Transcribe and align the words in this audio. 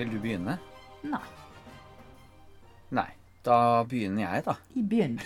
Vil 0.00 0.08
du 0.08 0.16
begynne? 0.16 0.54
Nei. 1.04 1.26
Nei. 2.96 3.10
Da 3.44 3.84
begynner 3.84 4.22
jeg, 4.22 4.44
da. 4.46 4.54
I 4.72 4.84
begynn. 4.84 5.18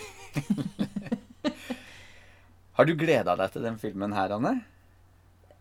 Har 2.74 2.88
du 2.88 2.96
gleda 2.98 3.36
deg 3.38 3.52
til 3.54 3.62
den 3.68 3.78
filmen 3.78 4.16
her, 4.16 4.34
Anne? 4.34 4.52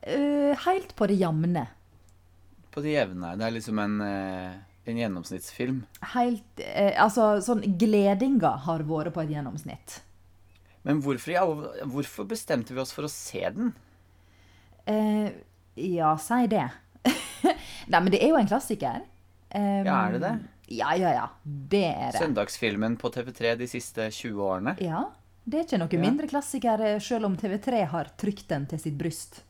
Uh, 0.02 0.58
helt 0.66 0.96
på 0.98 1.06
det 1.12 1.20
jevne. 1.22 1.68
På 2.74 2.82
det 2.82 2.96
jevne. 2.96 3.36
Det 3.38 3.46
er 3.46 3.56
liksom 3.60 3.84
en, 3.86 3.96
uh, 4.02 4.58
en 4.90 5.04
gjennomsnittsfilm. 5.04 5.84
Helt 6.16 6.66
eh, 6.66 6.98
Altså, 6.98 7.36
sånn 7.46 7.62
gledinga 7.78 8.56
har 8.66 8.86
vært 8.90 9.14
på 9.14 9.28
et 9.28 9.38
gjennomsnitt. 9.38 10.00
Men 10.90 11.06
hvorfor, 11.06 11.38
ja, 11.38 11.46
hvorfor 11.86 12.26
bestemte 12.34 12.74
vi 12.74 12.82
oss 12.82 12.98
for 12.98 13.06
å 13.06 13.14
se 13.14 13.46
den? 13.54 13.76
Eh, 14.90 15.30
ja, 16.02 16.18
si 16.18 16.46
det. 16.50 16.72
Nei, 17.92 18.00
men 18.00 18.12
det 18.14 18.24
er 18.24 18.32
jo 18.34 18.40
en 18.40 18.50
klassiker. 18.50 19.04
Um, 19.54 19.86
Ja, 19.86 19.98
er 20.08 20.12
det 20.18 20.22
det? 20.22 20.34
Ja, 20.74 20.94
ja, 20.98 21.10
ja. 21.14 21.28
Det 21.44 21.84
er 21.86 22.12
det. 22.12 22.20
Søndagsfilmen 22.22 22.98
på 22.98 23.12
TV3 23.14 23.56
de 23.60 23.68
siste 23.68 24.10
20 24.10 24.42
årene. 24.42 24.76
Ja. 24.82 25.06
Det 25.46 25.60
er 25.60 25.66
ikke 25.68 25.78
noe 25.82 26.00
mindre 26.00 26.28
klassiker, 26.32 26.80
eh, 26.82 27.00
selv 27.04 27.26
om 27.28 27.36
TV3 27.38 27.86
har 27.92 28.08
trykt 28.18 28.48
den 28.48 28.66
til 28.72 28.80
sitt 28.80 28.96
bryst. 28.98 29.42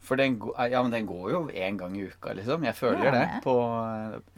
For 0.00 0.16
den, 0.16 0.38
ja, 0.72 0.80
men 0.82 0.90
den 0.94 1.04
går 1.06 1.26
jo 1.30 1.40
én 1.52 1.76
gang 1.76 1.92
i 1.98 2.06
uka, 2.08 2.32
liksom. 2.32 2.64
Jeg 2.64 2.74
føler 2.74 3.04
Ja, 3.04 3.10
det. 3.12 3.20
det. 3.20 3.42
På, 3.44 3.54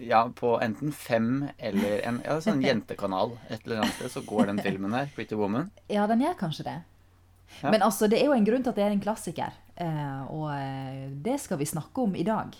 ja, 0.02 0.24
på 0.28 0.56
enten 0.60 0.90
fem 0.92 1.48
eller 1.56 2.02
en 2.08 2.20
ja, 2.24 2.40
sånn 2.42 2.60
jentekanal 2.66 3.36
et 3.48 3.62
eller 3.64 3.84
annet 3.84 3.94
sted, 3.94 4.10
så 4.10 4.24
går 4.26 4.50
den 4.50 4.58
filmen 4.58 4.92
her. 4.92 5.06
Pretty 5.14 5.38
Woman. 5.38 5.70
Ja, 5.88 6.08
den 6.10 6.20
gjør 6.20 6.34
kanskje 6.40 6.64
det. 6.66 6.82
Ja. 7.62 7.70
Men 7.70 7.82
altså, 7.86 8.08
det 8.10 8.18
er 8.18 8.26
jo 8.26 8.34
en 8.34 8.44
grunn 8.44 8.64
til 8.66 8.70
at 8.74 8.80
det 8.80 8.84
er 8.88 8.90
en 8.96 9.00
klassiker. 9.06 9.54
Eh, 9.76 10.22
og 10.34 10.50
eh, 10.50 11.06
det 11.22 11.38
skal 11.40 11.58
vi 11.62 11.64
snakke 11.70 12.02
om 12.02 12.16
i 12.18 12.24
dag. 12.26 12.58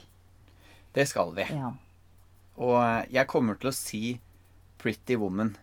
Det 0.94 1.08
skal 1.08 1.34
vi. 1.34 1.42
Ja. 1.50 1.72
Og 2.62 2.78
eh, 2.78 3.10
jeg 3.18 3.28
kommer 3.30 3.58
til 3.60 3.72
å 3.72 3.74
si 3.76 4.02
Pretty 4.82 5.18
Woman. 5.18 5.54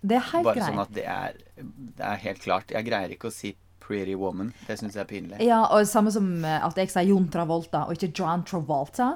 Det 0.00 0.18
er 0.18 0.26
helt 0.32 0.46
Bare 0.46 0.58
greit. 0.60 0.68
sånn 0.68 0.82
at 0.84 0.92
det 0.94 1.06
er, 1.10 1.38
det 1.98 2.04
er 2.06 2.20
helt 2.22 2.42
klart. 2.44 2.74
Jeg 2.74 2.86
greier 2.86 3.14
ikke 3.14 3.30
å 3.30 3.34
si 3.34 3.54
Pretty 3.82 4.14
Woman. 4.18 4.52
Det 4.66 4.76
syns 4.78 4.98
jeg 4.98 5.02
er 5.06 5.10
pinlig. 5.10 5.38
Ja, 5.46 5.62
og 5.74 5.86
samme 5.90 6.12
som 6.14 6.28
eh, 6.44 6.58
at 6.64 6.78
jeg 6.78 6.92
sier 6.92 7.08
Jon 7.10 7.30
Travolta, 7.32 7.86
og 7.88 7.96
ikke 7.96 8.12
John 8.14 8.44
Travolta. 8.46 9.14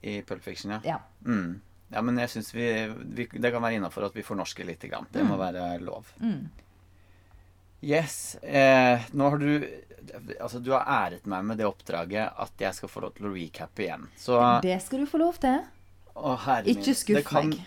I 0.00 0.20
Pulp 0.26 0.42
Fiction, 0.46 0.72
ja. 0.78 0.80
Ja. 0.96 0.98
Mm. 1.26 1.58
Ja, 1.90 2.00
men 2.06 2.18
jeg 2.22 2.30
syns 2.30 2.52
vi, 2.54 2.64
vi 3.18 3.26
Det 3.34 3.50
kan 3.50 3.62
være 3.64 3.80
innafor 3.80 4.06
at 4.06 4.14
vi 4.16 4.22
fornorsker 4.24 4.64
lite 4.64 4.88
grann. 4.88 5.08
Det 5.12 5.24
må 5.26 5.36
være 5.36 5.72
lov. 5.82 6.08
Yes. 7.82 8.36
Eh, 8.42 9.08
nå 9.12 9.28
har 9.32 9.38
du 9.38 9.50
Altså, 10.40 10.58
du 10.58 10.72
har 10.72 10.86
æret 10.88 11.26
meg 11.28 11.44
med 11.46 11.60
det 11.60 11.66
oppdraget 11.68 12.32
at 12.40 12.62
jeg 12.62 12.74
skal 12.74 12.90
få 12.90 13.02
lov 13.04 13.12
til 13.14 13.28
å 13.28 13.34
recappe 13.34 13.84
igjen. 13.84 14.08
Så 14.18 14.38
Det 14.64 14.78
skal 14.82 15.04
du 15.04 15.06
få 15.10 15.20
lov 15.20 15.36
til. 15.42 15.60
Å, 16.20 16.36
herre 16.46 16.66
min. 16.68 16.78
Ikke 16.78 16.96
skuff 16.98 17.28
kan- 17.28 17.52
meg. 17.54 17.66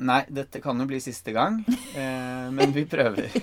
Nei, 0.00 0.22
dette 0.32 0.62
kan 0.64 0.80
jo 0.80 0.86
bli 0.88 1.00
siste 1.04 1.34
gang. 1.36 1.60
Eh, 1.90 2.46
men 2.54 2.70
vi 2.72 2.84
prøver. 2.88 3.28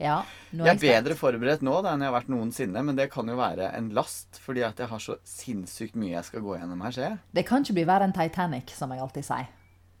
Ja, 0.00 0.22
nå 0.56 0.64
er 0.64 0.70
jeg 0.70 0.76
er 0.78 1.02
bedre 1.02 1.14
forberedt 1.18 1.64
nå 1.66 1.74
da 1.84 1.92
enn 1.92 2.00
jeg 2.00 2.08
har 2.08 2.14
vært 2.14 2.30
noensinne, 2.32 2.82
men 2.86 2.96
det 2.96 3.10
kan 3.12 3.28
jo 3.28 3.34
være 3.36 3.66
en 3.76 3.90
last, 3.92 4.38
fordi 4.40 4.62
at 4.64 4.78
jeg 4.80 4.88
har 4.88 5.02
så 5.02 5.18
sinnssykt 5.28 5.98
mye 6.00 6.14
jeg 6.14 6.28
skal 6.30 6.44
gå 6.44 6.54
gjennom 6.56 6.80
her, 6.86 6.94
ser 6.96 7.04
jeg. 7.04 7.18
Det 7.36 7.44
kan 7.48 7.66
ikke 7.66 7.76
bli 7.76 7.84
verre 7.90 8.06
enn 8.08 8.14
Titanic, 8.16 8.72
som 8.76 8.94
jeg 8.94 9.02
alltid 9.04 9.26
sier. 9.28 9.50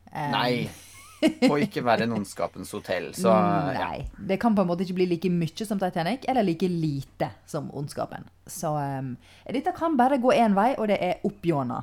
Um... 0.08 0.30
Nei. 0.32 0.54
Og 1.50 1.60
ikke 1.60 1.82
være 1.84 2.06
en 2.06 2.14
ondskapens 2.16 2.70
hotell, 2.72 3.10
så 3.12 3.28
ja. 3.28 3.74
Nei. 3.76 4.06
Det 4.30 4.38
kan 4.40 4.54
på 4.56 4.64
en 4.64 4.70
måte 4.70 4.86
ikke 4.86 4.96
bli 5.02 5.10
like 5.10 5.28
mye 5.34 5.66
som 5.68 5.80
Titanic, 5.82 6.24
eller 6.32 6.46
like 6.48 6.70
lite 6.72 7.28
som 7.50 7.68
Ondskapen. 7.76 8.24
Så 8.48 8.72
um, 8.72 9.12
dette 9.44 9.74
kan 9.76 10.00
bare 10.00 10.16
gå 10.22 10.32
én 10.32 10.56
vei, 10.56 10.70
og 10.78 10.88
det 10.88 10.96
er 11.04 11.26
oppgjåna. 11.28 11.82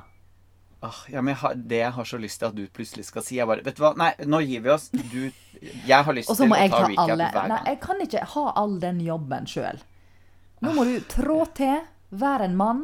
Åh, 0.86 0.98
ja, 1.10 1.22
men 1.22 1.32
jeg 1.34 1.40
har, 1.42 1.54
det 1.56 1.78
jeg 1.80 1.92
har 1.96 2.06
så 2.06 2.18
lyst 2.22 2.40
til 2.40 2.46
at 2.52 2.56
du 2.56 2.68
plutselig 2.70 3.06
skal 3.08 3.24
si, 3.26 3.38
jeg 3.40 3.48
bare 3.50 3.64
Vet 3.66 3.80
du 3.80 3.82
hva, 3.82 3.96
nei, 3.98 4.12
nå 4.30 4.40
gir 4.46 4.62
vi 4.62 4.70
oss. 4.70 4.90
Du 4.94 5.32
Jeg 5.58 6.04
har 6.06 6.14
lyst 6.14 6.30
til 6.30 6.52
å 6.54 6.54
ta 6.54 6.82
recap 6.92 7.08
hver 7.18 7.34
gang. 7.34 7.50
Nei, 7.50 7.62
jeg 7.72 7.80
kan 7.82 8.04
ikke 8.06 8.26
ha 8.36 8.44
all 8.62 8.76
den 8.84 9.00
jobben 9.02 9.48
sjøl. 9.50 9.80
Nå 10.62 10.74
må 10.78 10.86
du 10.86 11.00
trå 11.10 11.40
til, 11.58 11.82
være 12.14 12.46
en 12.52 12.56
mann, 12.58 12.84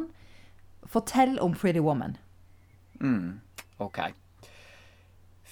fortell 0.90 1.38
om 1.42 1.54
Pretty 1.54 1.80
Woman. 1.82 2.16
Mm, 3.00 3.40
Ok. 3.82 3.98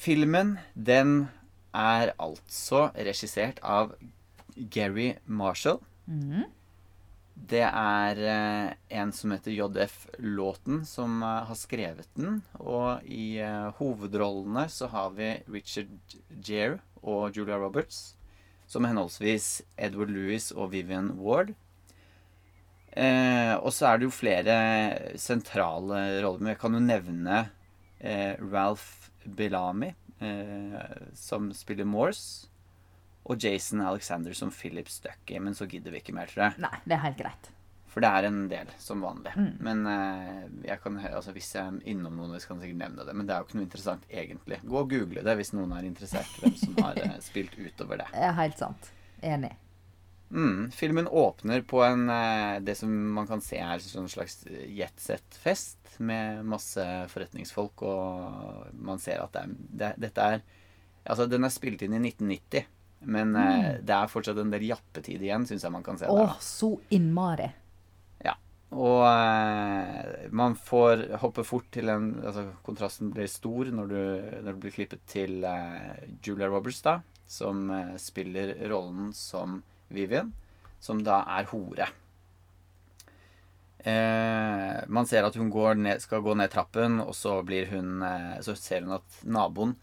Filmen, 0.02 0.56
den 0.74 1.28
er 1.74 2.10
altså 2.18 2.88
regissert 2.96 3.60
av 3.62 3.94
Gary 4.56 5.12
Marshall. 5.26 5.78
Det 7.34 7.64
er 7.64 8.18
eh, 8.28 8.72
en 9.00 9.12
som 9.16 9.32
heter 9.32 9.54
JF 9.56 9.96
Lawton 10.20 10.82
som 10.88 11.22
eh, 11.24 11.40
har 11.48 11.58
skrevet 11.58 12.08
den. 12.18 12.42
Og 12.60 13.04
i 13.08 13.38
eh, 13.40 13.70
hovedrollene 13.78 14.66
så 14.72 14.90
har 14.92 15.14
vi 15.16 15.34
Richard 15.48 15.92
Gere 16.44 16.80
og 17.02 17.36
Julia 17.36 17.58
Roberts. 17.60 18.14
Som 18.68 18.86
henholdsvis 18.88 19.62
Edward 19.76 20.12
Lewis 20.12 20.50
og 20.52 20.72
Vivian 20.72 21.12
Ward. 21.20 21.54
Eh, 22.92 23.54
og 23.56 23.72
så 23.72 23.88
er 23.88 23.98
det 23.98 24.08
jo 24.08 24.14
flere 24.14 24.56
sentrale 25.20 26.04
roller. 26.22 26.40
Men 26.40 26.52
jeg 26.52 26.60
kan 26.60 26.76
jo 26.76 26.84
nevne 26.84 27.42
eh, 28.00 28.36
Ralph 28.52 29.10
Bellamy, 29.24 29.94
eh, 30.20 30.80
som 31.16 31.50
spiller 31.56 31.88
Morse. 31.88 32.51
Og 33.30 33.38
Jason 33.38 33.82
Alexander 33.86 34.34
som 34.34 34.50
Philip 34.50 34.88
Stuckey. 34.90 35.38
Men 35.38 35.54
så 35.54 35.68
gidder 35.70 35.94
vi 35.94 36.02
ikke 36.02 36.14
mer, 36.16 36.30
tror 36.30 36.48
jeg. 36.48 36.62
Nei, 36.64 36.76
det 36.84 36.96
er 36.96 37.04
helt 37.06 37.20
greit. 37.20 37.50
For 37.92 38.00
det 38.00 38.08
er 38.08 38.24
en 38.24 38.44
del, 38.48 38.70
som 38.80 39.02
vanlig. 39.04 39.34
Men 39.60 39.82
uh, 39.84 40.46
jeg 40.64 40.80
kan, 40.80 40.96
altså, 41.10 41.34
hvis 41.36 41.50
jeg 41.52 41.60
er 41.60 41.90
innom 41.92 42.16
noen, 42.16 42.38
så 42.40 42.48
kan 42.48 42.62
jeg 42.62 42.70
sikkert 42.70 42.80
nevne 42.86 43.04
det. 43.04 43.16
Men 43.18 43.28
det 43.28 43.34
er 43.34 43.42
jo 43.42 43.48
ikke 43.48 43.58
noe 43.58 43.66
interessant, 43.66 44.06
egentlig. 44.08 44.62
Gå 44.64 44.78
og 44.80 44.94
google 44.94 45.24
det 45.26 45.34
hvis 45.38 45.52
noen 45.52 45.74
er 45.76 45.88
interessert. 45.88 46.30
Hvem 46.40 46.56
som 46.56 46.78
har 46.80 47.02
uh, 47.04 47.18
spilt 47.24 47.58
utover 47.60 48.00
det. 48.00 48.08
Ja, 48.24 48.32
helt 48.38 48.56
sant. 48.58 48.88
Enig. 49.22 49.52
Mm, 50.32 50.70
filmen 50.72 51.08
åpner 51.08 51.60
på 51.60 51.82
en 51.84 52.08
eh, 52.08 52.60
det 52.64 52.74
som 52.78 52.92
man 53.12 53.26
kan 53.28 53.42
se 53.44 53.58
er 53.60 53.82
en 53.98 54.08
slags 54.08 54.38
jetset-fest 54.48 55.98
med 56.00 56.40
masse 56.48 56.86
forretningsfolk, 57.12 57.82
og 57.84 58.70
man 58.72 59.02
ser 59.02 59.20
at 59.20 59.34
det 59.36 59.42
er, 59.42 59.52
det, 59.82 59.90
dette 60.06 60.28
er 60.34 60.44
Altså, 61.02 61.26
den 61.26 61.42
er 61.42 61.50
spilt 61.50 61.80
inn 61.82 61.96
i 61.96 61.98
1990, 61.98 62.66
men 63.04 63.34
eh, 63.38 63.80
det 63.82 63.94
er 63.96 64.10
fortsatt 64.10 64.38
en 64.42 64.52
del 64.52 64.68
jappetid 64.68 65.22
igjen, 65.22 65.46
syns 65.48 65.64
jeg 65.66 65.74
man 65.74 65.84
kan 65.86 65.98
se 66.00 66.08
oh, 66.10 66.20
der. 66.20 66.32
Åh, 66.32 66.38
så 66.42 66.70
innmari. 66.94 67.48
Ja. 68.24 68.36
Og 68.72 69.02
eh, 69.08 70.28
man 70.34 70.56
får 70.58 71.06
hoppe 71.22 71.44
fort 71.44 71.66
til 71.74 71.92
en 71.92 72.12
Altså, 72.22 72.46
kontrasten 72.66 73.12
blir 73.14 73.30
stor 73.30 73.72
når 73.74 73.90
du, 73.90 74.02
når 74.46 74.52
du 74.52 74.62
blir 74.66 74.76
klippet 74.76 75.02
til 75.10 75.42
eh, 75.48 76.06
Julia 76.24 76.50
Roberts, 76.52 76.82
da, 76.84 77.00
som 77.28 77.66
eh, 77.70 77.96
spiller 78.00 78.54
rollen 78.72 79.10
som 79.16 79.60
Vivian, 79.92 80.32
som 80.82 81.02
da 81.04 81.22
er 81.36 81.50
hore. 81.52 81.90
Eh, 83.82 84.82
man 84.86 85.08
ser 85.10 85.26
at 85.26 85.36
hun 85.36 85.50
går 85.50 85.74
ned, 85.80 86.02
skal 86.04 86.22
gå 86.22 86.36
ned 86.38 86.52
trappen, 86.52 87.00
og 87.02 87.16
så 87.18 87.40
blir 87.42 87.66
hun 87.72 88.04
eh, 88.06 88.36
Så 88.46 88.54
ser 88.54 88.84
hun 88.86 88.94
at 88.94 89.16
naboen 89.26 89.74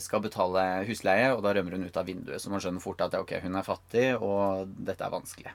skal 0.00 0.22
betale 0.24 0.62
husleie, 0.88 1.28
og 1.34 1.42
da 1.44 1.50
rømmer 1.52 1.76
hun 1.76 1.84
ut 1.84 1.98
av 2.00 2.06
vinduet. 2.08 2.40
Så 2.40 2.48
man 2.48 2.62
skjønner 2.64 2.80
fort 2.80 3.02
at 3.04 3.16
ok, 3.18 3.34
hun 3.44 3.58
er 3.58 3.66
fattig, 3.66 4.06
og 4.16 4.70
dette 4.88 5.04
er 5.04 5.12
vanskelig. 5.12 5.52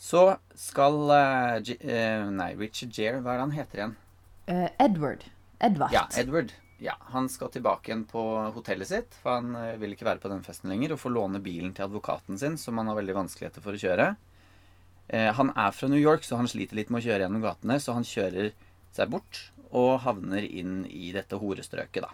Så 0.00 0.24
skal 0.58 0.98
uh, 1.06 1.60
G 1.62 1.76
uh, 1.78 2.26
Nei, 2.34 2.50
Richard 2.58 2.98
Jair 2.98 3.20
hva 3.22 3.36
er 3.36 3.38
det 3.38 3.44
han 3.46 3.54
heter 3.54 3.80
igjen? 3.80 3.94
Uh, 4.50 4.68
Edward. 4.82 5.24
Edvard. 5.62 5.94
Ja, 5.94 6.04
Edward. 6.18 6.52
Ja, 6.78 6.96
Han 7.00 7.28
skal 7.28 7.48
tilbake 7.54 7.88
igjen 7.88 8.04
på 8.04 8.20
hotellet 8.52 8.90
sitt, 8.90 9.14
for 9.22 9.38
han 9.38 9.54
eh, 9.56 9.76
vil 9.80 9.94
ikke 9.94 10.08
være 10.08 10.20
på 10.20 10.28
den 10.28 10.42
festen 10.44 10.68
lenger, 10.72 10.92
og 10.92 11.00
får 11.00 11.14
låne 11.14 11.40
bilen 11.40 11.72
til 11.72 11.86
advokaten 11.86 12.36
sin, 12.40 12.58
som 12.60 12.76
han 12.80 12.90
har 12.90 12.98
veldig 12.98 13.14
vanskeligheter 13.16 13.64
for 13.64 13.76
å 13.76 13.80
kjøre. 13.80 14.08
Eh, 15.08 15.30
han 15.38 15.52
er 15.54 15.70
fra 15.72 15.88
New 15.88 16.02
York, 16.02 16.26
så 16.26 16.36
han 16.40 16.50
sliter 16.50 16.76
litt 16.76 16.90
med 16.92 17.00
å 17.00 17.06
kjøre 17.06 17.24
gjennom 17.24 17.44
gatene, 17.46 17.78
så 17.80 17.94
han 17.96 18.04
kjører 18.04 18.50
seg 18.94 19.14
bort 19.14 19.40
og 19.70 20.02
havner 20.04 20.44
inn 20.44 20.82
i 20.90 21.14
dette 21.14 21.38
horestrøket, 21.40 22.04
da. 22.04 22.12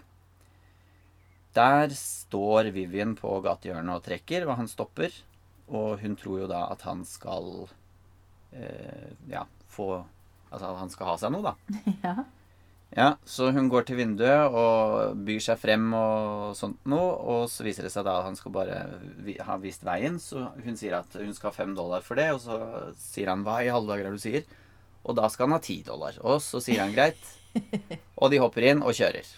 Der 1.57 1.91
står 1.97 2.71
Vivian 2.75 3.17
på 3.19 3.41
gatehjørnet 3.45 3.97
og 3.97 4.05
trekker, 4.07 4.47
og 4.47 4.59
han 4.61 4.71
stopper. 4.71 5.15
Og 5.71 6.01
hun 6.03 6.17
tror 6.19 6.45
jo 6.45 6.51
da 6.51 6.65
at 6.71 6.83
han 6.87 7.03
skal 7.07 7.69
eh, 8.53 9.15
ja, 9.31 9.47
få 9.71 10.05
Altså 10.51 10.67
at 10.67 10.81
han 10.81 10.91
skal 10.91 11.07
ha 11.07 11.13
seg 11.21 11.31
noe, 11.31 11.53
da. 11.53 11.81
Ja. 12.07 12.15
Ja, 12.91 13.13
så 13.23 13.53
hun 13.55 13.69
går 13.71 13.85
til 13.87 14.01
vinduet 14.01 14.51
og 14.51 15.21
byr 15.23 15.39
seg 15.45 15.61
frem 15.63 15.85
og 15.95 16.57
sånt 16.59 16.81
noe, 16.91 17.13
og 17.23 17.45
så 17.47 17.63
viser 17.63 17.87
det 17.87 17.93
seg 17.95 18.03
da 18.03 18.17
at 18.19 18.27
han 18.27 18.39
skal 18.39 18.51
bare 18.57 18.81
ha 19.47 19.59
vist 19.63 19.85
veien, 19.87 20.17
så 20.19 20.49
hun 20.65 20.79
sier 20.79 20.97
at 20.99 21.15
hun 21.15 21.31
skal 21.37 21.53
ha 21.53 21.55
fem 21.55 21.77
dollar 21.79 22.03
for 22.03 22.19
det, 22.19 22.27
og 22.35 22.43
så 22.43 22.59
sier 22.99 23.31
han 23.31 23.45
hva 23.47 23.61
i 23.63 23.71
halve 23.71 23.93
dager 23.93 24.09
er 24.09 24.11
det 24.11 24.19
du 24.19 24.25
sier? 24.25 24.51
Og 25.07 25.15
da 25.21 25.31
skal 25.31 25.47
han 25.47 25.55
ha 25.55 25.63
ti 25.63 25.79
dollar, 25.87 26.19
og 26.27 26.43
så 26.43 26.59
sier 26.65 26.83
han 26.83 26.97
greit, 26.97 27.23
og 28.21 28.35
de 28.35 28.43
hopper 28.43 28.67
inn 28.73 28.83
og 28.83 28.99
kjører. 28.99 29.31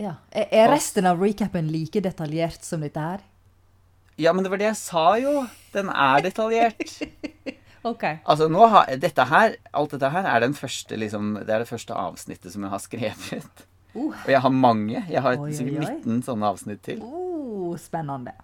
Ja. 0.00 0.18
Er 0.30 0.68
resten 0.68 1.06
av 1.08 1.22
recapen 1.22 1.70
like 1.72 2.02
detaljert 2.04 2.64
som 2.64 2.84
dette 2.84 3.00
her? 3.00 3.24
Ja, 4.20 4.32
men 4.32 4.44
det 4.44 4.52
var 4.52 4.60
det 4.60 4.70
jeg 4.70 4.80
sa 4.80 5.06
jo, 5.20 5.44
den 5.74 5.88
er 5.92 6.24
detaljert. 6.24 6.98
OK. 7.90 8.04
Altså, 8.24 8.48
nå 8.50 8.66
har, 8.72 8.90
dette 9.00 9.26
her, 9.30 9.56
alt 9.76 9.94
dette 9.94 10.10
her 10.12 10.28
er, 10.28 10.42
den 10.42 10.56
første, 10.56 10.96
liksom, 10.98 11.34
det 11.44 11.52
er 11.52 11.64
det 11.64 11.70
første 11.70 11.96
avsnittet 11.96 12.54
som 12.54 12.64
jeg 12.66 12.72
har 12.72 12.82
skrevet. 12.82 13.64
Uh. 13.96 14.12
Og 14.12 14.30
jeg 14.32 14.42
har 14.44 14.52
mange. 14.52 15.00
Jeg 15.08 15.22
har 15.24 15.38
Oi, 15.40 15.52
oi, 15.52 15.76
oi. 15.80 15.92
19 16.04 16.24
sånne 16.26 16.50
avsnitt 16.52 16.82
til. 16.84 17.00
Uh, 17.00 17.76
spennende. 17.80 18.34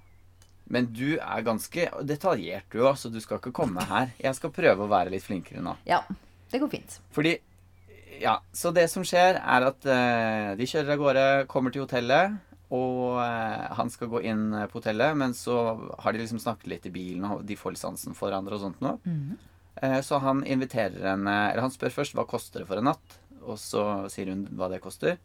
Men 0.72 0.86
du 0.94 1.18
er 1.18 1.44
ganske 1.44 1.88
detaljert, 2.08 2.68
du 2.72 2.84
òg, 2.86 2.94
så 2.96 3.10
du 3.12 3.18
skal 3.20 3.40
ikke 3.40 3.52
komme 3.56 3.82
her. 3.90 4.12
Jeg 4.22 4.38
skal 4.38 4.52
prøve 4.54 4.86
å 4.86 4.92
være 4.92 5.12
litt 5.12 5.24
flinkere 5.26 5.64
nå. 5.64 5.74
Ja, 5.88 6.00
det 6.52 6.62
går 6.62 6.70
fint. 6.72 7.00
Fordi 7.12 7.34
Ja, 8.22 8.36
så 8.54 8.70
det 8.70 8.86
som 8.92 9.02
skjer, 9.06 9.40
er 9.40 9.64
at 9.66 9.86
eh, 9.88 10.52
de 10.58 10.66
kjører 10.68 10.94
av 10.94 11.00
gårde, 11.00 11.24
kommer 11.50 11.74
til 11.74 11.82
hotellet, 11.82 12.36
og 12.72 13.18
eh, 13.20 13.64
han 13.76 13.90
skal 13.92 14.10
gå 14.12 14.20
inn 14.30 14.44
eh, 14.54 14.68
på 14.70 14.78
hotellet, 14.78 15.16
men 15.18 15.34
så 15.36 15.56
har 15.98 16.14
de 16.14 16.22
liksom 16.22 16.38
snakket 16.42 16.70
litt 16.70 16.86
i 16.86 16.94
bilen, 16.94 17.26
og 17.26 17.42
de 17.48 17.56
får 17.58 17.74
litt 17.74 17.82
sansen 17.82 18.14
for 18.14 18.30
hverandre 18.30 18.56
og 18.56 18.62
sånt 18.62 18.84
noe. 18.84 19.00
Eh, 19.82 19.98
så 20.06 20.20
han 20.22 20.44
inviterer 20.44 21.00
henne 21.14 21.34
Eller 21.48 21.64
han 21.64 21.72
spør 21.72 21.94
først 21.94 22.14
hva 22.14 22.26
koster 22.28 22.62
det 22.62 22.68
for 22.70 22.78
en 22.78 22.90
natt, 22.92 23.18
og 23.42 23.58
så 23.58 24.06
sier 24.12 24.30
hun 24.30 24.46
hva 24.54 24.70
det 24.70 24.82
koster. 24.84 25.18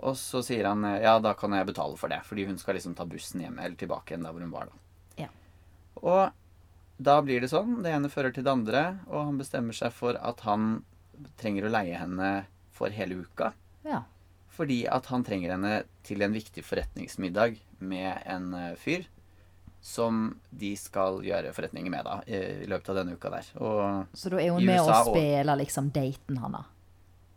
Og 0.00 0.16
så 0.18 0.40
sier 0.46 0.66
han 0.70 0.86
eh, 0.88 1.02
ja, 1.04 1.18
da 1.22 1.34
kan 1.38 1.52
jeg 1.54 1.68
betale 1.68 1.98
for 2.00 2.10
det, 2.10 2.22
fordi 2.26 2.48
hun 2.48 2.58
skal 2.58 2.78
liksom 2.78 2.96
ta 2.98 3.06
bussen 3.06 3.44
hjem 3.44 3.60
eller 3.60 3.76
tilbake 3.78 4.14
igjen 4.14 4.24
der 4.26 4.34
hvor 4.34 4.46
hun 4.46 4.54
var 4.54 4.72
da. 4.72 4.80
Ja. 5.26 5.28
Og 6.00 7.04
da 7.04 7.20
blir 7.26 7.42
det 7.42 7.52
sånn. 7.52 7.82
Det 7.84 7.92
ene 7.92 8.10
fører 8.10 8.34
til 8.34 8.46
det 8.46 8.54
andre, 8.54 8.84
og 9.10 9.28
han 9.28 9.38
bestemmer 9.38 9.76
seg 9.76 9.94
for 9.94 10.16
at 10.18 10.42
han 10.48 10.82
trenger 11.40 11.66
å 11.68 11.72
leie 11.74 11.98
henne 12.00 12.32
for 12.74 12.90
hele 12.94 13.20
uka. 13.24 13.52
Ja. 13.86 14.02
Fordi 14.54 14.84
at 14.90 15.06
han 15.10 15.24
trenger 15.26 15.54
henne 15.56 15.82
til 16.06 16.22
en 16.22 16.34
viktig 16.34 16.62
forretningsmiddag 16.64 17.56
med 17.80 18.22
en 18.26 18.52
eh, 18.54 18.74
fyr 18.78 19.06
som 19.84 20.30
de 20.48 20.70
skal 20.80 21.18
gjøre 21.26 21.50
forretninger 21.52 21.92
med 21.92 22.06
da, 22.06 22.14
i 22.24 22.64
løpet 22.70 22.88
av 22.88 22.96
denne 23.02 23.16
uka 23.18 23.28
der. 23.34 23.50
Og 23.60 24.06
Så 24.16 24.30
da 24.32 24.38
er 24.40 24.54
hun 24.54 24.64
med 24.64 24.78
USA 24.80 25.02
og 25.02 25.10
og- 25.10 25.16
spiller 25.18 25.58
liksom 25.60 25.90
daten 25.92 26.38
hans. 26.40 26.70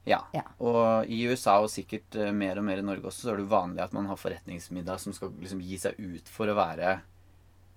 Ja. 0.08 0.22
Ja. 0.32 0.46
Og 0.64 1.10
i 1.12 1.18
USA, 1.28 1.58
og 1.60 1.68
sikkert 1.70 2.16
eh, 2.16 2.32
mer 2.32 2.58
og 2.62 2.64
mer 2.64 2.80
i 2.80 2.86
Norge 2.88 3.04
også, 3.10 3.26
så 3.28 3.34
er 3.34 3.42
det 3.42 3.50
vanlig 3.52 3.84
at 3.84 3.92
man 3.98 4.06
har 4.08 4.16
forretningsmiddag 4.16 5.02
som 5.04 5.12
skal 5.12 5.34
liksom 5.42 5.60
gi 5.60 5.76
seg 5.84 6.00
ut 6.00 6.30
for 6.32 6.48
å 6.48 6.56
være 6.56 6.94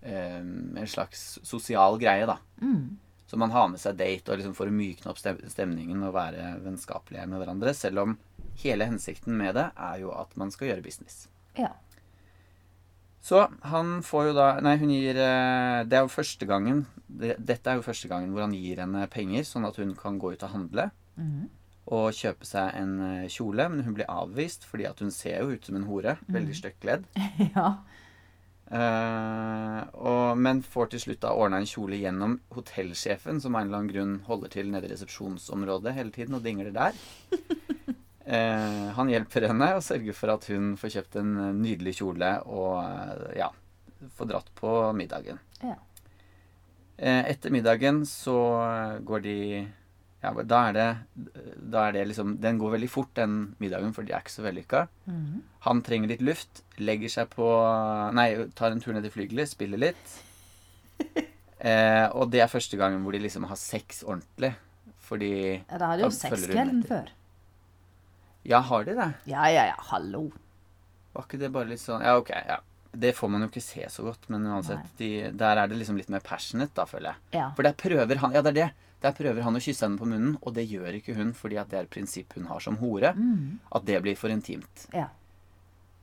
um, 0.05 0.77
en 0.79 0.87
slags 0.87 1.41
sosial 1.43 1.99
greie, 1.99 2.27
da. 2.31 2.39
Mm. 2.63 2.99
Så 3.31 3.39
man 3.39 3.53
har 3.55 3.69
med 3.71 3.79
seg 3.79 3.95
date 3.95 4.33
og 4.33 4.41
liksom 4.41 4.57
for 4.59 4.67
å 4.67 4.75
mykne 4.75 5.13
opp 5.13 5.21
stemningen 5.23 6.03
og 6.03 6.17
være 6.17 6.57
vennskapelige 6.65 7.29
med 7.31 7.39
hverandre. 7.39 7.75
Selv 7.79 8.03
om 8.03 8.17
hele 8.65 8.89
hensikten 8.91 9.37
med 9.39 9.55
det 9.55 9.69
er 9.79 10.01
jo 10.03 10.11
at 10.19 10.35
man 10.41 10.51
skal 10.51 10.73
gjøre 10.73 10.83
business. 10.83 11.29
Ja. 11.55 11.71
Så 13.23 13.45
han 13.71 14.01
får 14.03 14.31
jo 14.31 14.35
da 14.35 14.49
Nei, 14.65 14.79
hun 14.81 14.93
gir 14.95 15.19
eh, 15.21 15.83
Det 15.85 15.99
er 15.99 16.07
jo 16.07 16.09
første 16.09 16.47
gangen 16.49 16.87
Dette 17.11 17.69
er 17.69 17.77
jo 17.77 17.85
første 17.85 18.09
gangen 18.09 18.31
hvor 18.33 18.47
han 18.47 18.55
gir 18.57 18.81
henne 18.81 19.03
penger, 19.13 19.45
sånn 19.45 19.67
at 19.69 19.77
hun 19.77 19.93
kan 19.99 20.17
gå 20.19 20.33
ut 20.33 20.45
og 20.47 20.55
handle. 20.55 20.91
Mhm. 21.21 21.49
Og 21.91 22.15
kjøpe 22.15 22.47
seg 22.47 22.75
en 22.79 22.93
eh, 23.03 23.31
kjole, 23.33 23.67
men 23.69 23.83
hun 23.83 23.97
blir 23.97 24.09
avvist 24.11 24.65
fordi 24.69 24.87
at 24.87 25.01
hun 25.03 25.11
ser 25.13 25.43
jo 25.43 25.57
ut 25.57 25.67
som 25.67 25.77
en 25.77 25.89
hore. 25.89 26.17
Veldig 26.31 26.57
stygt 26.57 26.81
kledd. 26.85 27.07
ja. 27.55 27.73
Eh, 28.71 29.79
og, 29.99 30.39
men 30.39 30.61
får 30.63 30.93
til 30.93 31.03
slutt 31.03 31.23
da 31.25 31.33
ordna 31.35 31.59
en 31.59 31.67
kjole 31.69 31.99
gjennom 31.99 32.37
hotellsjefen, 32.55 33.41
som 33.43 33.57
av 33.57 33.65
en 33.65 33.71
eller 33.71 33.81
annen 33.81 33.91
grunn 33.91 34.13
holder 34.29 34.53
til 34.55 34.71
nede 34.71 34.87
i 34.87 34.93
resepsjonsområdet 34.93 35.97
hele 35.97 36.15
tiden 36.15 36.39
og 36.39 36.45
dingler 36.47 36.71
der. 36.75 36.95
Uh, 38.31 38.87
han 38.99 39.11
hjelper 39.11 39.49
henne 39.51 39.73
og 39.75 39.83
sørger 39.83 40.15
for 40.15 40.35
at 40.37 40.47
hun 40.53 40.77
får 40.79 40.95
kjøpt 40.97 41.19
en 41.19 41.33
eh, 41.35 41.57
nydelig 41.65 41.97
kjole 41.99 42.31
og 42.47 42.79
uh, 42.79 43.27
ja, 43.35 43.51
får 44.19 44.31
dratt 44.31 44.55
på 44.61 44.75
middagen. 44.97 45.43
Ja. 45.65 45.77
Etter 47.01 47.49
middagen 47.49 48.03
så 48.05 48.37
går 49.09 49.23
de 49.25 49.37
ja, 50.23 50.33
da 50.45 50.59
er 50.69 50.73
det, 50.77 50.87
da 51.73 51.87
er 51.89 51.93
det 51.97 52.03
liksom 52.11 52.35
Den 52.43 52.59
går 52.61 52.75
veldig 52.75 52.89
fort, 52.93 53.13
den 53.17 53.55
middagen, 53.63 53.95
for 53.97 54.05
de 54.05 54.13
er 54.13 54.21
ikke 54.21 54.35
så 54.35 54.45
vellykka. 54.45 54.83
Mhm. 55.09 55.39
Han 55.67 55.83
trenger 55.85 56.09
litt 56.13 56.25
luft, 56.25 56.63
legger 56.81 57.09
seg 57.13 57.31
på 57.33 57.47
Nei, 58.17 58.29
tar 58.57 58.73
en 58.73 58.81
tur 58.81 58.93
ned 58.97 59.05
til 59.05 59.15
flygelet, 59.19 59.49
spiller 59.53 59.81
litt. 59.89 60.19
Eh, 61.61 62.07
og 62.17 62.31
det 62.33 62.41
er 62.41 62.49
første 62.49 62.73
gangen 62.81 63.03
hvor 63.05 63.13
de 63.13 63.19
liksom 63.21 63.45
har 63.45 63.59
sex 63.61 63.99
ordentlig. 64.09 64.55
Fordi 65.05 65.59
Ja, 65.69 65.77
Da 65.77 65.91
har 65.91 65.99
de 65.99 66.07
jo 66.07 66.09
sex 66.09 66.47
sexkvelden 66.47 66.79
før. 66.89 67.11
Ja, 68.49 68.63
har 68.65 68.87
de 68.89 68.95
det? 68.97 69.09
Ja, 69.29 69.45
ja, 69.53 69.67
ja, 69.69 69.75
hallo. 69.91 70.31
Var 71.13 71.27
ikke 71.27 71.41
det 71.43 71.51
bare 71.53 71.69
litt 71.69 71.83
sånn 71.83 72.01
Ja, 72.01 72.15
ok, 72.17 72.31
ja. 72.33 72.57
Det 72.97 73.13
får 73.15 73.29
man 73.31 73.45
jo 73.45 73.51
ikke 73.51 73.63
se 73.63 73.85
så 73.93 74.03
godt, 74.09 74.25
men 74.33 74.49
uansett, 74.49 74.89
de, 74.99 75.11
der 75.37 75.61
er 75.61 75.69
det 75.71 75.77
liksom 75.79 75.99
litt 76.01 76.09
mer 76.09 76.25
passionate, 76.25 76.73
da, 76.75 76.87
føler 76.89 77.13
jeg. 77.13 77.39
Ja. 77.39 77.51
For 77.59 77.69
der 77.69 77.77
prøver 77.79 78.23
han 78.25 78.33
Ja, 78.35 78.41
det 78.47 78.55
er 78.55 78.59
det. 78.63 78.71
Der 79.01 79.15
prøver 79.17 79.45
han 79.47 79.57
å 79.57 79.63
kysse 79.63 79.87
henne 79.87 80.01
på 80.01 80.09
munnen, 80.09 80.35
og 80.45 80.53
det 80.57 80.67
gjør 80.69 80.99
ikke 80.99 81.15
hun 81.17 81.33
fordi 81.37 81.57
at 81.61 81.71
det 81.73 81.79
er 81.79 81.87
et 81.87 81.93
prinsipp 81.93 82.37
hun 82.37 82.51
har 82.51 82.61
som 82.61 82.77
hore. 82.83 83.15
Mm. 83.17 83.61
At 83.73 83.87
det 83.89 84.01
blir 84.05 84.19
for 84.21 84.33
intimt. 84.33 84.87
Ja. 84.93 85.09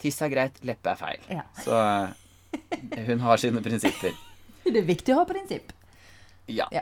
Tiss 0.01 0.17
er 0.21 0.33
greit, 0.33 0.57
leppe 0.65 0.93
er 0.93 0.99
feil. 0.99 1.29
Ja. 1.33 1.45
Så 1.61 1.77
eh, 1.77 3.05
hun 3.09 3.21
har 3.25 3.41
sine 3.41 3.63
prinsipper. 3.65 4.17
Det 4.67 4.81
er 4.81 4.87
viktig 4.87 5.13
å 5.13 5.21
ha 5.21 5.27
prinsipp. 5.29 5.69
Ja. 6.51 6.65
Ja. 6.75 6.81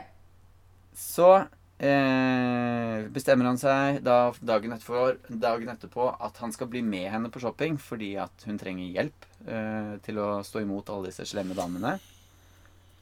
Så 0.98 1.28
eh, 1.38 3.06
bestemmer 3.14 3.52
han 3.52 3.60
seg 3.62 4.00
da 4.06 4.32
dagen 4.40 4.74
etterpå, 4.74 5.04
dagen 5.30 5.70
etterpå 5.70 6.08
at 6.16 6.40
han 6.42 6.56
skal 6.56 6.72
bli 6.72 6.82
med 6.86 7.12
henne 7.14 7.30
på 7.30 7.44
shopping 7.44 7.78
fordi 7.82 8.16
at 8.24 8.48
hun 8.50 8.58
trenger 8.62 8.90
hjelp 8.98 9.28
eh, 9.46 9.94
til 10.08 10.22
å 10.24 10.30
stå 10.48 10.64
imot 10.64 10.90
alle 10.96 11.12
disse 11.12 11.28
slemme 11.30 11.58
damene. 11.58 11.98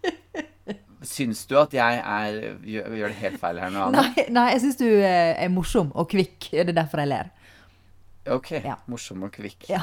Syns 1.04 1.44
du 1.50 1.58
at 1.60 1.74
jeg 1.76 2.00
er, 2.00 2.38
gjør, 2.64 2.94
gjør 3.00 3.12
det 3.14 3.18
helt 3.20 3.40
feil 3.42 3.60
her 3.60 3.74
nå, 3.74 3.88
Anna? 3.90 4.04
Nei, 4.16 4.26
nei 4.32 4.46
jeg 4.54 4.62
syns 4.64 4.80
du 4.80 4.86
eh, 4.88 5.34
er 5.44 5.52
morsom 5.52 5.92
og 5.94 6.08
kvikk. 6.14 6.50
Det 6.54 6.64
er 6.70 6.78
derfor 6.78 7.04
jeg 7.04 7.12
ler. 7.12 7.32
Ok, 8.32 8.52
Ja. 8.64 8.78
morsom 8.88 9.26
og 9.28 9.34
kvikk. 9.36 9.68
Ja. 9.72 9.82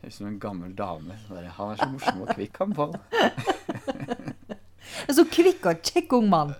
Høres 0.00 0.16
ut 0.16 0.16
som 0.16 0.26
en 0.30 0.40
gammel 0.42 0.74
dame. 0.74 1.14
Han 1.30 1.70
er 1.70 1.78
så 1.78 1.88
morsom 1.92 2.24
og 2.24 2.34
kvikk, 2.34 2.58
han 2.58 2.74
Pål. 2.74 2.96
Så 5.10 5.22
kvikk 5.30 5.66
og 5.70 5.84
kjekk 5.86 6.12
ung 6.18 6.26
mann. 6.32 6.50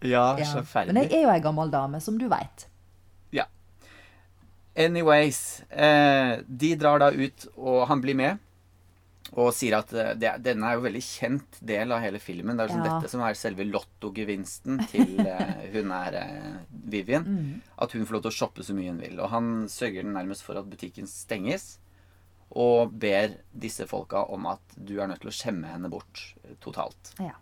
Ja, 0.00 0.36
Ja. 0.38 0.44
så 0.46 0.62
Men 0.86 1.02
jeg 1.04 1.12
er 1.18 1.22
jo 1.26 1.30
ei 1.34 1.40
gammel 1.44 1.70
dame, 1.70 2.00
som 2.00 2.16
du 2.18 2.28
veit. 2.30 2.68
Anyways, 4.78 5.62
eh, 5.70 6.38
de 6.46 6.76
drar 6.78 7.00
da 7.02 7.08
ut, 7.10 7.46
og 7.56 7.88
han 7.90 8.00
blir 8.00 8.14
med. 8.14 8.38
Og 9.36 9.50
sier 9.52 9.76
at 9.76 9.90
eh, 9.92 10.14
det, 10.16 10.30
denne 10.44 10.68
er 10.68 10.78
jo 10.78 10.84
veldig 10.86 11.02
kjent 11.04 11.58
del 11.70 11.92
av 11.92 12.00
hele 12.04 12.20
filmen. 12.22 12.56
Det 12.56 12.64
er 12.64 12.70
liksom 12.70 12.86
Ja. 12.86 12.92
dette 12.94 13.12
som 13.12 13.24
er 13.24 13.36
selve 13.38 13.66
lottogevinsten 13.68 14.80
til 14.88 15.18
uh, 15.20 15.58
hun 15.74 15.92
er 15.92 16.20
uh, 16.22 16.54
Vivian. 16.70 17.26
Mm. 17.26 17.50
At 17.76 17.92
hun 17.92 18.06
får 18.06 18.18
lov 18.18 18.24
til 18.24 18.32
å 18.32 18.38
shoppe 18.38 18.64
så 18.64 18.76
mye 18.76 18.94
hun 18.94 19.02
vil. 19.02 19.18
Og 19.20 19.28
han 19.34 19.50
sørger 19.72 20.08
nærmest 20.08 20.46
for 20.46 20.60
at 20.60 20.70
butikken 20.70 21.10
stenges. 21.10 21.76
Og 22.56 22.94
ber 22.96 23.36
disse 23.52 23.84
folka 23.90 24.24
om 24.32 24.48
at 24.48 24.78
du 24.78 24.96
er 24.96 25.10
nødt 25.10 25.20
til 25.20 25.32
å 25.32 25.36
skjemme 25.36 25.68
henne 25.68 25.90
bort 25.92 26.22
totalt. 26.64 27.12
Ja. 27.20 27.36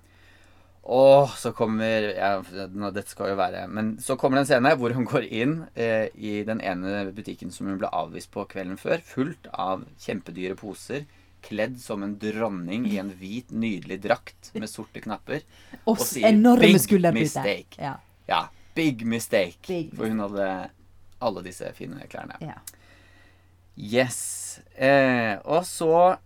Og 0.86 1.32
så 1.34 1.50
kommer 1.56 2.12
ja, 2.14 2.28
Dette 2.94 3.10
skal 3.10 3.32
jo 3.32 3.38
være 3.40 3.64
Men 3.66 3.96
så 4.02 4.14
kommer 4.14 4.38
det 4.38 4.44
en 4.44 4.50
scene 4.52 4.74
hvor 4.78 4.94
hun 4.94 5.06
går 5.08 5.26
inn 5.34 5.56
eh, 5.74 6.06
i 6.14 6.44
den 6.46 6.60
ene 6.62 7.08
butikken 7.16 7.50
som 7.50 7.66
hun 7.66 7.80
ble 7.80 7.90
avvist 7.90 8.30
på 8.34 8.44
kvelden 8.52 8.78
før, 8.78 9.02
fullt 9.02 9.48
av 9.50 9.82
kjempedyre 10.04 10.54
poser, 10.58 11.02
kledd 11.46 11.78
som 11.80 12.02
en 12.04 12.16
dronning 12.20 12.86
i 12.90 12.98
en 13.00 13.10
hvit, 13.16 13.50
nydelig 13.54 14.00
drakt 14.04 14.50
med 14.54 14.68
sorte 14.70 15.00
knapper. 15.04 15.42
Og 15.86 15.94
Og 15.96 16.04
sier, 16.06 16.32
"Big 16.60 17.14
mistake." 17.14 17.78
Ja. 17.78 17.94
Ja, 18.28 18.42
big 18.74 19.06
mistake. 19.06 19.66
Big 19.68 19.94
for 19.94 20.06
hun 20.10 20.18
hadde 20.18 20.70
alle 21.22 21.42
disse 21.46 21.72
fine 21.74 22.02
klærne. 22.10 22.36
ja. 22.40 22.58
Yes. 23.78 24.58
Eh, 24.74 25.36
og 25.44 25.64
så 25.66 26.16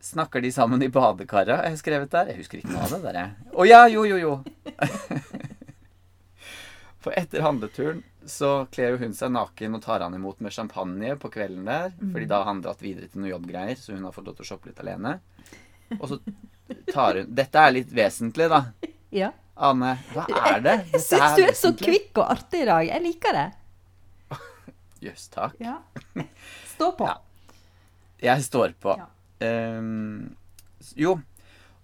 snakker 0.00 0.40
de 0.40 0.50
sammen 0.52 0.82
i 0.82 0.88
badekaret, 0.88 1.56
har 1.56 1.64
jeg 1.68 1.78
skrevet 1.78 2.10
der. 2.10 2.30
Jeg 2.32 2.36
husker 2.36 2.58
ikke 2.58 2.72
noe 2.72 2.82
av 2.86 2.90
det 2.94 3.02
der, 3.02 3.18
jeg. 3.18 3.30
Å 3.52 3.66
ja, 3.68 3.82
jo, 3.92 4.04
jo, 4.08 4.16
jo. 4.16 4.44
For 6.98 7.14
etter 7.18 7.44
handleturen 7.44 8.02
så 8.26 8.66
kler 8.74 8.98
hun 8.98 9.14
seg 9.14 9.30
naken 9.32 9.76
og 9.78 9.82
tar 9.84 10.02
han 10.04 10.14
imot 10.14 10.40
med 10.44 10.52
champagne 10.52 11.14
på 11.20 11.30
kvelden 11.32 11.68
der. 11.68 11.92
Fordi 11.98 12.26
da 12.28 12.40
har 12.42 12.50
han 12.50 12.62
dratt 12.64 12.82
videre 12.82 13.06
til 13.08 13.22
noen 13.22 13.32
jobbgreier, 13.36 13.78
så 13.78 13.94
hun 13.94 14.06
har 14.08 14.14
fått 14.16 14.26
lov 14.28 14.38
til 14.38 14.46
å 14.46 14.48
shoppe 14.50 14.70
litt 14.70 14.82
alene. 14.82 15.18
Og 15.98 16.08
så 16.10 16.18
tar 16.90 17.20
hun 17.20 17.30
Dette 17.38 17.62
er 17.62 17.76
litt 17.78 17.94
vesentlig, 17.94 18.50
da. 18.52 18.64
ja. 19.22 19.30
Anne, 19.68 19.94
hva 20.14 20.26
er 20.52 20.60
det? 20.62 20.76
Jeg 20.92 21.04
syns 21.06 21.38
du 21.38 21.44
er 21.46 21.56
så 21.58 21.72
kvikk 21.78 22.20
og 22.20 22.34
artig 22.34 22.62
i 22.62 22.68
dag. 22.68 22.82
Jeg 22.90 23.04
liker 23.06 23.38
det. 23.38 23.46
Jøss, 25.06 25.30
takk. 25.34 25.56
Ja. 25.62 25.78
Stå 26.74 26.92
på. 26.98 27.08
Ja. 27.08 27.56
Jeg 28.28 28.44
står 28.46 28.74
på. 28.82 28.98
Ja. 28.98 29.08
Um, 29.78 30.36
jo, 30.98 31.16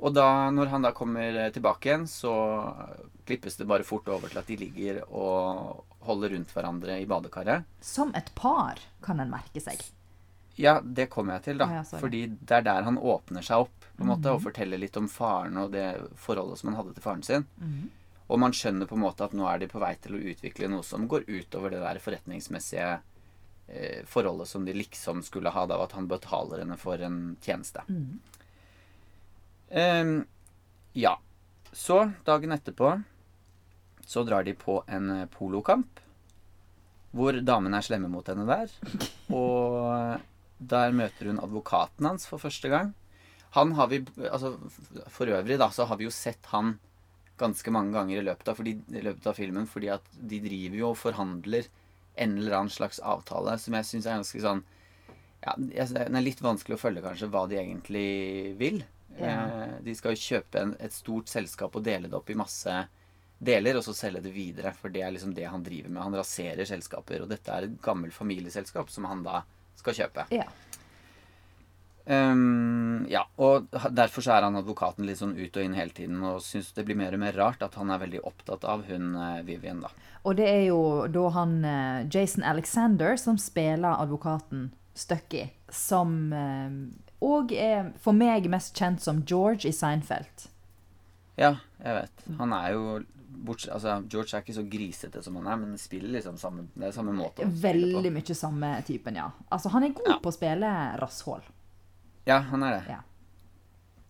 og 0.05 0.15
da, 0.15 0.51
når 0.55 0.71
han 0.73 0.85
da 0.85 0.91
kommer 0.95 1.37
eh, 1.39 1.51
tilbake 1.55 1.89
igjen, 1.89 2.07
så 2.11 2.35
klippes 3.27 3.57
det 3.57 3.67
bare 3.69 3.87
fort 3.87 4.09
over 4.13 4.31
til 4.31 4.41
at 4.41 4.49
de 4.51 4.57
ligger 4.61 5.03
og 5.09 5.85
holder 6.05 6.35
rundt 6.37 6.53
hverandre 6.55 7.01
i 7.01 7.07
badekaret. 7.09 7.69
Som 7.81 8.13
et 8.19 8.31
par, 8.37 8.81
kan 9.05 9.21
en 9.23 9.33
merke 9.33 9.63
seg. 9.63 9.81
Ja, 10.61 10.79
det 10.85 11.09
kommer 11.11 11.39
jeg 11.39 11.47
til, 11.49 11.59
da. 11.59 11.67
Oh, 11.67 11.75
ja, 11.81 11.99
fordi 11.99 12.27
det 12.31 12.61
er 12.61 12.67
der 12.69 12.87
han 12.87 12.99
åpner 13.01 13.43
seg 13.43 13.65
opp. 13.67 13.89
på 13.97 14.03
en 14.03 14.11
måte, 14.11 14.31
og 14.35 14.43
forteller 14.43 14.79
litt 14.79 14.97
om 14.99 15.09
faren 15.11 15.57
og 15.59 15.71
det 15.71 15.87
forholdet 16.19 16.59
som 16.59 16.71
han 16.71 16.81
hadde 16.81 16.95
til 16.97 17.05
faren 17.05 17.23
sin. 17.23 17.45
Og 18.27 18.41
man 18.41 18.55
skjønner 18.57 18.89
på 18.91 18.97
en 18.97 19.05
måte 19.05 19.27
at 19.27 19.35
nå 19.37 19.47
er 19.47 19.61
de 19.63 19.69
på 19.71 19.83
vei 19.83 19.95
til 20.03 20.17
å 20.17 20.23
utvikle 20.33 20.71
noe 20.73 20.83
som 20.87 21.09
går 21.09 21.27
utover 21.29 21.75
det 21.75 21.83
der 21.83 22.01
forretningsmessige 22.03 22.89
eh, 23.69 24.01
forholdet 24.09 24.49
som 24.49 24.65
de 24.65 24.75
liksom 24.75 25.23
skulle 25.23 25.53
ha, 25.55 25.67
da, 25.67 25.79
at 25.85 25.93
han 25.93 26.09
betaler 26.11 26.65
henne 26.65 26.79
for 26.81 26.99
en 26.99 27.37
tjeneste. 27.45 27.85
Ehm, 29.71 30.25
ja. 30.93 31.19
Så, 31.73 32.01
dagen 32.25 32.55
etterpå, 32.55 33.03
så 34.11 34.25
drar 34.27 34.47
de 34.47 34.57
på 34.59 34.81
en 34.87 35.11
eh, 35.11 35.29
polokamp. 35.31 36.01
Hvor 37.15 37.37
damene 37.47 37.79
er 37.79 37.87
slemme 37.87 38.11
mot 38.11 38.27
henne 38.27 38.47
der. 38.49 38.73
Og 39.39 40.21
der 40.59 40.95
møter 40.97 41.31
hun 41.31 41.43
advokaten 41.43 42.09
hans 42.09 42.27
for 42.31 42.43
første 42.43 42.71
gang. 42.73 42.93
Han 43.55 43.77
har 43.79 43.87
vi, 43.87 44.01
altså 44.27 44.57
For 45.13 45.31
øvrig 45.31 45.61
da, 45.61 45.71
så 45.71 45.87
har 45.87 46.01
vi 46.01 46.09
jo 46.09 46.15
sett 46.15 46.51
han 46.51 46.77
ganske 47.39 47.71
mange 47.75 47.95
ganger 47.95 48.21
i 48.21 48.25
løpet 48.27 48.51
av, 48.51 48.59
fordi, 48.59 48.77
i 48.95 49.03
løpet 49.03 49.27
av 49.27 49.39
filmen, 49.39 49.67
fordi 49.67 49.91
at 49.95 50.07
de 50.15 50.39
driver 50.43 50.79
jo 50.79 50.91
og 50.93 51.01
forhandler 51.01 51.67
en 52.15 52.37
eller 52.39 52.55
annen 52.61 52.71
slags 52.71 53.01
avtale 53.03 53.57
som 53.59 53.75
jeg 53.75 53.89
syns 53.89 54.07
er 54.07 54.21
ganske 54.21 54.43
sånn 54.43 54.61
ja, 55.43 55.55
Den 55.59 56.15
er 56.15 56.23
litt 56.23 56.43
vanskelig 56.43 56.77
å 56.77 56.81
følge, 56.81 57.03
kanskje, 57.05 57.29
hva 57.29 57.43
de 57.51 57.59
egentlig 57.61 58.07
vil. 58.57 58.79
Ja. 59.19 59.35
Eh, 59.45 59.75
de 59.85 59.95
skal 59.99 60.15
jo 60.15 60.23
kjøpe 60.23 60.63
en, 60.63 60.77
et 60.81 60.95
stort 60.95 61.29
selskap 61.29 61.75
og 61.77 61.85
dele 61.85 62.09
det 62.09 62.17
opp 62.17 62.31
i 62.33 62.39
masse 62.39 62.77
deler, 63.39 63.79
og 63.79 63.85
så 63.87 63.95
selge 63.97 64.23
det 64.25 64.35
videre. 64.35 64.75
For 64.79 64.93
det 64.93 65.03
er 65.05 65.15
liksom 65.15 65.35
det 65.37 65.49
han 65.51 65.65
driver 65.65 65.91
med. 65.91 66.03
Han 66.03 66.21
raserer 66.21 66.69
selskaper. 66.69 67.25
Og 67.25 67.33
dette 67.33 67.53
er 67.53 67.69
et 67.69 67.81
gammelt 67.83 68.15
familieselskap 68.17 68.93
som 68.93 69.09
han 69.11 69.25
da 69.27 69.43
skal 69.79 69.99
kjøpe. 70.05 70.29
Ja. 70.35 70.47
Um, 72.05 73.07
ja, 73.09 73.23
og 73.41 73.71
derfor 73.97 74.25
så 74.25 74.35
er 74.35 74.45
han 74.45 74.59
advokaten 74.59 75.07
litt 75.09 75.23
sånn 75.23 75.39
ut 75.39 75.57
og 75.57 75.65
inn 75.65 75.77
hele 75.77 75.95
tiden 75.97 76.19
og 76.21 76.43
syns 76.45 76.75
det 76.77 76.85
blir 76.85 76.99
mer 77.01 77.17
og 77.17 77.23
mer 77.23 77.33
rart 77.33 77.65
at 77.65 77.79
han 77.81 77.89
er 77.89 78.03
veldig 78.03 78.21
opptatt 78.29 78.67
av 78.69 78.83
hun 78.91 79.15
eh, 79.17 79.39
Vivian, 79.47 79.81
da. 79.81 79.89
Og 80.29 80.37
det 80.37 80.45
er 80.51 80.67
jo 80.67 80.83
da 81.09 81.25
han 81.33 81.55
eh, 81.65 82.05
Jason 82.13 82.45
Alexander 82.45 83.17
som 83.17 83.41
spiller 83.41 83.97
advokaten 83.97 84.69
Stucky, 84.95 85.47
som 85.73 86.29
òg 87.25 87.51
er 87.57 87.89
for 88.05 88.15
meg 88.15 88.45
mest 88.53 88.77
kjent 88.79 89.01
som 89.03 89.25
George 89.27 89.67
i 89.67 89.73
Seinfeld. 89.75 90.45
Ja, 91.41 91.57
jeg 91.83 91.97
vet. 91.97 92.25
Han 92.39 92.53
er 92.55 92.69
jo 92.77 92.85
bortsett, 93.35 93.73
altså, 93.75 93.97
George 94.09 94.37
er 94.37 94.45
ikke 94.45 94.57
så 94.57 94.65
grisete 94.71 95.23
som 95.25 95.37
han 95.41 95.49
er, 95.51 95.57
men 95.61 95.79
spiller 95.81 96.15
liksom 96.17 96.37
samme, 96.41 96.69
det 96.75 96.89
er 96.89 96.95
samme 96.97 97.15
måte. 97.17 97.47
Veldig 97.63 98.13
mye 98.15 98.37
samme 98.39 98.71
typen, 98.87 99.19
ja. 99.21 99.27
Altså, 99.51 99.73
han 99.75 99.85
er 99.89 99.97
god 99.97 100.09
Ja. 100.15 100.19
på 100.23 100.31
å 100.31 100.37
spille 100.37 100.71
rasshål. 101.03 101.43
Ja, 102.27 102.39
han 102.51 102.63
er 102.63 102.79
det. 102.79 102.85
Ja. 102.89 103.01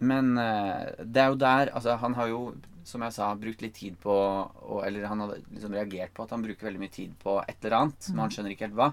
Men 0.04 0.36
eh, 0.38 1.04
det 1.04 1.20
er 1.22 1.28
jo 1.32 1.36
der 1.40 1.70
Altså, 1.72 1.94
han 1.96 2.14
har 2.18 2.28
jo, 2.28 2.40
som 2.84 3.00
jeg 3.06 3.14
sa, 3.16 3.34
brukt 3.34 3.62
litt 3.62 3.74
tid 3.78 3.94
på 4.02 4.12
og, 4.12 4.80
Eller 4.84 5.06
han 5.06 5.20
hadde 5.22 5.38
liksom 5.54 5.72
reagert 5.72 6.12
på 6.14 6.26
at 6.26 6.34
han 6.34 6.42
bruker 6.44 6.66
veldig 6.66 6.82
mye 6.82 6.92
tid 6.92 7.14
på 7.22 7.38
et 7.48 7.56
eller 7.64 7.76
annet, 7.78 8.08
men 8.10 8.24
han 8.26 8.34
skjønner 8.34 8.52
ikke 8.52 8.66
helt 8.68 8.76
hva. 8.78 8.90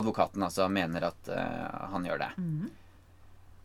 Advokaten 0.00 0.42
altså 0.46 0.68
mener 0.70 1.02
at 1.10 1.28
uh, 1.28 1.90
han 1.92 2.04
gjør 2.06 2.22
det. 2.22 2.30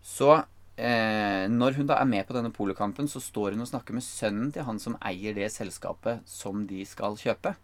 Så 0.01 0.31
eh, 0.77 1.46
når 1.51 1.77
hun 1.79 1.88
da 1.89 2.00
er 2.01 2.10
med 2.10 2.25
på 2.27 2.36
denne 2.36 2.51
polokampen, 2.51 3.08
så 3.08 3.22
står 3.24 3.55
hun 3.55 3.65
og 3.65 3.70
snakker 3.72 3.94
med 3.96 4.03
sønnen 4.05 4.51
til 4.55 4.65
han 4.67 4.79
som 4.79 4.98
eier 5.01 5.36
det 5.38 5.51
selskapet 5.53 6.24
som 6.29 6.65
de 6.67 6.86
skal 6.86 7.17
kjøpe. 7.20 7.55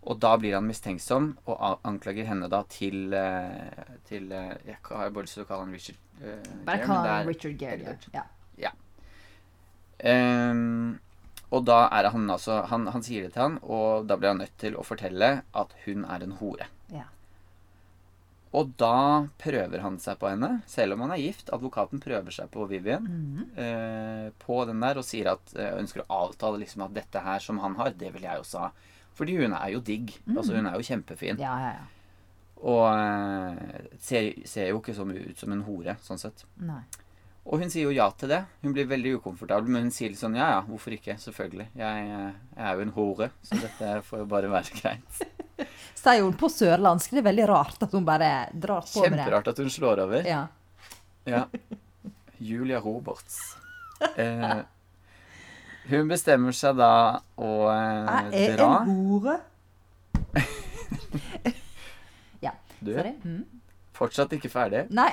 Og 0.00 0.16
da 0.20 0.32
blir 0.40 0.56
han 0.56 0.64
mistenksom 0.64 1.34
og 1.44 1.80
anklager 1.84 2.24
henne 2.24 2.48
da 2.48 2.62
til, 2.72 3.12
eh, 3.12 3.94
til 4.08 4.32
eh, 4.32 4.56
Jeg 4.66 4.78
har 4.82 5.10
bare 5.10 5.26
lyst 5.26 5.36
til 5.36 5.44
å 5.44 5.48
kalle 5.50 5.66
han 5.66 5.72
Richard. 5.76 5.98
uh, 6.24 6.64
Bare 6.64 6.84
kall 6.84 7.06
han 7.06 7.28
Richard 7.28 7.58
Gere. 7.60 7.80
Edward. 7.80 8.08
Ja. 8.14 8.72
Um, 10.00 10.98
og 11.52 11.66
da 11.68 11.82
er 11.92 12.08
han 12.14 12.30
altså 12.30 12.62
han, 12.70 12.86
han 12.88 13.02
sier 13.04 13.26
det 13.26 13.34
til 13.34 13.42
han, 13.42 13.58
og 13.62 14.06
da 14.08 14.16
blir 14.16 14.32
han 14.32 14.40
nødt 14.40 14.56
til 14.60 14.76
å 14.78 14.84
fortelle 14.86 15.42
at 15.52 15.74
hun 15.84 16.06
er 16.08 16.24
en 16.24 16.36
hore. 16.40 16.68
Og 18.52 18.72
da 18.80 19.28
prøver 19.38 19.78
han 19.84 19.98
seg 20.02 20.18
på 20.18 20.26
henne, 20.28 20.62
selv 20.66 20.96
om 20.96 21.04
han 21.04 21.12
er 21.14 21.20
gift. 21.22 21.52
Advokaten 21.54 22.00
prøver 22.02 22.34
seg 22.34 22.48
på 22.50 22.64
Vivian 22.68 23.04
Mhm. 23.06 23.44
eh, 23.56 24.30
på 24.42 24.64
den 24.66 24.80
der 24.80 24.98
og 24.98 25.04
sier 25.06 25.30
at 25.36 25.52
eh, 25.56 25.76
ønsker 25.78 26.02
å 26.02 26.24
avtale 26.26 26.58
liksom 26.58 26.82
at 26.84 26.94
dette 26.94 27.20
her 27.22 27.38
som 27.38 27.58
han 27.62 27.76
har, 27.76 27.90
det 27.90 28.12
vil 28.12 28.22
jeg 28.26 28.40
også 28.42 28.58
ha. 28.64 28.70
Fordi 29.14 29.36
hun 29.38 29.52
er 29.54 29.70
jo 29.70 29.80
digg. 29.80 30.16
Altså 30.36 30.54
Hun 30.56 30.66
er 30.66 30.74
jo 30.74 30.82
kjempefin. 30.82 31.38
ja, 31.38 31.54
ja, 31.60 31.72
ja. 31.78 31.86
Og 32.60 32.92
eh, 32.92 33.86
ser, 33.98 34.32
ser 34.44 34.68
jo 34.68 34.80
ikke 34.82 35.06
mye 35.06 35.30
ut 35.30 35.38
som 35.38 35.52
en 35.52 35.62
hore, 35.64 35.94
sånn 36.04 36.18
sett. 36.20 36.44
Nei. 36.58 36.82
Og 37.46 37.58
hun 37.62 37.70
sier 37.72 37.84
jo 37.88 37.90
ja 37.96 38.10
til 38.10 38.28
det. 38.28 38.42
Hun 38.62 38.74
blir 38.74 38.84
veldig 38.86 39.14
ukomfortabel, 39.16 39.66
men 39.70 39.82
hun 39.86 39.90
sier 39.94 40.10
litt 40.12 40.18
sånn 40.20 40.36
ja 40.36 40.50
ja, 40.56 40.60
hvorfor 40.66 40.92
ikke? 40.92 41.14
Selvfølgelig. 41.22 41.68
Jeg, 41.74 42.10
eh, 42.10 42.32
jeg 42.56 42.66
er 42.66 42.74
jo 42.74 42.80
en 42.84 42.92
hore, 42.98 43.30
så 43.42 43.56
dette 43.62 44.02
får 44.04 44.18
jo 44.18 44.26
bare 44.26 44.50
være 44.52 44.74
greit. 44.82 45.22
Sier 46.00 46.22
hun 46.24 46.36
på 46.40 46.48
sørlandsk. 46.48 47.10
Det 47.12 47.20
er 47.22 47.26
veldig 47.28 47.46
rart 47.50 47.82
at 47.84 47.92
hun 47.96 48.04
bare 48.08 48.30
drar 48.52 48.86
på 48.88 49.02
med 49.04 49.12
det. 49.12 49.24
Kjemperart 49.24 49.50
at 49.52 49.58
hun 49.60 49.70
slår 49.72 50.02
over. 50.06 50.26
Ja. 50.28 50.42
Ja. 51.28 51.44
Julia 52.40 52.80
Roberts. 52.80 53.36
Eh, 54.16 54.62
hun 55.90 56.08
bestemmer 56.08 56.56
seg 56.56 56.78
da 56.80 56.92
å 57.36 57.50
eh, 57.68 58.30
Jeg 58.32 58.52
er 58.54 58.56
dra. 58.56 58.68
en 58.80 58.92
hore. 58.94 59.36
ja. 62.46 62.52
Du, 62.80 62.92
Sorry. 62.94 63.12
Mm. 63.24 63.42
fortsatt 63.96 64.32
ikke 64.38 64.48
ferdig. 64.52 64.86
Nei. 64.96 65.12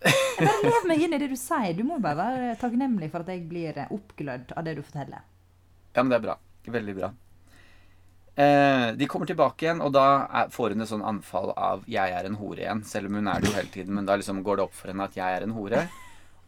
Jeg 0.00 0.46
bare 0.46 0.68
lev 0.70 0.86
meg 0.88 1.02
inn 1.04 1.12
i 1.16 1.18
det 1.20 1.28
du 1.32 1.36
sier. 1.36 1.74
Du 1.76 1.82
må 1.84 1.98
bare 2.00 2.16
være 2.22 2.54
takknemlig 2.60 3.10
for 3.12 3.24
at 3.24 3.32
jeg 3.34 3.42
blir 3.50 3.82
oppglødd 3.90 4.54
av 4.56 4.64
det 4.64 4.78
du 4.78 4.84
forteller. 4.86 5.26
Ja, 5.92 6.04
men 6.04 6.12
det 6.14 6.20
er 6.20 6.24
bra. 6.28 6.36
Veldig 6.70 6.94
bra. 7.00 7.10
Eh, 8.40 8.92
de 8.96 9.06
kommer 9.10 9.28
tilbake 9.28 9.66
igjen, 9.66 9.82
og 9.84 9.92
da 9.92 10.04
er, 10.24 10.52
får 10.54 10.72
hun 10.72 10.84
et 10.84 10.88
sånn 10.88 11.04
anfall 11.04 11.50
av 11.56 11.82
'jeg 11.84 12.14
er 12.16 12.24
en 12.24 12.38
hore' 12.40 12.62
igjen. 12.62 12.84
Selv 12.84 13.10
om 13.10 13.18
hun 13.18 13.28
er 13.28 13.40
det 13.40 13.50
jo 13.50 13.56
hele 13.56 13.72
tiden, 13.74 13.94
men 13.94 14.06
da 14.06 14.16
liksom 14.16 14.42
går 14.42 14.56
det 14.56 14.64
opp 14.64 14.74
for 14.74 14.88
henne 14.88 15.04
at 15.04 15.16
'jeg 15.16 15.36
er 15.36 15.42
en 15.42 15.52
hore'. 15.52 15.88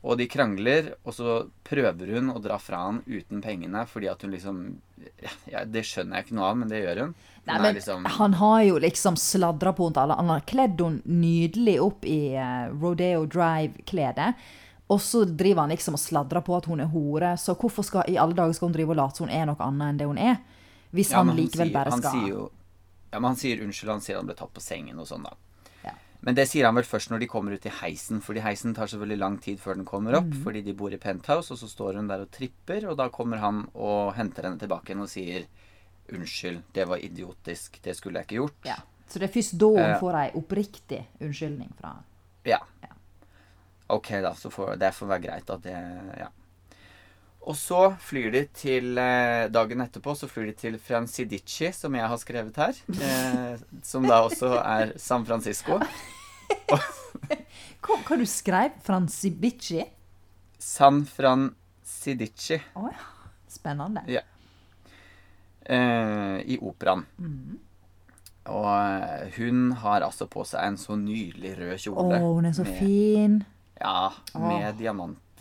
Og 0.02 0.18
de 0.18 0.26
krangler, 0.26 0.94
og 1.04 1.14
så 1.14 1.34
prøver 1.62 2.14
hun 2.14 2.30
å 2.32 2.40
dra 2.42 2.56
fra 2.58 2.86
han 2.86 3.02
uten 3.06 3.42
pengene, 3.42 3.84
fordi 3.86 4.08
at 4.10 4.22
hun 4.22 4.32
liksom 4.32 4.56
ja, 5.46 5.64
Det 5.64 5.82
skjønner 5.86 6.16
jeg 6.16 6.26
ikke 6.26 6.34
noe 6.38 6.48
av, 6.48 6.56
men 6.56 6.68
det 6.68 6.80
gjør 6.82 7.00
hun. 7.02 7.14
Nei, 7.46 7.54
Hun 7.54 7.62
men 7.62 7.74
liksom 7.74 8.04
Han 8.06 8.34
har 8.34 8.62
jo 8.62 8.78
liksom 8.78 9.16
sladra 9.16 9.72
på 9.72 9.90
henne. 9.90 10.16
Han 10.16 10.28
har 10.28 10.40
kledd 10.40 10.80
henne 10.80 11.02
nydelig 11.04 11.80
opp 11.80 12.04
i 12.04 12.34
eh, 12.34 12.66
Rodeo 12.70 13.26
Drive-kledet. 13.26 14.34
Og 14.90 15.00
så 15.00 15.24
driver 15.24 15.62
han 15.62 15.70
liksom 15.70 15.94
og 15.94 16.02
sladrer 16.02 16.42
på 16.42 16.56
at 16.56 16.66
hun 16.66 16.80
er 16.80 16.90
hore. 16.90 17.36
Så 17.38 17.54
hvorfor 17.54 17.86
skal 17.86 18.10
i 18.10 18.18
alle 18.18 18.34
dager 18.34 18.52
skal 18.52 18.68
hun 18.68 18.74
drive 18.74 18.90
og 18.90 18.96
late 18.96 19.16
som 19.16 19.28
hun 19.28 19.36
er 19.36 19.46
noe 19.46 19.62
annet 19.62 19.88
enn 19.88 20.02
det 20.02 20.10
hun 20.10 20.18
er? 20.18 20.36
Hvis 20.92 21.10
Ja, 21.10 21.22
han 21.22 21.36
likevel 21.36 21.68
sier, 21.70 21.72
bare 21.72 21.92
skal 21.98 22.28
jo, 22.28 22.50
ja, 23.12 23.18
men 23.20 23.24
han 23.30 23.36
sier 23.36 23.62
unnskyld. 23.64 23.90
Han 23.90 24.00
sier 24.04 24.16
han 24.16 24.26
ble 24.26 24.34
tatt 24.34 24.52
på 24.52 24.60
sengen 24.60 24.98
og 25.00 25.06
sånn, 25.08 25.22
da. 25.24 25.32
Ja. 25.84 25.92
Men 26.20 26.34
det 26.34 26.46
sier 26.48 26.64
han 26.68 26.74
vel 26.76 26.84
først 26.84 27.10
når 27.10 27.18
de 27.20 27.26
kommer 27.32 27.52
ut 27.56 27.66
i 27.66 27.72
heisen, 27.80 28.20
fordi 28.20 28.40
heisen 28.44 28.74
tar 28.74 28.86
selvfølgelig 28.86 29.18
lang 29.18 29.38
tid 29.40 29.58
før 29.60 29.74
den 29.80 29.84
kommer 29.88 30.14
opp, 30.20 30.28
mm. 30.30 30.42
fordi 30.44 30.62
de 30.62 30.72
bor 30.74 30.92
i 30.92 30.98
penthouse, 31.00 31.50
og 31.52 31.58
så 31.58 31.68
står 31.68 31.96
hun 31.96 32.08
der 32.08 32.20
og 32.26 32.30
tripper, 32.30 32.88
og 32.90 32.96
da 33.00 33.08
kommer 33.08 33.38
han 33.38 33.68
og 33.74 34.14
henter 34.14 34.44
henne 34.44 34.58
tilbake 34.60 34.92
igjen 34.92 35.02
og 35.02 35.08
sier 35.10 35.46
unnskyld, 36.12 36.62
det 36.74 36.84
var 36.88 36.98
idiotisk, 36.98 37.80
det 37.82 37.96
skulle 37.96 38.20
jeg 38.20 38.26
ikke 38.28 38.40
gjort. 38.42 38.64
ja. 38.68 38.76
Så 39.12 39.18
det 39.20 39.28
er 39.28 39.32
først 39.34 39.58
da 39.60 39.66
hun 39.66 39.78
Eh. 39.78 39.98
får 40.00 40.14
ei 40.16 40.30
oppriktig 40.40 40.98
unnskyldning 41.20 41.72
fra 41.78 41.88
han. 41.88 42.04
Ja. 42.48 42.58
Ja. 42.82 42.88
Ok, 43.90 44.08
da, 44.22 44.32
så 44.32 44.48
får, 44.50 44.78
det 44.78 44.94
får 44.94 45.06
være 45.06 45.20
greit 45.22 45.50
at 45.50 45.62
det 45.62 45.74
Ja. 46.18 46.28
Og 47.42 47.56
så 47.58 47.80
flyr 47.98 48.30
de 48.30 48.42
til 48.54 48.98
eh, 49.02 49.48
Dagen 49.50 49.82
etterpå 49.82 50.14
så 50.14 50.28
flyr 50.30 50.52
de 50.52 50.54
til 50.60 50.76
Francidici, 50.78 51.72
som 51.74 51.94
jeg 51.98 52.10
har 52.12 52.20
skrevet 52.20 52.60
her. 52.62 52.76
Eh, 52.94 53.64
som 53.82 54.06
da 54.06 54.20
også 54.28 54.52
er 54.60 54.94
San 55.02 55.26
Francisco. 55.26 55.80
Hva, 57.82 57.96
hva 58.06 58.18
du 58.20 58.26
skrev? 58.30 58.76
Francibici? 58.86 59.82
San 60.62 61.02
Francidici 61.08 62.60
Å 62.78 62.86
ja. 62.86 63.08
Spennende. 63.50 64.04
Ja. 64.08 64.22
eh, 65.66 66.38
i 66.46 66.56
operaen. 66.62 67.02
Mm. 67.18 67.58
Og 68.52 68.68
eh, 68.70 69.34
hun 69.36 69.74
har 69.82 70.06
altså 70.06 70.26
på 70.30 70.46
seg 70.48 70.64
en 70.64 70.78
så 70.80 70.96
nydelig 70.98 71.52
rød 71.58 71.90
Å, 71.92 72.06
oh, 72.06 72.30
hun 72.38 72.48
er 72.48 72.54
så 72.56 72.64
med, 72.66 72.78
fin. 72.78 73.36
Ja, 73.82 74.12
med 74.38 74.80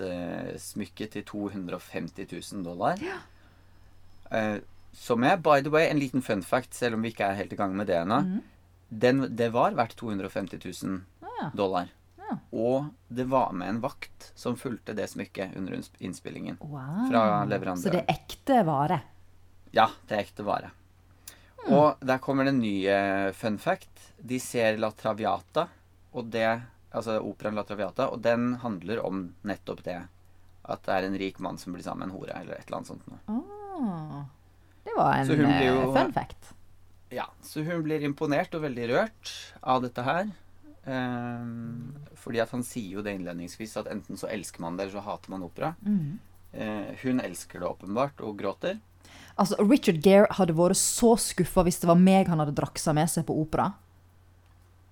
diamantsmykke 0.02 1.08
til 1.14 1.24
250 1.28 2.28
000 2.54 2.64
dollar. 2.66 3.00
Eh, 4.32 4.58
som 4.94 5.24
er, 5.24 5.38
by 5.40 5.62
the 5.64 5.72
way, 5.72 5.88
en 5.90 6.00
liten 6.02 6.22
fun 6.22 6.42
fact, 6.44 6.74
selv 6.76 6.96
om 6.98 7.02
vi 7.06 7.14
ikke 7.14 7.30
er 7.30 7.38
helt 7.40 7.54
i 7.54 7.60
gang 7.60 7.76
med 7.78 7.88
det 7.88 7.96
ennå. 8.02 8.22
Den, 8.92 9.24
det 9.36 9.52
var 9.54 9.72
verdt 9.78 9.96
250 10.00 10.60
000 10.84 11.02
Ja. 11.42 11.50
dollar. 11.56 11.88
Ja. 12.20 12.36
Og 12.52 12.90
det 13.08 13.24
var 13.32 13.52
med 13.54 13.70
en 13.70 13.80
vakt 13.82 14.32
som 14.36 14.56
fulgte 14.60 14.94
det 14.96 15.08
smykket 15.10 15.56
under 15.58 15.80
innspillingen. 16.00 16.58
Wow. 16.60 17.08
Fra 17.10 17.46
leverandøren. 17.46 17.82
Så 17.82 17.90
det 17.94 18.04
er 18.04 18.14
ekte 18.14 18.60
vare. 18.68 19.00
Ja, 19.72 19.88
det 20.08 20.18
er 20.18 20.26
ekte 20.26 20.44
vare. 20.46 20.70
Og 21.72 21.98
der 22.02 22.18
kommer 22.20 22.44
det 22.46 22.54
en 22.56 22.62
ny 22.62 22.76
eh, 22.90 23.32
fun 23.38 23.58
fact. 23.62 24.12
De 24.18 24.40
ser 24.40 24.78
La 24.78 24.92
Traviata, 24.92 25.68
og 26.14 26.30
det 26.34 26.62
altså 26.94 27.20
operaen 27.24 27.56
La 27.56 27.64
Traviata, 27.68 28.10
og 28.12 28.22
den 28.22 28.56
handler 28.64 29.02
om 29.06 29.24
nettopp 29.48 29.84
det. 29.86 30.00
At 30.70 30.84
det 30.86 30.94
er 30.98 31.08
en 31.08 31.18
rik 31.18 31.40
mann 31.40 31.58
som 31.58 31.74
blir 31.74 31.84
sammen 31.84 32.06
med 32.06 32.12
en 32.12 32.20
hore, 32.20 32.36
eller 32.42 32.54
et 32.60 32.68
eller 32.68 32.78
annet 32.82 32.92
sånt 32.92 33.08
noe. 33.10 33.20
Ah, 33.28 34.24
det 34.86 34.94
var 34.98 35.14
en 35.22 35.28
jo- 35.28 35.48
eh, 35.48 35.94
fun 35.96 36.14
fact. 36.14 36.52
Ja, 37.12 37.26
så 37.44 37.64
hun 37.66 37.84
blir 37.84 38.04
imponert 38.08 38.54
og 38.56 38.62
veldig 38.64 38.88
rørt 38.94 39.32
av 39.64 39.82
dette 39.84 40.04
her. 40.04 40.30
Um, 40.86 41.94
fordi 42.18 42.40
at 42.42 42.50
han 42.56 42.64
sier 42.66 42.98
jo 42.98 43.02
det 43.06 43.14
innledningsvis 43.20 43.76
at 43.78 43.90
enten 43.92 44.18
så 44.18 44.30
elsker 44.32 44.64
man 44.64 44.78
det, 44.78 44.88
eller 44.88 45.00
så 45.00 45.04
hater 45.06 45.30
man 45.34 45.44
opera. 45.46 45.74
Mm. 45.86 46.20
Uh, 46.54 46.96
hun 47.04 47.20
elsker 47.24 47.62
det 47.62 47.68
åpenbart, 47.70 48.22
og 48.26 48.38
gråter. 48.40 48.80
Altså, 49.40 49.58
Richard 49.64 50.02
Gere 50.04 50.28
hadde 50.38 50.56
vært 50.58 50.80
så 50.80 51.14
skuffa 51.20 51.64
hvis 51.68 51.80
det 51.82 51.90
var 51.90 52.00
meg 52.00 52.28
han 52.32 52.42
hadde 52.42 52.56
draksa 52.58 52.94
med 52.96 53.10
seg 53.12 53.26
på 53.28 53.36
opera. 53.44 53.72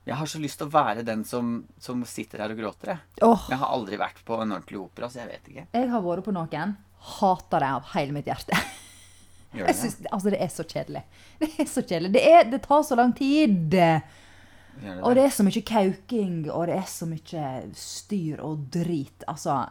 Jeg 0.09 0.17
har 0.17 0.29
så 0.29 0.39
lyst 0.41 0.57
til 0.57 0.65
å 0.65 0.73
være 0.73 1.03
den 1.05 1.21
som, 1.27 1.51
som 1.77 2.01
sitter 2.09 2.41
her 2.41 2.53
og 2.55 2.57
gråter, 2.57 2.95
jeg. 2.95 3.23
Oh. 3.27 3.43
Jeg 3.51 3.61
har 3.61 3.73
aldri 3.75 3.99
vært 4.01 4.23
på 4.25 4.39
en 4.41 4.55
ordentlig 4.55 4.79
opera, 4.81 5.09
så 5.11 5.21
jeg 5.21 5.29
vet 5.29 5.49
ikke. 5.51 5.65
Jeg 5.77 5.89
har 5.91 6.01
vært 6.01 6.25
på 6.25 6.33
noen. 6.33 6.73
Hater 7.19 7.63
det 7.63 7.73
av 7.77 7.91
hele 7.93 8.15
mitt 8.15 8.29
hjerte. 8.29 8.57
Gjør 9.53 9.69
det? 9.69 9.75
synes, 9.77 9.99
altså, 10.09 10.29
det 10.33 10.39
er 10.41 10.49
så 10.53 10.65
kjedelig. 10.65 11.03
Det 11.39 11.49
er 11.61 11.69
så 11.69 11.83
kjedelig. 11.83 12.11
Det, 12.13 12.23
er, 12.25 12.49
det 12.49 12.61
tar 12.65 12.83
så 12.85 12.97
lang 12.97 13.13
tid. 13.17 13.55
Det 13.73 13.91
Og 15.03 15.15
det 15.17 15.25
er 15.27 15.33
så 15.33 15.45
mye 15.45 15.63
kauking, 15.65 16.35
og 16.51 16.67
det 16.69 16.77
er 16.79 16.89
så 16.89 17.07
mye 17.09 17.45
styr 17.77 18.41
og 18.45 18.65
drit. 18.73 19.25
Altså 19.27 19.61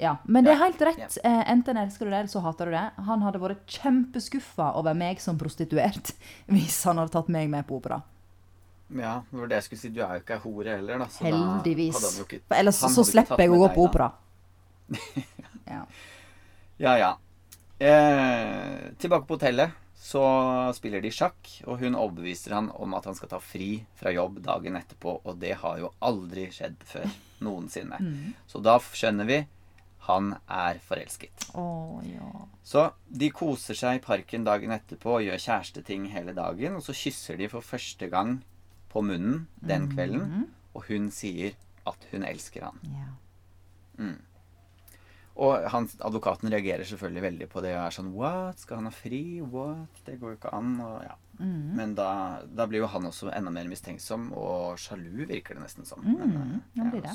Ja. 0.00 0.16
Men 0.24 0.44
det 0.44 0.54
er 0.54 0.62
helt 0.62 0.80
rett. 0.80 1.18
Eh, 1.24 1.42
Enten 1.52 1.76
elsker 1.76 2.04
du 2.04 2.10
det, 2.12 2.22
eller 2.22 2.32
så 2.32 2.40
hater 2.44 2.70
du 2.70 2.76
det. 2.76 2.86
Han 3.08 3.24
hadde 3.24 3.42
vært 3.42 3.64
kjempeskuffa 3.80 4.72
over 4.80 4.96
meg 4.96 5.20
som 5.20 5.40
prostituert 5.40 6.14
hvis 6.52 6.82
han 6.88 7.00
hadde 7.00 7.16
tatt 7.16 7.32
meg 7.32 7.48
med 7.52 7.68
på 7.68 7.80
opera. 7.80 8.00
Ja, 8.96 9.20
det 9.30 9.38
var 9.38 9.50
det 9.50 9.58
jeg 9.60 9.66
skulle 9.68 9.82
si. 9.82 9.90
Du 9.94 10.00
er 10.02 10.16
jo 10.16 10.24
ikke 10.24 10.36
ei 10.38 10.42
hore 10.44 10.76
heller, 10.78 11.02
da. 11.02 11.08
Så 11.12 11.26
Heldigvis. 11.26 12.00
Da 12.02 12.24
ikke, 12.24 12.40
ellers 12.58 12.80
så 12.82 13.04
slipper 13.06 13.44
jeg 13.44 13.52
å 13.54 13.60
gå 13.64 13.72
på 13.76 13.86
opera. 13.90 14.12
Ja. 15.70 15.84
Ja, 16.82 16.92
ja. 16.98 17.10
Eh, 17.78 18.88
tilbake 18.98 19.28
på 19.28 19.36
hotellet 19.36 19.76
så 20.00 20.22
spiller 20.74 21.02
de 21.04 21.12
sjakk, 21.14 21.46
og 21.68 21.78
hun 21.84 21.94
overbeviser 21.94 22.56
han 22.56 22.72
om 22.74 22.96
at 22.98 23.06
han 23.06 23.14
skal 23.14 23.30
ta 23.30 23.38
fri 23.38 23.84
fra 24.00 24.10
jobb 24.10 24.40
dagen 24.42 24.74
etterpå, 24.80 25.20
og 25.22 25.38
det 25.38 25.52
har 25.60 25.78
jo 25.78 25.92
aldri 26.02 26.48
skjedd 26.50 26.82
før. 26.88 27.06
Noensinne. 27.46 28.00
Mm. 28.02 28.32
Så 28.50 28.60
da 28.64 28.74
skjønner 28.82 29.28
vi 29.28 29.38
han 30.08 30.32
er 30.48 30.80
forelsket. 30.82 31.46
Oh, 31.54 32.00
ja. 32.02 32.46
Så 32.66 32.88
de 33.06 33.28
koser 33.36 33.76
seg 33.76 34.00
i 34.00 34.02
parken 34.02 34.44
dagen 34.48 34.72
etterpå 34.74 35.18
og 35.18 35.26
gjør 35.28 35.44
kjæresteting 35.44 36.08
hele 36.14 36.34
dagen, 36.36 36.80
og 36.80 36.84
så 36.84 36.96
kysser 36.96 37.38
de 37.38 37.50
for 37.52 37.64
første 37.64 38.08
gang 38.10 38.40
på 38.90 39.02
munnen 39.06 39.46
den 39.62 39.86
Mm. 39.88 39.92
kvelden, 39.96 40.48
og 40.74 40.84
hun 40.88 41.10
sier 41.10 41.54
at 41.86 42.06
hun 42.12 42.22
elsker 42.26 42.62
han. 42.68 42.78
ja. 42.84 44.10
Og 45.40 45.62
han, 45.72 45.86
advokaten 46.04 46.50
reagerer 46.52 46.84
selvfølgelig 46.84 47.22
veldig 47.22 47.46
på 47.52 47.62
det 47.64 47.70
og 47.76 47.84
er 47.86 47.94
sånn 47.94 48.10
What? 48.12 48.58
Skal 48.60 48.76
han 48.80 48.88
ha 48.90 48.92
fri? 48.92 49.40
What? 49.40 50.00
Det 50.04 50.18
går 50.20 50.34
jo 50.34 50.36
ikke 50.36 50.52
an. 50.52 50.74
Og, 50.84 51.02
ja. 51.06 51.14
Mm. 51.38 51.70
Men 51.78 51.94
da, 51.96 52.42
da 52.44 52.66
blir 52.68 52.82
jo 52.82 52.86
han 52.92 53.06
også 53.08 53.30
enda 53.32 53.50
mer 53.54 53.64
mistenksom, 53.70 54.32
og 54.36 54.76
sjalu 54.82 55.24
virker 55.30 55.56
det 55.56 55.62
nesten 55.64 55.86
som. 55.88 56.02
Men, 56.04 56.34
Mm, 56.34 56.60
eh, 56.76 56.90
blir 56.90 57.02
det. 57.06 57.14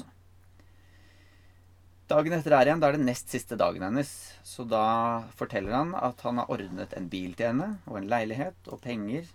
Dagen 2.08 2.34
etter 2.38 2.54
er 2.54 2.66
igjen, 2.70 2.80
da 2.82 2.88
er 2.90 2.98
det 2.98 3.06
nest 3.06 3.30
siste 3.34 3.58
dagen 3.58 3.82
hennes. 3.82 4.10
Så 4.46 4.66
da 4.70 5.26
forteller 5.36 5.74
han 5.74 5.94
at 5.98 6.22
han 6.22 6.38
har 6.38 6.50
ordnet 6.54 6.94
en 6.98 7.08
bil 7.10 7.34
til 7.34 7.48
henne, 7.52 7.80
og 7.86 7.98
en 7.98 8.08
leilighet, 8.10 8.58
og 8.72 8.82
penger. 8.82 9.26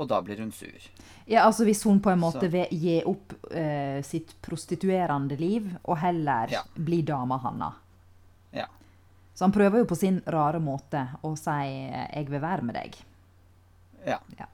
Og 0.00 0.08
da 0.08 0.18
blir 0.24 0.38
hun 0.40 0.50
sur. 0.56 0.86
Ja, 1.28 1.42
altså 1.44 1.64
Hvis 1.68 1.82
hun 1.84 1.98
på 2.00 2.10
en 2.10 2.20
måte 2.22 2.40
Så- 2.46 2.48
vil 2.50 2.66
gi 2.72 3.02
opp 3.04 3.34
eh, 3.52 4.00
sitt 4.02 4.32
prostituerende 4.42 5.36
liv 5.38 5.66
og 5.84 5.98
heller 6.00 6.48
Ja. 6.50 6.62
bli 6.74 7.02
dama 7.02 7.36
Hanna. 7.38 7.72
Ja. 8.52 8.64
Så 9.34 9.44
han 9.44 9.52
prøver 9.52 9.78
jo 9.82 9.84
på 9.84 9.96
sin 9.96 10.22
rare 10.26 10.58
måte 10.60 11.04
å 11.22 11.36
si 11.36 11.50
eh, 11.90 12.08
'jeg 12.16 12.30
vil 12.30 12.40
være 12.40 12.62
med 12.62 12.74
deg'. 12.76 12.96
Ja. 14.06 14.18
Ja. 14.38 14.46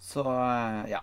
Så 0.00 0.20
eh, 0.24 0.90
ja. 0.90 1.00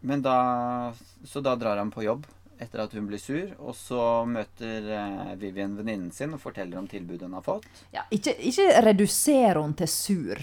Men 0.00 0.22
da 0.22 0.92
Så 1.24 1.40
da 1.42 1.56
drar 1.56 1.76
han 1.76 1.90
på 1.90 2.02
jobb 2.04 2.26
etter 2.60 2.78
at 2.84 2.92
hun 2.92 3.06
blir 3.08 3.18
sur, 3.18 3.54
og 3.58 3.74
så 3.74 4.24
møter 4.28 4.84
eh, 4.92 5.34
Vivian 5.40 5.76
venninnen 5.78 6.12
sin 6.12 6.34
og 6.34 6.40
forteller 6.42 6.76
om 6.78 6.86
tilbudet 6.86 7.22
hun 7.22 7.32
har 7.32 7.42
fått. 7.42 7.64
Ja, 7.90 8.02
ikke, 8.12 8.34
ikke 8.36 8.82
reduser 8.84 9.54
hun 9.56 9.72
til 9.74 9.88
sur. 9.88 10.36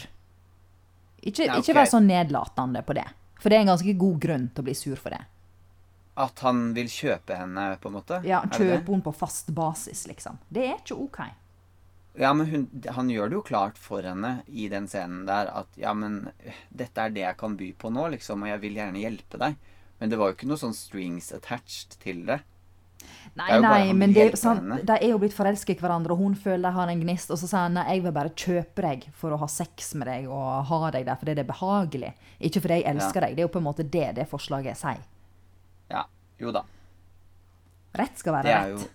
Ikke, 1.22 1.48
Nei, 1.50 1.62
ikke 1.62 1.76
vær 1.78 1.90
så 1.90 2.02
nedlatende 2.04 2.84
på 2.86 2.96
det. 2.98 3.08
For 3.42 3.50
det 3.50 3.58
er 3.58 3.66
en 3.66 3.74
ganske 3.74 3.98
god 3.98 4.22
grunn 4.22 4.48
til 4.54 4.64
å 4.64 4.68
bli 4.68 4.76
sur 4.78 5.00
for 5.02 5.14
det. 5.14 5.24
At 6.18 6.40
han 6.46 6.72
vil 6.74 6.88
kjøpe 6.90 7.36
henne, 7.38 7.66
på 7.82 7.92
en 7.92 7.98
måte. 8.00 8.22
Ja, 8.26 8.42
Kjøpe 8.50 8.90
henne 8.90 9.06
på 9.06 9.14
fast 9.14 9.52
basis, 9.54 10.08
liksom. 10.10 10.40
Det 10.50 10.66
er 10.66 10.80
ikke 10.80 10.98
OK. 10.98 11.20
Ja, 12.18 12.32
men 12.34 12.48
hun, 12.50 12.64
han 12.96 13.10
gjør 13.14 13.30
det 13.30 13.38
jo 13.38 13.44
klart 13.46 13.78
for 13.78 14.02
henne 14.02 14.40
i 14.50 14.66
den 14.72 14.88
scenen 14.90 15.28
der 15.28 15.52
at 15.54 15.76
ja, 15.78 15.92
men 15.94 16.32
eh, 16.42 16.58
dette 16.74 17.04
er 17.04 17.14
det 17.14 17.22
jeg 17.22 17.38
kan 17.38 17.58
by 17.60 17.68
på 17.78 17.92
nå, 17.94 18.08
liksom, 18.16 18.42
og 18.42 18.50
jeg 18.50 18.64
vil 18.64 18.80
gjerne 18.80 19.04
hjelpe 19.04 19.42
deg. 19.44 19.60
Men 20.00 20.10
det 20.10 20.18
var 20.18 20.32
jo 20.32 20.38
ikke 20.38 20.50
noe 20.50 20.62
sånn 20.62 20.74
strings 20.78 21.30
attached 21.36 22.00
til 22.02 22.24
det. 22.26 22.40
Nei, 23.38 23.60
nei, 23.62 23.94
men 23.94 24.14
det, 24.16 24.32
sånn, 24.40 24.80
de 24.82 24.96
er 24.96 25.12
jo 25.12 25.20
blitt 25.22 25.36
forelska 25.36 25.70
i 25.70 25.78
hverandre, 25.78 26.16
og 26.16 26.24
hun 26.24 26.34
føler 26.42 26.66
de 26.66 26.74
har 26.74 26.90
en 26.90 27.04
gnist, 27.04 27.30
og 27.30 27.38
så 27.38 27.46
sier 27.46 27.68
han 27.68 27.76
nei, 27.78 27.84
jeg 27.94 28.02
vil 28.08 28.16
bare 28.16 28.32
kjøpe 28.34 28.86
deg 28.88 29.06
for 29.14 29.36
å 29.36 29.38
ha 29.44 29.50
sex 29.52 29.92
med 29.94 30.10
deg 30.10 30.26
og 30.32 30.66
ha 30.72 30.80
deg 30.96 31.06
der 31.06 31.20
fordi 31.22 31.36
det 31.38 31.44
er 31.46 31.52
behagelig. 31.52 32.12
Ikke 32.40 32.64
fordi 32.64 32.80
jeg 32.80 32.90
elsker 32.96 33.28
deg. 33.28 33.38
Det 33.38 33.44
er 33.44 33.48
jo 33.48 33.54
på 33.54 33.62
en 33.62 33.68
måte 33.68 33.86
det 33.86 34.08
det 34.18 34.26
forslaget 34.32 34.80
sier. 34.80 35.04
Ja, 35.94 36.08
jo 36.42 36.54
da. 36.56 36.66
Rett 37.98 38.18
skal 38.18 38.40
være 38.40 38.50
rett. 38.50 38.66
Det 38.66 38.74
er 38.74 38.78
jo 38.78 38.94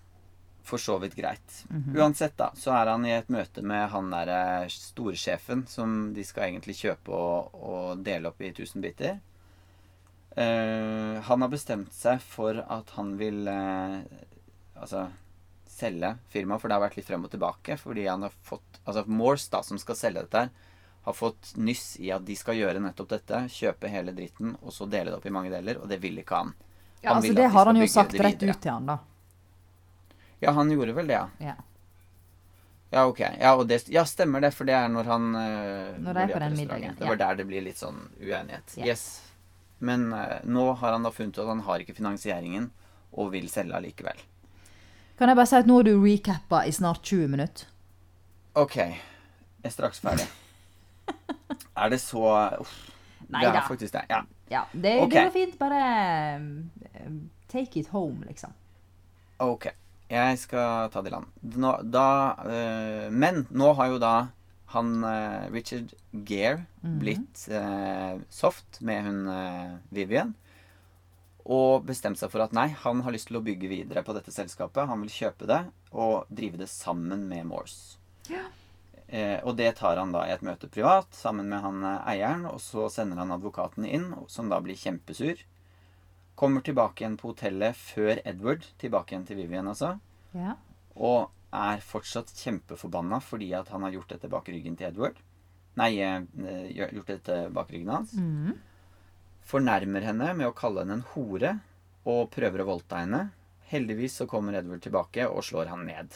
for 0.62 0.78
så 0.78 0.98
vidt 1.02 1.14
greit. 1.18 1.64
Mhm. 1.70 1.96
Uansett, 1.98 2.36
da, 2.38 2.50
så 2.54 2.74
er 2.76 2.90
han 2.92 3.06
i 3.06 3.14
et 3.14 3.30
møte 3.30 3.62
med 3.66 3.88
han 3.90 4.10
derre 4.10 4.68
storsjefen 4.70 5.66
som 5.68 6.12
de 6.14 6.24
skal 6.26 6.50
egentlig 6.50 6.76
kjøpe 6.78 7.14
og, 7.14 7.54
og 7.54 8.02
dele 8.06 8.30
opp 8.30 8.42
i 8.42 8.52
tusen 8.54 8.82
biter. 8.82 9.18
Eh, 10.36 11.20
han 11.22 11.44
har 11.44 11.50
bestemt 11.52 11.92
seg 11.92 12.22
for 12.24 12.62
at 12.62 12.92
han 12.96 13.16
vil 13.20 13.44
uh, 13.48 14.00
altså 14.80 15.06
selge 15.68 16.14
firmaet, 16.32 16.62
for 16.62 16.68
det 16.68 16.76
har 16.76 16.84
vært 16.86 16.98
litt 17.00 17.08
frem 17.08 17.24
og 17.26 17.32
tilbake. 17.32 17.76
Fordi 17.80 18.06
han 18.08 18.24
har 18.26 18.34
fått 18.44 18.80
Altså 18.82 19.04
Morse, 19.06 19.46
da, 19.52 19.60
som 19.62 19.78
skal 19.78 19.94
selge 19.94 20.24
dette 20.24 20.40
her, 20.42 20.70
har 21.06 21.14
fått 21.14 21.52
nyss 21.54 21.96
i 22.02 22.08
at 22.14 22.24
de 22.26 22.34
skal 22.38 22.58
gjøre 22.58 22.80
nettopp 22.82 23.12
dette. 23.12 23.44
Kjøpe 23.50 23.90
hele 23.90 24.14
dritten, 24.16 24.56
og 24.62 24.74
så 24.74 24.88
dele 24.90 25.12
det 25.12 25.18
opp 25.20 25.26
i 25.26 25.34
mange 25.34 25.52
deler. 25.52 25.78
Og 25.82 25.90
det 25.90 26.00
vil 26.02 26.18
ikke 26.22 26.40
han. 26.40 26.54
Ja, 27.02 27.12
Han 27.12 27.20
altså, 27.20 27.34
det 27.34 27.42
de 27.42 27.50
har 27.54 27.70
han 27.70 27.78
jo 27.78 27.88
sagt 27.90 28.14
rett 28.18 28.42
ut 28.42 28.60
til 28.62 28.72
han, 28.72 28.90
da. 28.90 28.98
Ja, 30.42 30.50
han 30.54 30.70
gjorde 30.70 30.94
vel 30.96 31.10
det, 31.10 31.18
ja. 31.18 31.28
Ja. 31.38 31.54
Ja, 32.92 33.06
ok. 33.06 33.20
Ja, 33.40 33.54
og 33.56 33.66
det, 33.70 33.84
ja, 33.88 34.02
stemmer 34.04 34.42
det, 34.44 34.50
for 34.52 34.68
det 34.68 34.74
er 34.76 34.90
når 34.92 35.06
han 35.08 35.28
eh, 35.38 35.92
Når 36.02 36.16
det 36.18 36.22
er 36.22 36.32
på 36.34 36.40
den 36.42 36.56
middagen, 36.58 36.96
Det 36.98 37.06
ja. 37.08 37.14
der 37.22 37.38
det 37.38 37.46
blir 37.48 37.64
litt 37.64 37.78
sånn 37.80 38.02
uenighet. 38.20 38.74
Ja. 38.76 38.90
Yes. 38.90 39.31
Men 39.82 40.12
eh, 40.14 40.38
nå 40.46 40.68
har 40.78 40.94
han 40.94 41.06
da 41.06 41.10
funnet 41.14 41.34
ut 41.36 41.42
at 41.42 41.50
han 41.50 41.64
har 41.66 41.82
ikke 41.82 41.96
finansieringen, 41.96 42.70
og 43.12 43.32
vil 43.34 43.48
selge 43.52 43.76
allikevel. 43.76 44.20
Kan 45.18 45.28
jeg 45.28 45.38
bare 45.38 45.50
si 45.50 45.58
at 45.58 45.68
nå 45.68 45.80
har 45.80 45.88
du 45.90 45.96
recappa 46.00 46.62
i 46.66 46.72
snart 46.72 47.02
20 47.04 47.28
minutter? 47.34 47.66
Ok, 48.58 48.76
jeg 48.78 49.68
er 49.68 49.74
straks 49.74 50.00
ferdig. 50.02 50.24
er 51.82 51.92
det 51.92 52.00
så 52.02 52.24
Uff. 52.62 52.72
Nei 53.32 53.44
det 53.46 53.52
er 53.56 53.64
faktisk 53.64 53.94
det. 53.94 54.02
Ja. 54.10 54.22
Ja, 54.52 54.62
det, 54.72 54.98
Ok. 55.00 55.14
det 55.16 55.30
fint. 55.32 55.54
Bare 55.60 56.36
um, 56.36 57.30
take 57.48 57.80
it 57.80 57.88
home, 57.88 58.26
liksom. 58.28 58.52
Ok. 59.40 59.70
Jeg 60.12 60.38
skal 60.38 60.90
ta 60.92 61.00
det 61.00 61.08
i 61.08 61.14
land. 61.14 61.30
Nå, 61.56 61.70
da, 61.88 62.06
eh, 62.44 63.06
men 63.10 63.46
nå 63.48 63.70
har 63.78 63.94
jo 63.94 64.00
da 64.02 64.12
han 64.74 65.04
eh, 65.04 65.48
Richard 65.54 65.92
Gere 66.28 66.64
Mhm. 66.82 66.98
blitt 66.98 67.48
eh, 67.48 68.18
soft 68.30 68.80
med 68.82 69.04
hun 69.06 69.20
eh, 69.28 69.76
Vivian. 69.94 70.34
Og 71.44 71.84
bestemt 71.86 72.18
seg 72.20 72.30
for 72.30 72.42
at 72.44 72.52
nei, 72.54 72.68
han 72.84 73.00
har 73.02 73.12
lyst 73.14 73.26
til 73.30 73.38
å 73.40 73.42
bygge 73.44 73.68
videre 73.70 74.02
på 74.06 74.14
dette 74.14 74.30
selskapet. 74.34 74.86
Han 74.86 75.00
vil 75.02 75.10
kjøpe 75.10 75.46
det 75.50 75.60
og 75.92 76.26
drive 76.30 76.58
det 76.60 76.68
sammen 76.70 77.24
med 77.28 77.46
Morse. 77.50 77.98
Eh, 79.12 79.40
og 79.44 79.56
det 79.58 79.74
tar 79.76 79.98
han 80.00 80.12
da 80.14 80.22
i 80.24 80.32
et 80.32 80.44
møte 80.46 80.70
privat 80.72 81.10
sammen 81.12 81.48
med 81.50 81.60
han 81.60 81.82
eh, 81.84 82.06
eieren, 82.14 82.46
og 82.48 82.60
så 82.64 82.86
sender 82.90 83.18
han 83.20 83.34
advokaten 83.34 83.84
inn, 83.84 84.06
som 84.30 84.48
da 84.48 84.60
blir 84.64 84.78
kjempesur. 84.78 85.42
Kommer 86.38 86.62
tilbake 86.64 87.02
igjen 87.04 87.18
på 87.20 87.34
hotellet 87.34 87.76
før 87.76 88.22
Edward, 88.24 88.64
tilbake 88.80 89.12
igjen 89.12 89.26
til 89.28 89.36
Vivian 89.42 89.68
altså, 89.68 89.98
Ja. 90.32 90.54
og 90.96 91.28
er 91.52 91.84
fortsatt 91.84 92.32
kjempeforbanna 92.36 93.20
fordi 93.24 93.52
at 93.56 93.68
han 93.72 93.84
har 93.86 93.94
gjort 93.98 94.14
dette 94.14 94.30
bak 94.32 94.48
ryggen 94.48 94.76
til 94.78 94.88
Edward. 94.88 95.20
Nei, 95.80 95.92
eh, 96.00 96.22
gjort 96.76 97.06
dette 97.12 97.38
bak 97.52 97.70
ryggen 97.72 97.92
hans. 97.92 98.12
Mm. 98.16 98.58
Fornærmer 99.48 100.04
henne 100.06 100.32
med 100.38 100.48
å 100.48 100.56
kalle 100.56 100.84
henne 100.84 101.00
en 101.00 101.08
hore, 101.14 101.56
og 102.08 102.30
prøver 102.34 102.62
å 102.62 102.68
voldta 102.72 103.02
henne. 103.02 103.30
Heldigvis 103.72 104.18
så 104.20 104.26
kommer 104.28 104.58
Edward 104.58 104.82
tilbake 104.84 105.26
og 105.28 105.44
slår 105.46 105.70
han 105.72 105.86
ned. 105.86 106.12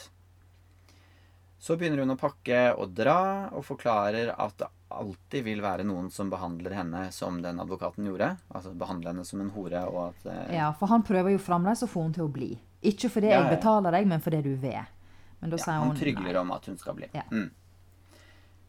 Så 1.59 1.77
begynner 1.77 2.03
hun 2.03 2.13
å 2.13 2.19
pakke 2.19 2.75
og 2.77 2.93
dra, 2.93 3.49
og 3.49 3.65
forklarer 3.65 4.29
at 4.35 4.59
det 4.59 4.67
alltid 4.93 5.43
vil 5.43 5.63
være 5.63 5.83
noen 5.87 6.11
som 6.13 6.29
behandler 6.31 6.75
henne 6.77 7.07
som 7.11 7.41
den 7.41 7.59
advokaten 7.59 8.05
gjorde. 8.07 8.35
Altså 8.53 8.75
behandler 8.77 9.15
henne 9.15 9.25
som 9.27 9.41
en 9.41 9.49
hore, 9.55 9.81
og 9.89 10.11
at 10.11 10.29
eh, 10.31 10.53
Ja, 10.59 10.69
for 10.77 10.91
han 10.93 11.05
prøver 11.07 11.33
jo 11.33 11.41
fremdeles 11.41 11.81
å 11.83 11.89
få 11.89 12.05
henne 12.05 12.19
til 12.19 12.27
å 12.27 12.31
bli. 12.31 12.51
Ikke 12.85 13.09
fordi 13.11 13.33
Ja, 13.33 13.41
jeg 13.41 13.57
betaler 13.57 13.97
deg, 13.97 14.05
men 14.07 14.21
fordi 14.23 14.43
du 14.45 14.53
vil. 14.61 14.85
Men 15.41 15.49
da 15.53 15.57
ja, 15.59 15.63
sier 15.63 15.73
han 15.81 15.91
hun 15.91 15.99
trygler 15.99 16.33
nei. 16.33 16.39
om 16.41 16.51
at 16.55 16.65
hun 16.65 16.77
skal 16.81 16.95
bli. 16.97 17.09
Ja. 17.13 17.23
Mm. 17.31 17.51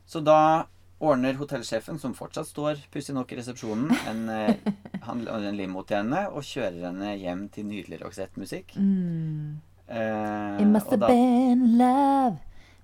Så 0.08 0.20
da 0.24 0.66
ordner 1.00 1.36
hotellsjefen, 1.38 1.98
som 2.02 2.14
fortsatt 2.18 2.48
står 2.50 2.80
pussig 2.90 3.14
nok 3.14 3.30
i 3.32 3.36
resepsjonen, 3.38 3.92
en, 4.10 4.22
eh, 4.34 4.72
han, 5.06 5.20
en 5.28 5.56
limo 5.56 5.84
til 5.86 6.00
henne 6.00 6.24
og 6.32 6.42
kjører 6.42 6.88
henne 6.88 7.12
hjem 7.20 7.44
til 7.54 7.68
nydelig 7.68 8.00
Roxette-musikk. 8.02 8.74
Mm. 8.76 9.60
Eh, 9.88 10.58
It 10.62 10.66
must 10.66 10.90
have 10.90 11.00
da- 11.00 11.06
been 11.12 11.78
love, 11.78 12.38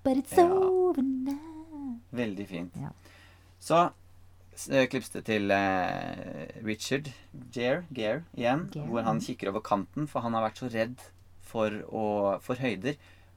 but 0.04 0.16
it's 0.22 0.36
Ja. 0.38 0.46
over 0.46 1.02
now. 1.02 1.98
Veldig 2.14 2.46
fint. 2.48 2.76
Ja. 2.80 2.92
Så 3.60 3.80
uh, 3.90 4.84
klippes 4.86 5.10
det 5.10 5.24
til 5.26 5.50
eh, 5.50 6.46
Richard 6.62 7.10
Gere, 7.52 7.82
Gere 7.92 8.22
igjen, 8.36 8.68
Gere. 8.70 8.86
hvor 8.86 9.02
han 9.02 9.18
kikker 9.20 9.48
over 9.50 9.60
kanten, 9.60 10.06
for 10.06 10.20
han 10.22 10.34
har 10.34 10.44
vært 10.46 10.60
så 10.62 10.70
redd 10.72 11.00
for, 11.42 11.70
å, 11.90 12.38
for 12.40 12.54
høyder. 12.62 12.94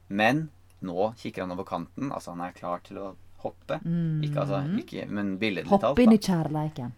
Men 0.08 0.48
nå 0.84 1.12
kikker 1.18 1.44
han 1.44 1.54
over 1.54 1.66
kanten, 1.68 2.12
altså 2.12 2.34
han 2.34 2.44
er 2.46 2.54
klar 2.56 2.82
til 2.86 3.00
å 3.02 3.08
hoppe. 3.42 3.78
Ikke 4.24 4.42
altså, 4.44 4.62
ikke, 4.80 5.06
men 5.10 5.36
billedlig 5.40 5.70
talt. 5.70 5.82
Mm. 5.82 5.88
Hopp 5.88 6.02
inn 6.02 6.14
i 6.14 6.20
kjærleiken. 6.22 6.94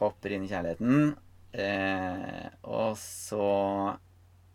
Hopper 0.00 0.34
inn 0.36 0.46
i 0.46 0.50
kjærligheten. 0.50 1.12
Eh, 1.52 2.48
og 2.64 2.96
så 2.96 3.44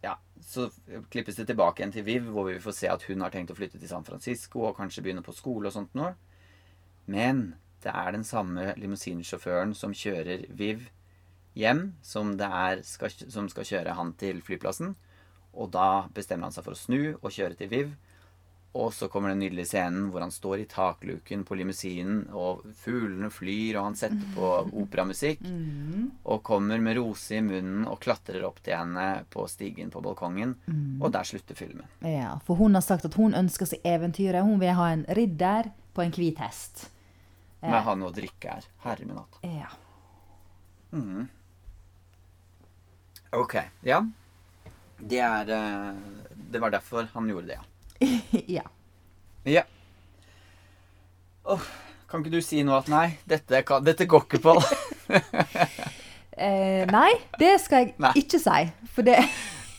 Ja, 0.02 0.16
så 0.42 0.68
klippes 1.14 1.38
det 1.38 1.48
tilbake 1.50 1.82
igjen 1.82 1.94
til 1.94 2.06
Viv, 2.06 2.28
hvor 2.34 2.48
vi 2.50 2.60
får 2.62 2.76
se 2.78 2.90
at 2.90 3.06
hun 3.10 3.22
har 3.22 3.34
tenkt 3.34 3.52
å 3.54 3.58
flytte 3.58 3.80
til 3.82 3.90
San 3.90 4.06
Francisco 4.06 4.68
og 4.68 4.78
kanskje 4.78 5.04
begynne 5.06 5.26
på 5.26 5.36
skole 5.36 5.70
og 5.70 5.74
sånt 5.74 5.94
noe. 5.98 6.14
Men 7.10 7.56
det 7.84 7.94
er 7.94 8.14
den 8.14 8.26
samme 8.26 8.74
limousinsjåføren 8.78 9.74
som 9.78 9.94
kjører 9.94 10.46
Viv 10.58 10.88
hjem, 11.58 11.96
som, 12.06 12.36
det 12.38 12.46
er, 12.46 12.82
skal, 12.86 13.14
som 13.34 13.50
skal 13.50 13.66
kjøre 13.66 13.98
han 13.98 14.14
til 14.22 14.42
flyplassen. 14.46 14.96
Og 15.58 15.72
da 15.74 16.06
bestemmer 16.14 16.48
han 16.48 16.56
seg 16.56 16.66
for 16.68 16.78
å 16.78 16.80
snu 16.80 17.00
og 17.18 17.32
kjøre 17.34 17.58
til 17.58 17.72
Viv. 17.72 17.96
Og 18.78 18.92
så 18.94 19.08
kommer 19.10 19.32
den 19.32 19.40
nydelige 19.42 19.72
scenen 19.72 20.10
hvor 20.12 20.22
han 20.22 20.30
står 20.34 20.62
i 20.62 20.66
takluken 20.70 21.42
på 21.48 21.56
limousinen, 21.58 22.28
og 22.36 22.60
fuglene 22.78 23.30
flyr, 23.34 23.80
og 23.80 23.88
han 23.88 23.96
setter 23.98 24.28
på 24.36 24.50
operamusikk. 24.84 25.42
Og 26.28 26.44
kommer 26.46 26.84
med 26.84 27.00
rose 27.00 27.40
i 27.40 27.42
munnen 27.42 27.88
og 27.90 27.98
klatrer 28.04 28.46
opp 28.46 28.60
til 28.66 28.78
henne 28.78 29.08
på 29.34 29.48
stigen 29.50 29.90
på 29.94 30.04
balkongen. 30.06 30.54
Og 31.02 31.10
der 31.16 31.26
slutter 31.26 31.58
filmen. 31.58 31.88
Ja, 32.06 32.36
for 32.46 32.60
hun 32.60 32.78
har 32.78 32.86
sagt 32.86 33.08
at 33.10 33.18
hun 33.18 33.34
ønsker 33.40 33.66
seg 33.72 33.82
eventyret. 33.88 34.46
Hun 34.46 34.62
vil 34.62 34.78
ha 34.78 34.92
en 34.94 35.08
ridder 35.18 35.72
på 35.98 36.06
en 36.06 36.14
hvit 36.14 36.38
hest. 36.44 36.92
Med 37.64 37.82
han 37.88 38.06
å 38.06 38.14
drikke 38.14 38.60
her. 38.60 38.70
Herre 38.86 39.10
min 39.10 39.18
hatt. 39.18 39.42
Ja. 39.42 39.72
Ok. 43.34 43.58
Ja. 43.88 44.04
Det 45.00 45.20
er 45.22 45.50
eh, 45.54 45.98
Det 46.52 46.62
var 46.62 46.72
derfor 46.74 47.08
han 47.14 47.28
gjorde 47.30 47.48
det, 47.54 47.60
ja. 48.58 48.64
ja. 49.44 49.64
Åh, 51.48 51.68
kan 52.10 52.24
ikke 52.24 52.34
du 52.38 52.42
si 52.44 52.64
noe 52.64 52.80
at 52.82 52.90
nei, 52.92 53.18
dette, 53.30 53.62
kan, 53.68 53.84
dette 53.86 54.08
går 54.10 54.28
ikke 54.28 54.44
på? 54.44 54.58
Eh, 56.38 56.84
nei, 56.94 57.16
det 57.42 57.56
skal 57.64 57.80
jeg 57.82 57.94
Nei. 57.98 58.12
ikke 58.22 58.38
si. 58.38 58.60
For 58.94 59.02
det 59.08 59.16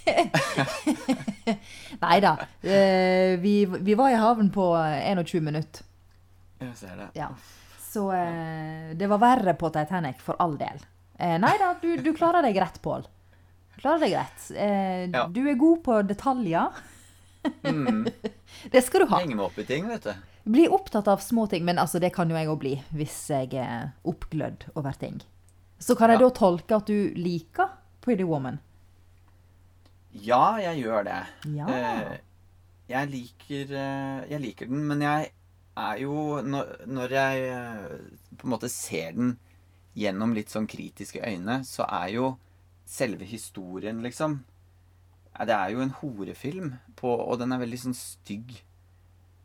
Nei 2.03 2.17
da. 2.25 2.33
Eh, 2.67 3.37
vi, 3.39 3.53
vi 3.67 3.95
var 3.95 4.11
i 4.11 4.17
havn 4.19 4.51
på 4.51 4.65
21 4.75 5.45
minutter. 5.47 5.85
Jeg 6.59 6.75
ser 6.81 6.97
det. 6.99 7.07
Ja. 7.15 7.29
Så 7.89 8.09
eh, 8.11 8.91
det 8.99 9.07
var 9.07 9.23
verre 9.23 9.55
på 9.55 9.71
Titanic, 9.71 10.19
for 10.25 10.35
all 10.43 10.57
del. 10.59 10.83
Eh, 11.15 11.37
nei 11.39 11.55
da, 11.63 11.71
du, 11.79 11.93
du 12.03 12.11
klarer 12.17 12.43
deg 12.49 12.59
greit, 12.59 12.83
Pål. 12.83 13.07
Klarer 13.79 14.01
deg 14.05 14.13
greit. 14.17 14.47
Eh, 14.57 15.05
Ja. 15.15 15.27
Du 15.31 15.41
er 15.49 15.55
god 15.61 15.83
på 15.87 16.01
detaljer. 16.09 16.73
Mm. 17.65 18.05
Det 18.73 18.83
skal 18.85 19.05
du 19.05 19.11
ha. 19.13 19.21
Henge 19.23 19.37
meg 19.39 19.45
opp 19.47 19.59
i 19.59 19.65
ting, 19.69 19.87
vet 19.89 20.03
du. 20.09 20.15
Bli 20.49 20.65
opptatt 20.73 21.07
av 21.13 21.21
små 21.23 21.45
ting, 21.51 21.65
men 21.65 21.79
altså, 21.79 22.01
det 22.01 22.11
kan 22.17 22.29
jo 22.33 22.37
jeg 22.39 22.49
òg 22.49 22.59
bli 22.63 22.73
hvis 22.97 23.17
jeg 23.31 23.53
er 23.61 23.91
oppglødd 24.09 24.65
over 24.75 24.97
ting. 24.99 25.21
Så 25.79 25.95
kan 25.95 26.11
jeg 26.11 26.19
Ja. 26.21 26.27
da 26.29 26.35
tolke 26.35 26.77
at 26.81 26.87
du 26.89 27.13
liker 27.15 27.69
Pretty 28.01 28.25
Woman? 28.25 28.59
Ja, 30.13 30.57
jeg 30.59 30.83
gjør 30.83 31.05
det. 31.05 31.19
Ja. 31.55 31.67
Eh, 31.69 32.17
jeg 32.89 33.11
liker 33.13 33.75
eh, 33.77 34.25
Jeg 34.33 34.41
liker 34.41 34.67
den, 34.71 34.87
men 34.89 35.03
jeg 35.05 35.31
er 35.77 35.99
jo 36.01 36.41
Når, 36.43 36.87
når 36.89 37.13
jeg 37.13 37.43
eh, 37.53 37.99
på 38.41 38.49
en 38.49 38.55
måte 38.55 38.71
ser 38.73 39.13
den 39.13 39.37
gjennom 39.99 40.33
litt 40.35 40.49
sånn 40.51 40.67
kritiske 40.71 41.21
øyne, 41.27 41.61
så 41.67 41.85
er 41.91 42.09
jo 42.15 42.27
selve 42.89 43.27
historien, 43.29 44.01
liksom 44.03 44.41
Det 45.39 45.55
er 45.55 45.71
jo 45.71 45.83
en 45.85 45.93
horefilm, 46.01 46.73
på, 46.99 47.11
og 47.13 47.39
den 47.39 47.53
er 47.55 47.61
veldig 47.61 47.79
sånn 47.79 47.95
stygg. 47.95 48.57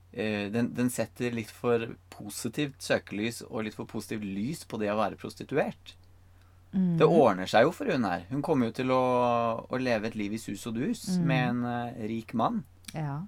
Eh, 0.10 0.48
den, 0.50 0.72
den 0.74 0.90
setter 0.90 1.36
litt 1.36 1.52
for 1.54 1.86
positivt 2.10 2.82
søkelys 2.82 3.44
og 3.46 3.68
litt 3.68 3.78
for 3.78 3.86
positivt 3.90 4.26
lys 4.26 4.64
på 4.66 4.80
det 4.82 4.90
å 4.90 4.98
være 4.98 5.20
prostituert. 5.22 5.94
Det 6.74 7.06
ordner 7.06 7.46
seg 7.50 7.68
jo 7.68 7.74
for 7.76 7.90
hun 7.94 8.06
her. 8.08 8.24
Hun 8.32 8.42
kommer 8.42 8.72
jo 8.72 8.74
til 8.80 8.92
å, 8.96 9.04
å 9.70 9.78
leve 9.78 10.10
et 10.10 10.16
liv 10.18 10.34
i 10.34 10.42
sus 10.42 10.64
og 10.70 10.80
dus 10.80 11.04
med 11.22 11.52
en 11.52 11.60
uh, 11.70 12.00
rik 12.10 12.34
mann. 12.34 12.64
Ja. 12.96 13.20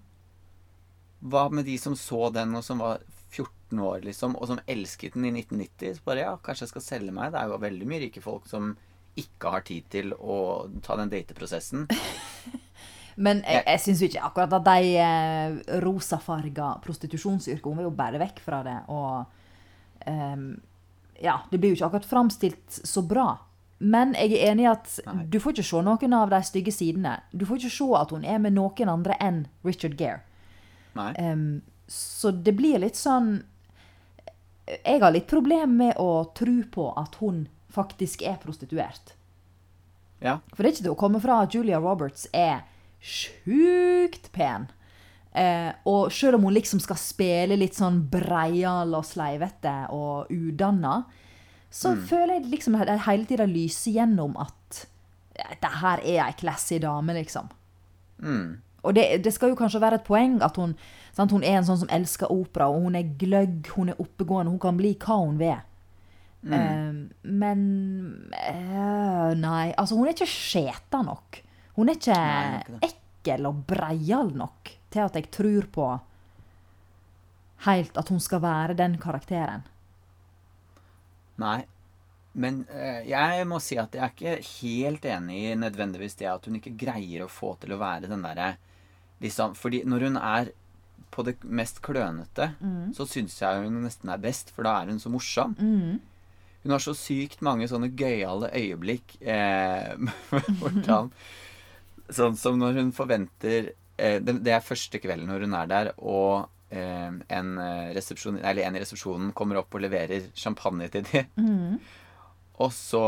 Hva 1.21 1.43
med 1.53 1.69
de 1.69 1.75
som 1.77 1.93
så 1.97 2.31
den, 2.33 2.55
og 2.57 2.65
som 2.65 2.81
var 2.81 3.03
14 3.29 3.83
år, 3.85 3.99
liksom, 4.07 4.33
og 4.39 4.49
som 4.49 4.61
elsket 4.65 5.13
den 5.13 5.29
i 5.29 5.33
1990? 5.43 5.99
Så 5.99 6.07
bare 6.07 6.25
ja, 6.25 6.33
kanskje 6.41 6.65
jeg 6.65 6.73
skal 6.73 6.85
selge 6.87 7.13
meg. 7.13 7.35
Det 7.35 7.43
er 7.43 7.53
jo 7.53 7.61
veldig 7.67 7.89
mye 7.91 8.03
rike 8.07 8.25
folk 8.25 8.49
som 8.49 8.73
ikke 9.19 9.51
har 9.53 9.65
tid 9.67 9.87
til 9.91 10.13
å 10.15 10.37
ta 10.83 10.97
den 10.99 11.11
dateprosessen. 11.13 11.87
Men 13.15 13.41
jeg, 13.47 13.63
jeg 13.63 13.81
syns 13.83 14.03
ikke 14.03 14.23
akkurat 14.27 14.53
at 14.57 14.65
de 14.67 14.95
eh, 14.99 15.57
rosafarga 15.83 16.73
prostitusjonsyrkene 16.83 17.79
vil 17.79 17.87
jo 17.87 17.95
bare 17.95 18.19
vekk 18.19 18.41
fra 18.43 18.59
det. 18.65 18.75
Og 18.91 20.09
um, 20.11 20.49
ja, 21.23 21.37
det 21.51 21.59
blir 21.61 21.71
jo 21.71 21.79
ikke 21.79 21.89
akkurat 21.89 22.09
framstilt 22.09 22.81
så 22.83 23.05
bra. 23.07 23.29
Men 23.77 24.13
jeg 24.15 24.35
er 24.35 24.51
enig 24.51 24.65
i 24.65 24.71
at 24.71 24.91
Nei. 25.07 25.25
du 25.31 25.39
får 25.43 25.55
ikke 25.55 25.67
se 25.67 25.81
noen 25.83 26.15
av 26.15 26.31
de 26.31 26.41
stygge 26.47 26.75
sidene. 26.75 27.17
Du 27.31 27.47
får 27.47 27.63
ikke 27.63 27.75
se 27.77 27.89
at 27.99 28.11
hun 28.15 28.27
er 28.27 28.39
med 28.43 28.55
noen 28.55 28.91
andre 28.91 29.17
enn 29.23 29.45
Richard 29.67 29.97
Gere. 29.99 30.23
Um, 30.95 31.63
så 31.87 32.31
det 32.31 32.53
blir 32.55 32.79
litt 32.79 32.95
sånn 32.95 33.41
Jeg 34.63 35.01
har 35.01 35.11
litt 35.11 35.27
problem 35.27 35.73
med 35.77 35.99
å 35.99 36.31
tro 36.33 36.53
på 36.71 36.85
at 36.97 37.17
hun 37.19 37.43
faktisk 37.75 38.23
er 38.25 38.39
prostituert. 38.41 39.13
Ja. 40.23 40.39
For 40.53 40.63
det 40.63 40.69
er 40.69 40.73
ikke 40.73 40.85
til 40.87 40.95
å 40.95 40.99
komme 40.99 41.21
fra 41.23 41.41
at 41.43 41.53
Julia 41.55 41.81
Roberts 41.83 42.25
er 42.33 42.63
sjukt 43.03 44.31
pen. 44.35 44.69
Eh, 45.35 45.71
og 45.91 46.13
selv 46.15 46.39
om 46.39 46.47
hun 46.47 46.55
liksom 46.55 46.79
skal 46.79 46.97
spille 46.99 47.57
litt 47.59 47.75
sånn 47.75 48.05
breial 48.11 48.95
og 48.95 49.05
sleivete 49.05 49.75
og 49.93 50.31
udanna, 50.31 51.01
så 51.75 51.91
føler 52.07 52.37
jeg 52.37 52.51
liksom 52.53 52.77
at 52.79 52.87
det 52.87 53.01
hele 53.03 53.27
tida 53.27 53.45
lyser 53.49 53.97
gjennom 53.97 54.37
at 54.39 54.85
det 55.35 55.71
her 55.81 55.99
er 55.99 56.21
ei 56.29 56.35
classy 56.39 56.77
dame, 56.79 57.17
liksom. 57.17 57.49
Mm. 58.23 58.61
Og 58.85 58.95
det, 58.95 59.03
det 59.25 59.33
skal 59.35 59.51
jo 59.51 59.57
kanskje 59.59 59.81
være 59.83 59.99
et 59.99 60.07
poeng 60.07 60.37
at 60.45 60.55
hun, 60.61 60.77
sant, 61.17 61.33
hun 61.35 61.43
er 61.43 61.59
en 61.59 61.67
sånn 61.67 61.81
som 61.83 61.91
elsker 61.91 62.31
opera, 62.31 62.69
og 62.71 62.85
hun 62.87 62.95
er 62.95 63.11
gløgg, 63.19 63.67
hun 63.75 63.91
er 63.91 63.99
oppegående, 63.99 64.53
hun 64.53 64.61
kan 64.61 64.79
bli 64.79 64.93
hva 65.01 65.19
hun 65.19 65.39
vil. 65.41 65.57
Eh, 66.45 66.97
men 67.25 67.61
eh, 68.37 69.31
Nei, 69.39 69.73
altså 69.73 69.97
hun 69.97 70.05
er 70.07 70.13
ikke 70.13 70.29
skjeta 70.29 71.01
nok. 71.05 71.41
Hun 71.75 71.89
er 71.89 71.97
ikke 71.97 72.19
Nei, 72.21 72.79
ikke 72.85 73.05
ekkel 73.25 73.47
og 73.49 73.63
breial 73.67 74.33
nok 74.37 74.73
til 74.93 75.01
at 75.01 75.15
jeg 75.17 75.31
tror 75.33 75.69
på 75.73 75.85
helt 77.65 77.97
at 77.97 78.09
hun 78.13 78.19
skal 78.21 78.43
være 78.43 78.75
den 78.77 78.99
karakteren. 79.01 79.65
Nei. 81.41 81.63
Men 82.35 82.65
eh, 82.67 83.07
jeg 83.07 83.45
må 83.47 83.61
si 83.63 83.77
at 83.79 83.95
jeg 83.95 84.03
er 84.03 84.11
ikke 84.11 84.59
helt 84.59 85.05
enig 85.07 85.37
i 85.39 85.55
nødvendigvis 85.55 86.17
det 86.19 86.27
at 86.27 86.45
hun 86.45 86.57
ikke 86.59 86.75
greier 86.75 87.23
å 87.23 87.31
få 87.31 87.53
til 87.61 87.71
å 87.71 87.79
være 87.79 88.09
den 88.11 88.25
derre 88.25 88.57
liksom 89.23 89.53
Fordi 89.55 89.85
når 89.87 90.03
hun 90.09 90.17
er 90.19 90.49
på 91.15 91.23
det 91.23 91.37
mest 91.47 91.79
klønete, 91.79 92.49
så 92.91 93.05
syns 93.07 93.37
jeg 93.39 93.61
hun 93.63 93.77
nesten 93.85 94.09
er 94.11 94.19
best, 94.19 94.49
for 94.51 94.67
da 94.67 94.81
er 94.81 94.91
hun 94.91 94.99
så 94.99 95.07
morsom. 95.09 95.53
Hun 96.65 96.73
har 96.73 96.81
så 96.81 96.95
sykt 96.97 97.43
mange 97.45 97.67
sånne 97.69 97.91
gøyale 97.93 98.49
øyeblikk. 98.57 99.19
Eh, 99.21 99.93
hvordan 100.61 101.11
Sånn 102.05 102.35
som 102.37 102.59
når 102.61 102.75
hun 102.77 102.91
forventer 102.93 103.71
eh, 103.97 104.19
det, 104.21 104.51
er 104.53 104.65
første 104.65 104.99
kvelden 105.01 105.29
når 105.29 105.45
hun 105.47 105.55
er 105.57 105.69
der, 105.71 105.87
og 105.97 106.49
eh, 106.69 107.13
en, 107.33 107.51
resepsjon, 107.97 108.37
eller 108.43 108.65
en 108.65 108.77
i 108.77 108.81
resepsjonen 108.83 109.31
kommer 109.37 109.61
opp 109.61 109.73
og 109.73 109.81
leverer 109.81 110.27
champagne 110.37 110.89
til 110.93 111.07
dem. 111.09 111.79
Og 112.61 112.69
så 112.73 113.05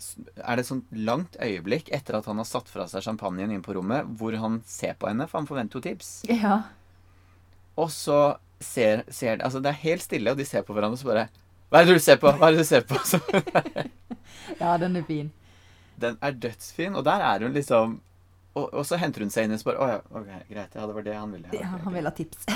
er 0.00 0.56
det 0.56 0.64
et 0.64 0.68
sånt 0.68 0.92
langt 0.96 1.36
øyeblikk 1.40 1.88
etter 1.96 2.16
at 2.16 2.28
han 2.28 2.40
har 2.40 2.48
satt 2.48 2.68
fra 2.72 2.86
seg 2.88 3.04
champagnen 3.04 3.52
inn 3.52 3.64
på 3.64 3.76
rommet, 3.76 4.08
hvor 4.20 4.36
han 4.40 4.60
ser 4.68 4.96
på 5.00 5.08
henne, 5.08 5.28
for 5.28 5.40
han 5.40 5.48
forventer 5.48 5.80
jo 5.80 5.84
tips. 5.88 6.12
Ja. 6.28 6.62
Og 7.80 7.92
så 7.92 8.20
ser, 8.60 9.04
ser 9.08 9.40
Altså, 9.40 9.60
det 9.60 9.72
er 9.72 9.84
helt 9.84 10.04
stille, 10.04 10.32
og 10.32 10.40
de 10.40 10.48
ser 10.48 10.64
på 10.64 10.76
hverandre, 10.76 10.96
og 10.96 11.02
så 11.02 11.12
bare 11.12 11.28
Hva 11.70 11.80
er 11.80 11.86
det 11.88 11.94
du 11.98 12.02
ser 12.02 12.18
på? 12.18 12.30
Hva 12.34 12.48
er 12.50 12.56
det 12.56 12.64
du 12.64 12.68
ser 12.68 12.86
på? 12.86 12.98
Ja, 14.60 14.76
den 14.82 14.96
er 14.98 15.04
fin. 15.06 15.28
den 16.00 16.16
er 16.24 16.32
dødsfin, 16.42 16.94
og 16.96 17.04
der 17.04 17.22
er 17.22 17.42
hun 17.44 17.52
liksom 17.54 18.00
og, 18.54 18.72
og 18.74 18.82
så 18.86 18.96
henter 18.98 19.22
hun 19.22 19.30
seg 19.30 19.46
inn 19.46 19.54
og 19.54 19.60
spør 19.60 19.76
Å 19.78 19.86
ja, 19.86 19.98
ok, 20.10 20.30
greit. 20.50 20.72
Ja, 20.74 20.86
det 20.88 20.94
var 20.96 21.04
det 21.06 21.14
han 21.14 21.30
ville. 21.36 21.52
Ja, 21.54 21.68
han 21.84 21.94
ville 21.94 22.10
ha 22.10 22.16
tips. 22.16 22.48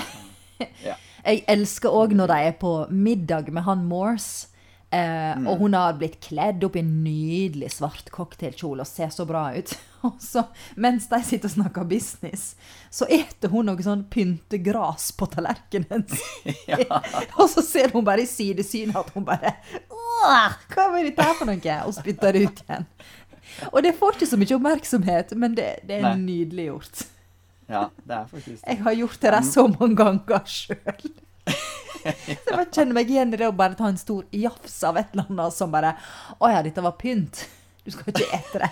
Ja. 0.83 0.97
Jeg 1.25 1.45
elsker 1.49 1.93
òg 1.95 2.11
når 2.17 2.33
de 2.33 2.39
er 2.49 2.57
på 2.59 2.71
middag 2.91 3.47
med 3.55 3.63
han 3.65 3.85
Morse. 3.87 4.49
Eh, 4.91 5.23
Mm. 5.35 5.47
Og 5.51 5.57
hun 5.59 5.73
har 5.75 5.93
blitt 5.99 6.19
kledd 6.23 6.63
opp 6.63 6.75
i 6.77 6.79
en 6.79 6.91
nydelig 7.03 7.67
svart 7.73 8.07
cocktailkjole 8.13 8.85
og 8.85 8.87
ser 8.87 9.09
så 9.11 9.25
bra 9.27 9.49
ut. 9.57 9.73
Og 10.05 10.13
så, 10.21 10.43
mens 10.77 11.07
de 11.09 11.17
sitter 11.25 11.49
og 11.49 11.53
snakker 11.55 11.87
business, 11.89 12.55
så 12.93 13.07
eter 13.09 13.49
hun 13.49 13.65
noe 13.65 13.81
sånn 13.83 14.03
pyntegras 14.13 15.09
på 15.17 15.27
tallerkenen. 15.33 16.05
Ja. 16.69 17.01
og 17.41 17.49
så 17.49 17.61
ser 17.65 17.91
hun 17.91 18.05
bare 18.05 18.21
i 18.23 18.29
sidesynet 18.29 18.95
at 18.95 19.09
hun 19.15 19.25
bare 19.25 19.55
Åh, 19.89 20.55
hva 20.71 20.85
var 20.93 21.03
dette 21.03 21.25
her 21.25 21.35
for 21.39 21.49
noe? 21.49 21.75
Og 21.89 21.93
spytter 21.97 22.31
det 22.37 22.45
ut 22.45 22.61
igjen. 22.67 22.85
Og 23.73 23.81
det 23.85 23.95
får 23.97 24.15
ikke 24.15 24.29
så 24.29 24.37
mye 24.39 24.55
oppmerksomhet, 24.59 25.33
men 25.41 25.57
det, 25.57 25.67
det 25.89 25.99
er 25.99 26.07
Nei. 26.11 26.15
nydelig 26.21 26.69
gjort. 26.69 27.03
ja, 27.67 27.83
det 28.05 28.15
er 28.21 28.25
faktisk 28.31 28.61
det. 28.61 28.69
Jeg 28.71 28.83
har 28.85 28.97
gjort 29.01 29.19
det 29.25 29.33
der 29.39 29.45
så 29.51 29.67
mange 29.73 29.95
ganger 29.99 30.45
sjøl. 30.45 31.09
Så 31.45 32.11
jeg 32.29 32.37
bare 32.51 32.67
kjenner 32.69 32.93
meg 32.99 33.09
igjen 33.09 33.33
i 33.33 33.37
det 33.41 33.47
å 33.49 33.55
bare 33.57 33.73
ta 33.79 33.87
en 33.89 33.97
stor 33.97 34.25
jafs 34.35 34.75
av 34.85 34.97
et 35.01 35.13
eller 35.15 35.25
annet 35.31 35.55
som 35.55 35.71
bare 35.73 35.95
Å 36.37 36.49
ja, 36.53 36.59
dette 36.65 36.83
var 36.85 36.93
pynt. 37.01 37.47
Du 37.85 37.89
skal 37.93 38.11
ikke 38.13 38.27
ete 38.37 38.61
det. 38.61 38.69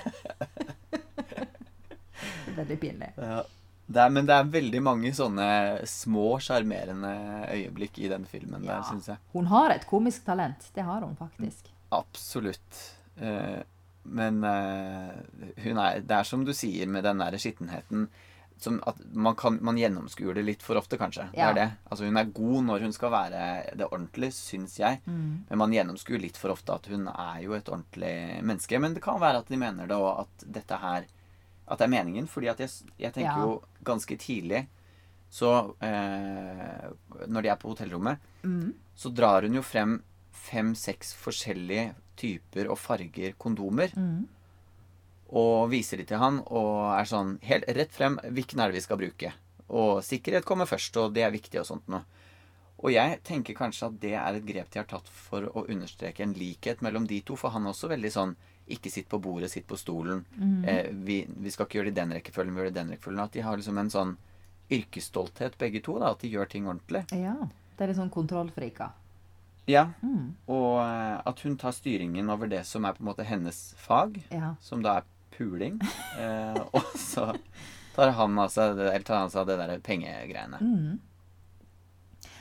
Veldig 2.55 2.77
pinlig. 2.81 3.09
Ja. 3.17 3.41
Det 3.93 3.99
er, 3.99 4.11
men 4.15 4.25
det 4.29 4.35
er 4.37 4.47
veldig 4.53 4.79
mange 4.85 5.09
sånne 5.13 5.45
små, 5.89 6.37
sjarmerende 6.41 7.09
øyeblikk 7.51 7.97
i 7.99 8.07
den 8.11 8.23
filmen 8.29 8.63
der, 8.63 8.77
Ja. 8.79 8.83
syns 8.87 9.09
jeg. 9.11 9.17
Hun 9.33 9.49
har 9.51 9.73
et 9.73 9.85
komisk 9.89 10.23
talent. 10.25 10.69
Det 10.73 10.85
har 10.87 11.01
hun 11.03 11.17
faktisk. 11.19 11.67
Absolutt. 11.91 12.79
Eh, 13.19 13.59
men 14.05 14.39
eh, 14.43 15.65
er 15.65 15.99
Det 16.01 16.15
er 16.15 16.23
som 16.23 16.45
du 16.45 16.53
sier 16.53 16.87
med 16.87 17.03
den 17.03 17.19
der 17.19 17.37
skittenheten 17.37 18.07
som 18.63 18.79
at 18.87 18.97
man, 19.13 19.35
kan, 19.35 19.57
man 19.61 19.77
gjennomskuer 19.77 20.33
det 20.37 20.43
litt 20.47 20.63
for 20.63 20.79
ofte, 20.79 20.97
kanskje. 20.97 21.25
Det 21.33 21.37
Ja. 21.39 21.49
er 21.51 21.53
det. 21.57 21.65
Altså, 21.91 22.05
hun 22.07 22.17
er 22.17 22.31
god 22.33 22.63
når 22.69 22.81
hun 22.87 22.93
skal 22.95 23.11
være 23.11 23.75
det 23.77 23.87
ordentlig, 23.91 24.31
syns 24.33 24.77
jeg. 24.79 25.01
Mm. 25.05 25.43
Men 25.49 25.57
man 25.61 25.71
gjennomskuer 25.75 26.21
litt 26.23 26.37
for 26.39 26.49
ofte 26.55 26.73
at 26.73 26.87
hun 26.87 27.07
er 27.11 27.41
jo 27.43 27.53
et 27.57 27.65
ordentlig 27.69 28.13
menneske. 28.43 28.79
Men 28.79 28.93
det 28.95 29.03
kan 29.03 29.19
være 29.19 29.43
at 29.43 29.47
de 29.51 29.57
mener 29.57 29.87
det, 29.87 29.95
og 29.97 30.21
at 30.25 30.47
dette 30.59 30.79
her 30.79 31.05
At 31.65 31.77
det 31.79 31.85
er 31.85 31.91
meningen. 32.03 32.25
Fordi 32.27 32.49
at 32.51 32.59
jeg, 32.59 32.69
jeg 32.99 33.13
tenker 33.13 33.37
Ja. 33.37 33.45
jo 33.45 33.61
ganske 33.85 34.17
tidlig 34.19 34.67
så 35.31 35.73
eh, 35.81 36.89
Når 37.27 37.41
de 37.41 37.49
er 37.49 37.55
på 37.55 37.69
hotellrommet, 37.71 38.17
Mm. 38.43 38.73
så 38.95 39.09
drar 39.13 39.41
hun 39.43 39.53
jo 39.55 39.61
frem 39.61 40.01
fem-seks 40.33 41.13
forskjellige 41.15 41.93
typer 42.17 42.67
og 42.69 42.77
farger 42.77 43.33
kondomer. 43.39 43.93
Mm. 43.95 44.27
Og 45.33 45.69
viser 45.71 45.97
de 45.97 46.05
til 46.05 46.19
han 46.21 46.39
og 46.45 46.93
er 46.93 47.07
sånn 47.09 47.39
helt 47.41 47.65
rett 47.73 47.91
frem 47.95 48.19
hvilken 48.21 48.59
er 48.61 48.69
det 48.69 48.77
vi 48.77 48.83
skal 48.85 48.99
bruke. 49.01 49.31
Og 49.73 50.03
sikkerhet 50.05 50.45
kommer 50.45 50.69
først, 50.69 50.97
og 51.01 51.13
det 51.15 51.23
er 51.25 51.31
viktig 51.33 51.57
og 51.59 51.65
sånt 51.65 51.87
noe. 51.89 52.03
Og 52.83 52.91
jeg 52.91 53.21
tenker 53.23 53.55
kanskje 53.57 53.87
at 53.87 53.99
det 54.03 54.11
er 54.19 54.35
et 54.37 54.45
grep 54.45 54.69
de 54.73 54.79
har 54.81 54.85
tatt 54.91 55.07
for 55.07 55.47
å 55.55 55.63
understreke 55.71 56.21
en 56.25 56.33
likhet 56.37 56.81
mellom 56.83 57.07
de 57.07 57.21
to. 57.25 57.37
For 57.39 57.49
han 57.55 57.63
er 57.65 57.71
også 57.71 57.89
veldig 57.89 58.11
sånn 58.11 58.35
ikke 58.67 58.91
sitt 58.91 59.07
på 59.09 59.19
bordet, 59.23 59.49
sitt 59.51 59.65
på 59.67 59.77
stolen. 59.79 60.25
Mm. 60.37 60.65
Eh, 60.67 60.89
vi, 60.91 61.17
vi 61.27 61.51
skal 61.51 61.65
ikke 61.65 61.79
gjøre 61.79 61.89
det 61.89 61.95
i 61.95 62.01
den 62.01 62.13
rekkefølgen, 62.19 62.53
vi 62.53 62.61
gjør 62.61 62.69
det 62.69 62.75
i 62.75 62.79
den 62.81 62.91
rekkefølgen. 62.93 63.23
At 63.23 63.33
de 63.33 63.45
har 63.47 63.57
liksom 63.57 63.77
en 63.81 63.89
sånn 63.93 64.13
yrkesstolthet 64.71 65.57
begge 65.57 65.81
to. 65.83 65.97
da, 65.99 66.11
At 66.11 66.19
de 66.23 66.29
gjør 66.33 66.49
ting 66.49 66.67
ordentlig. 66.67 67.05
Ja. 67.15 67.35
Det 67.77 67.83
er 67.87 67.91
litt 67.91 67.97
sånn 67.99 68.13
kontrollfrika. 68.13 68.91
Ja, 69.65 69.85
Mm. 70.03 70.33
Og 70.51 70.81
eh, 70.83 71.21
at 71.25 71.39
hun 71.45 71.55
tar 71.57 71.71
styringen 71.71 72.29
over 72.29 72.47
det 72.51 72.65
som 72.67 72.83
er 72.85 72.93
på 72.93 72.99
en 73.03 73.07
måte 73.13 73.23
hennes 73.23 73.73
fag, 73.79 74.21
Ja. 74.31 74.55
som 74.61 74.81
da 74.83 74.97
er 74.97 75.03
puling. 75.37 75.79
Eh, 76.19 76.61
og 76.77 76.93
så 76.99 77.31
tar 77.95 78.13
han 78.17 78.39
av 78.39 78.49
seg 78.53 78.77
det, 78.77 78.91
det 79.05 79.57
der 79.59 79.75
pengegreiene. 79.85 80.59
Mm. 80.61 80.99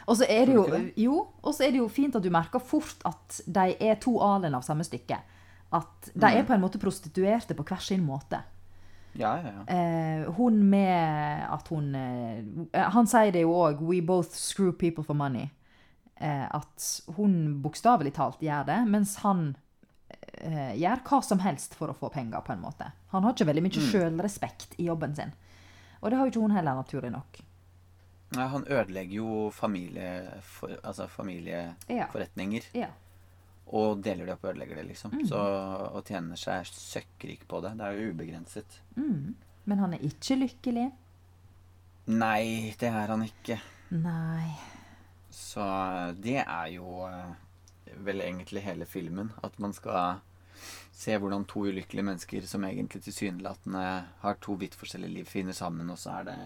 Og 0.07 0.17
så 0.19 0.27
er 0.27 0.49
det 0.49 0.55
jo, 0.57 0.65
jo, 0.99 1.19
og 1.43 1.55
så 1.55 1.67
er 1.67 1.75
det 1.75 1.79
jo 1.83 1.89
fint 1.93 2.17
at 2.19 2.25
du 2.25 2.31
merker 2.35 2.63
fort 2.63 3.05
at 3.07 3.43
de 3.47 3.69
er 3.79 4.01
to 4.03 4.17
alen 4.25 4.55
av 4.59 4.65
samme 4.67 4.83
stykke. 4.87 5.21
At 5.73 6.11
de 6.13 6.27
Mm. 6.27 6.39
er 6.39 6.45
på 6.45 6.53
en 6.57 6.61
måte 6.61 6.81
prostituerte 6.83 7.55
på 7.55 7.65
hver 7.65 7.81
sin 7.81 8.03
måte. 8.05 8.43
Ja, 9.15 9.37
ja, 9.37 9.53
ja. 9.53 9.63
Eh, 9.69 10.33
hun 10.37 10.63
med 10.71 11.45
at 11.53 11.69
hun 11.69 11.95
eh, 11.95 12.89
Han 12.91 13.07
sier 13.07 13.31
det 13.33 13.43
jo 13.43 13.53
òg 13.53 13.81
'We 13.81 14.01
both 14.01 14.33
screw 14.33 14.73
people 14.73 15.05
for 15.05 15.15
money'. 15.15 15.51
Eh, 16.21 16.47
at 16.51 17.01
hun 17.17 17.63
bokstavelig 17.63 18.15
talt 18.15 18.41
gjør 18.41 18.67
det, 18.67 18.89
mens 18.89 19.17
han 19.17 19.57
eh, 20.43 20.75
gjør 20.81 21.03
hva 21.07 21.23
som 21.25 21.41
helst 21.45 21.77
for 21.79 21.93
å 21.93 21.97
få 21.97 22.11
penger, 22.15 22.43
på 22.45 22.55
en 22.55 22.63
måte. 22.65 22.91
Han 23.15 23.25
har 23.25 23.35
ikke 23.35 23.49
veldig 23.49 23.65
mye 23.65 23.87
sjølrespekt 23.91 24.77
i 24.83 24.89
jobben 24.91 25.17
sin. 25.17 25.33
Og 26.03 26.11
det 26.11 26.19
har 26.19 26.27
jo 26.27 26.35
ikke 26.35 26.45
hun 26.45 26.57
heller, 26.57 26.79
naturlig 26.79 27.13
nok. 27.15 27.43
Nei, 28.33 28.49
han 28.49 28.65
ødelegger 28.65 29.17
jo 29.19 29.51
familie, 29.53 30.41
for, 30.47 30.73
altså 30.83 31.07
familieforretninger. 31.13 32.71
Ja. 32.79 32.89
Og 33.73 34.03
deler 34.05 34.27
det 34.27 34.35
opp 34.35 34.47
og 34.47 34.55
ødelegger 34.55 34.81
det, 34.81 34.87
liksom. 34.91 35.15
Så, 35.29 35.39
og 35.93 36.03
tjener 36.09 36.41
seg 36.41 36.67
søkkrik 36.69 37.45
på 37.49 37.61
det. 37.65 37.75
Det 37.79 37.87
er 37.87 37.99
jo 37.99 38.13
ubegrenset. 38.13 38.81
Mm. 38.97 39.35
Men 39.69 39.85
han 39.85 39.95
er 39.97 40.05
ikke 40.09 40.37
lykkelig. 40.41 40.89
Nei, 42.13 42.75
det 42.81 42.91
er 42.91 43.13
han 43.15 43.23
ikke. 43.29 43.61
Nei. 43.95 44.51
Så 45.33 45.65
det 46.19 46.41
er 46.43 46.69
jo 46.75 47.05
eh, 47.07 47.33
vel 48.05 48.25
egentlig 48.25 48.65
hele 48.65 48.89
filmen. 48.89 49.31
At 49.45 49.61
man 49.63 49.77
skal 49.77 50.19
se 50.93 51.17
hvordan 51.19 51.47
to 51.49 51.65
ulykkelige 51.69 52.05
mennesker 52.05 52.45
som 52.47 52.65
egentlig 52.69 53.03
tilsynelatende 53.07 53.87
har 54.23 54.41
to 54.45 54.57
vidt 54.61 54.77
forskjellige 54.79 55.17
liv, 55.19 55.29
finner 55.29 55.57
sammen, 55.57 55.91
og 55.91 55.99
så 55.99 56.19
er 56.21 56.29
det 56.29 56.39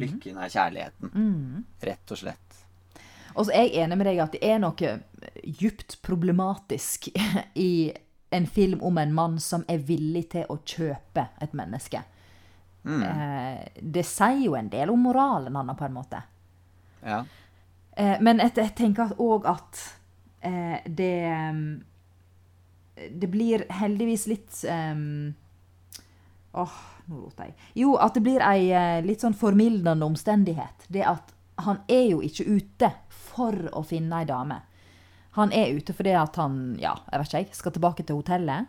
lykken 0.00 0.38
er 0.38 0.52
kjærligheten. 0.52 1.10
Mm. 1.14 1.64
Rett 1.80 2.12
og 2.12 2.20
slett. 2.20 2.60
Og 3.34 3.46
så 3.46 3.54
er 3.54 3.68
jeg 3.68 3.84
enig 3.84 3.98
med 3.98 4.08
deg 4.10 4.22
at 4.22 4.34
det 4.34 4.42
er 4.44 4.60
noe 4.62 4.94
djupt 5.44 6.00
problematisk 6.04 7.10
i 7.54 7.92
en 8.30 8.46
film 8.46 8.82
om 8.86 8.98
en 8.98 9.14
mann 9.14 9.38
som 9.42 9.64
er 9.68 9.82
villig 9.82 10.28
til 10.34 10.50
å 10.50 10.60
kjøpe 10.62 11.30
et 11.42 11.54
menneske. 11.56 12.02
Mm. 12.82 13.02
Eh, 13.02 13.68
det 13.82 14.04
sier 14.08 14.44
jo 14.44 14.56
en 14.56 14.70
del 14.72 14.90
om 14.90 15.02
moralen 15.02 15.56
hans, 15.56 15.78
på 15.78 15.86
en 15.86 15.96
måte. 15.96 16.22
Ja. 17.02 17.24
Eh, 17.96 18.16
men 18.22 18.42
jeg, 18.42 18.70
tenker 18.78 19.16
òg 19.20 19.48
at 19.50 19.82
eh, 20.46 20.78
det 20.86 21.14
mm, 21.26 21.66
Det 23.10 23.28
blir 23.32 23.64
heldigvis 23.72 24.26
litt 24.30 24.64
um, 24.68 25.34
Åh, 26.52 26.78
nå 27.06 27.20
roter 27.20 27.50
jeg. 27.50 27.54
Jo, 27.84 27.94
at 28.02 28.16
det 28.16 28.22
blir 28.26 28.42
ei 28.42 28.72
eh, 28.74 28.98
litt 29.06 29.22
sånn 29.22 29.36
formildende 29.38 30.06
omstendighet. 30.06 30.88
Det 30.90 31.04
at 31.06 31.30
han 31.62 31.78
er 31.86 32.08
jo 32.10 32.20
ikke 32.26 32.46
ute 32.48 32.90
for 33.14 33.54
å 33.76 33.84
finne 33.86 34.22
ei 34.22 34.26
dame. 34.26 34.56
Han 35.38 35.52
er 35.54 35.76
ute 35.76 35.94
fordi 35.94 36.14
at 36.18 36.36
han, 36.42 36.56
ja, 36.82 36.96
jeg 37.12 37.22
vet 37.22 37.28
ikke 37.30 37.42
jeg, 37.44 37.58
skal 37.60 37.76
tilbake 37.76 38.06
til 38.06 38.18
hotellet. 38.22 38.66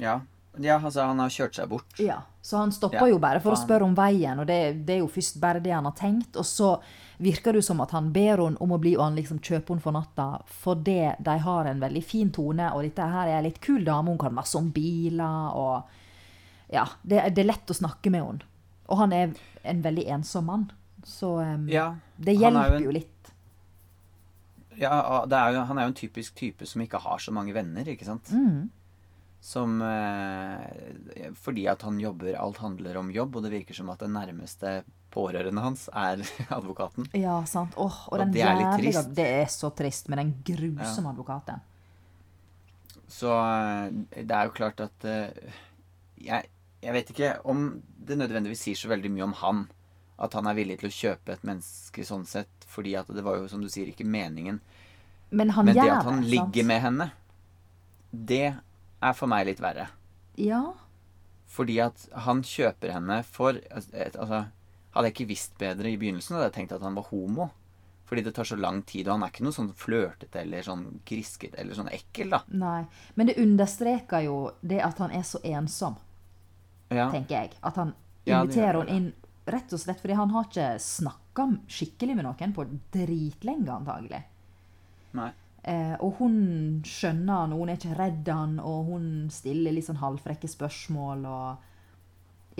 ja. 0.00 0.20
Ja, 0.62 0.76
altså, 0.78 1.02
han 1.02 1.18
har 1.18 1.32
kjørt 1.34 1.56
seg 1.58 1.66
bort. 1.66 1.96
Ja, 1.98 2.20
Så 2.40 2.60
han 2.60 2.72
stopper 2.72 3.00
Ja, 3.00 3.08
jo 3.10 3.18
bare 3.18 3.40
for 3.42 3.56
å 3.56 3.58
spørre 3.58 3.82
om 3.82 3.94
veien, 3.98 4.38
og 4.38 4.46
det, 4.46 4.86
det 4.86 4.94
er 4.94 5.00
jo 5.00 5.08
først 5.10 5.40
bare 5.42 5.58
det 5.58 5.72
han 5.74 5.88
har 5.88 5.96
tenkt. 5.98 6.36
Og 6.38 6.46
så 6.46 6.76
virker 7.18 7.52
det 7.52 7.62
som 7.64 7.80
at 7.80 7.90
han 7.94 8.12
ber 8.12 8.40
henne 8.42 8.58
om 8.60 8.72
å 8.74 8.78
bli 8.82 8.96
og 8.96 9.04
han 9.04 9.16
liksom 9.18 9.38
kjøper 9.38 9.74
henne 9.74 9.84
for 9.84 9.92
natta, 9.94 10.26
fordi 10.62 10.96
de 11.22 11.36
har 11.44 11.64
en 11.70 11.80
veldig 11.82 12.02
fin 12.04 12.30
tone, 12.34 12.70
og 12.74 12.82
dette 12.82 13.06
her 13.12 13.28
er 13.30 13.36
ei 13.38 13.46
litt 13.48 13.60
kul 13.62 13.84
dame, 13.86 14.10
hun 14.10 14.18
kan 14.18 14.34
masse 14.34 14.58
om 14.58 14.70
biler, 14.74 15.54
og 15.54 16.72
ja, 16.74 16.86
det, 17.02 17.20
det 17.36 17.44
er 17.44 17.50
lett 17.52 17.70
å 17.70 17.76
snakke 17.76 18.10
med 18.10 18.24
henne. 18.24 18.48
Og 18.90 18.98
han 18.98 19.12
er 19.16 19.34
en 19.64 19.82
veldig 19.84 20.06
ensom 20.18 20.44
mann, 20.50 20.64
så 21.04 21.36
um, 21.40 21.68
Ja, 21.70 21.94
det 22.18 22.34
han 22.42 22.56
er 22.56 22.56
jo 22.56 22.60
hjelper 22.60 22.76
en- 22.76 22.84
jo 22.88 22.94
litt. 22.98 23.10
ja 24.80 25.24
det 25.30 25.38
er 25.38 25.52
jo, 25.54 25.60
han 25.68 25.78
er 25.78 25.86
jo 25.86 25.92
en 25.92 26.00
typisk 26.00 26.34
type 26.34 26.66
som 26.66 26.82
ikke 26.82 26.98
har 27.04 27.18
så 27.22 27.32
mange 27.32 27.54
venner, 27.54 27.86
ikke 27.88 28.04
sant? 28.08 28.32
Mm. 28.34 28.70
Som 29.44 29.76
eh, 29.84 31.32
Fordi 31.36 31.66
at 31.68 31.82
han 31.84 31.98
jobber 32.00 32.32
Alt 32.40 32.62
handler 32.62 32.96
om 32.96 33.10
jobb, 33.12 33.36
og 33.36 33.42
det 33.44 33.50
virker 33.52 33.76
som 33.76 33.90
at 33.92 34.00
den 34.00 34.14
nærmeste 34.16 34.78
pårørende 35.14 35.62
hans 35.64 35.86
er 35.94 36.22
advokaten. 36.58 37.06
Ja, 37.16 37.38
sant. 37.48 37.76
Åh, 37.80 38.00
og 38.08 38.16
Og 38.16 38.20
den 38.22 38.34
det 38.34 38.42
er 38.42 38.58
litt 38.58 38.66
jævlige 38.66 38.92
trist. 38.92 39.14
Det 39.16 39.28
er 39.38 39.46
så 39.52 39.70
trist 39.78 40.10
med 40.12 40.20
den 40.22 40.34
grusomme 40.50 41.14
advokaten. 41.14 41.62
Så 43.14 43.30
eh, 43.30 43.94
det 44.24 44.34
er 44.34 44.48
jo 44.48 44.54
klart 44.56 44.80
at 44.82 45.06
eh, 45.06 45.54
jeg, 46.24 46.50
jeg 46.82 46.96
vet 46.96 47.14
ikke 47.14 47.32
om 47.50 47.66
det 48.04 48.18
nødvendigvis 48.18 48.66
sier 48.66 48.78
så 48.78 48.90
veldig 48.92 49.12
mye 49.14 49.28
om 49.28 49.36
han. 49.44 49.64
At 50.24 50.34
han 50.38 50.46
er 50.46 50.54
villig 50.58 50.78
til 50.80 50.90
å 50.90 50.94
kjøpe 50.94 51.34
et 51.34 51.46
menneske 51.46 52.06
sånn 52.06 52.26
sett. 52.28 52.50
Fordi 52.70 52.94
at 52.98 53.10
det 53.14 53.22
var 53.26 53.38
jo, 53.38 53.48
som 53.50 53.62
du 53.62 53.70
sier, 53.70 53.90
ikke 53.90 54.06
meningen. 54.06 54.60
Men 55.34 55.50
han 55.56 55.66
Men 55.66 55.78
det 55.78 55.90
at 55.90 56.06
han 56.06 56.22
det, 56.22 56.30
ligger 56.30 56.66
med 56.68 56.82
henne, 56.82 57.10
det 58.10 58.44
er 58.54 59.14
for 59.18 59.30
meg 59.30 59.48
litt 59.48 59.62
verre. 59.62 59.88
Ja. 60.38 60.62
Fordi 61.54 61.78
at 61.82 62.06
han 62.26 62.42
kjøper 62.46 62.94
henne 62.94 63.20
for 63.26 63.58
Altså, 63.70 64.44
Hadde 64.94 65.10
jeg 65.10 65.14
ikke 65.16 65.28
visst 65.32 65.58
bedre 65.58 65.90
i 65.90 65.98
begynnelsen, 65.98 66.36
hadde 66.36 66.48
jeg 66.52 66.56
tenkt 66.60 66.72
at 66.76 66.82
han 66.86 66.94
var 66.94 67.08
homo. 67.10 67.50
Fordi 68.04 68.22
det 68.22 68.34
tar 68.36 68.44
så 68.44 68.56
lang 68.60 68.82
tid, 68.86 69.08
og 69.08 69.16
han 69.16 69.24
er 69.26 69.32
ikke 69.32 69.44
noe 69.46 69.56
sånn 69.56 69.70
flørtete 69.80 70.42
eller 70.42 70.62
sånn 70.66 70.84
grisket 71.08 71.54
eller 71.58 71.74
sånn 71.74 71.88
ekkel, 71.88 72.34
da. 72.34 72.42
Nei. 72.52 72.84
Men 73.16 73.30
det 73.30 73.38
understreker 73.40 74.26
jo 74.26 74.36
det 74.60 74.82
at 74.84 75.00
han 75.02 75.10
er 75.16 75.24
så 75.26 75.40
ensom, 75.42 75.96
Ja. 76.92 77.10
tenker 77.10 77.30
jeg. 77.40 77.52
At 77.62 77.76
han 77.76 77.94
inviterer 78.26 78.84
henne 78.84 78.86
henne 78.86 78.96
inn 78.96 79.12
rett 79.46 79.72
og 79.72 79.80
slett 79.80 80.00
fordi 80.00 80.14
han 80.14 80.30
har 80.30 80.44
ikke 80.44 80.68
snakka 80.80 81.48
skikkelig 81.66 82.16
med 82.16 82.24
noen 82.24 82.54
på 82.54 82.64
dritlenge, 82.92 83.68
antagelig. 83.72 84.22
Nei. 85.14 85.32
Eh, 85.64 85.96
og 86.04 86.18
hun 86.18 86.82
skjønner 86.84 87.40
han, 87.40 87.52
og 87.54 87.58
hun 87.64 87.70
er 87.72 87.76
ikke 87.78 87.96
redd 87.96 88.28
han, 88.28 88.58
og 88.60 88.84
hun 88.92 89.30
stiller 89.32 89.72
litt 89.72 89.86
sånn 89.86 89.96
halvfrekke 90.02 90.48
spørsmål, 90.50 91.24
og 91.24 91.56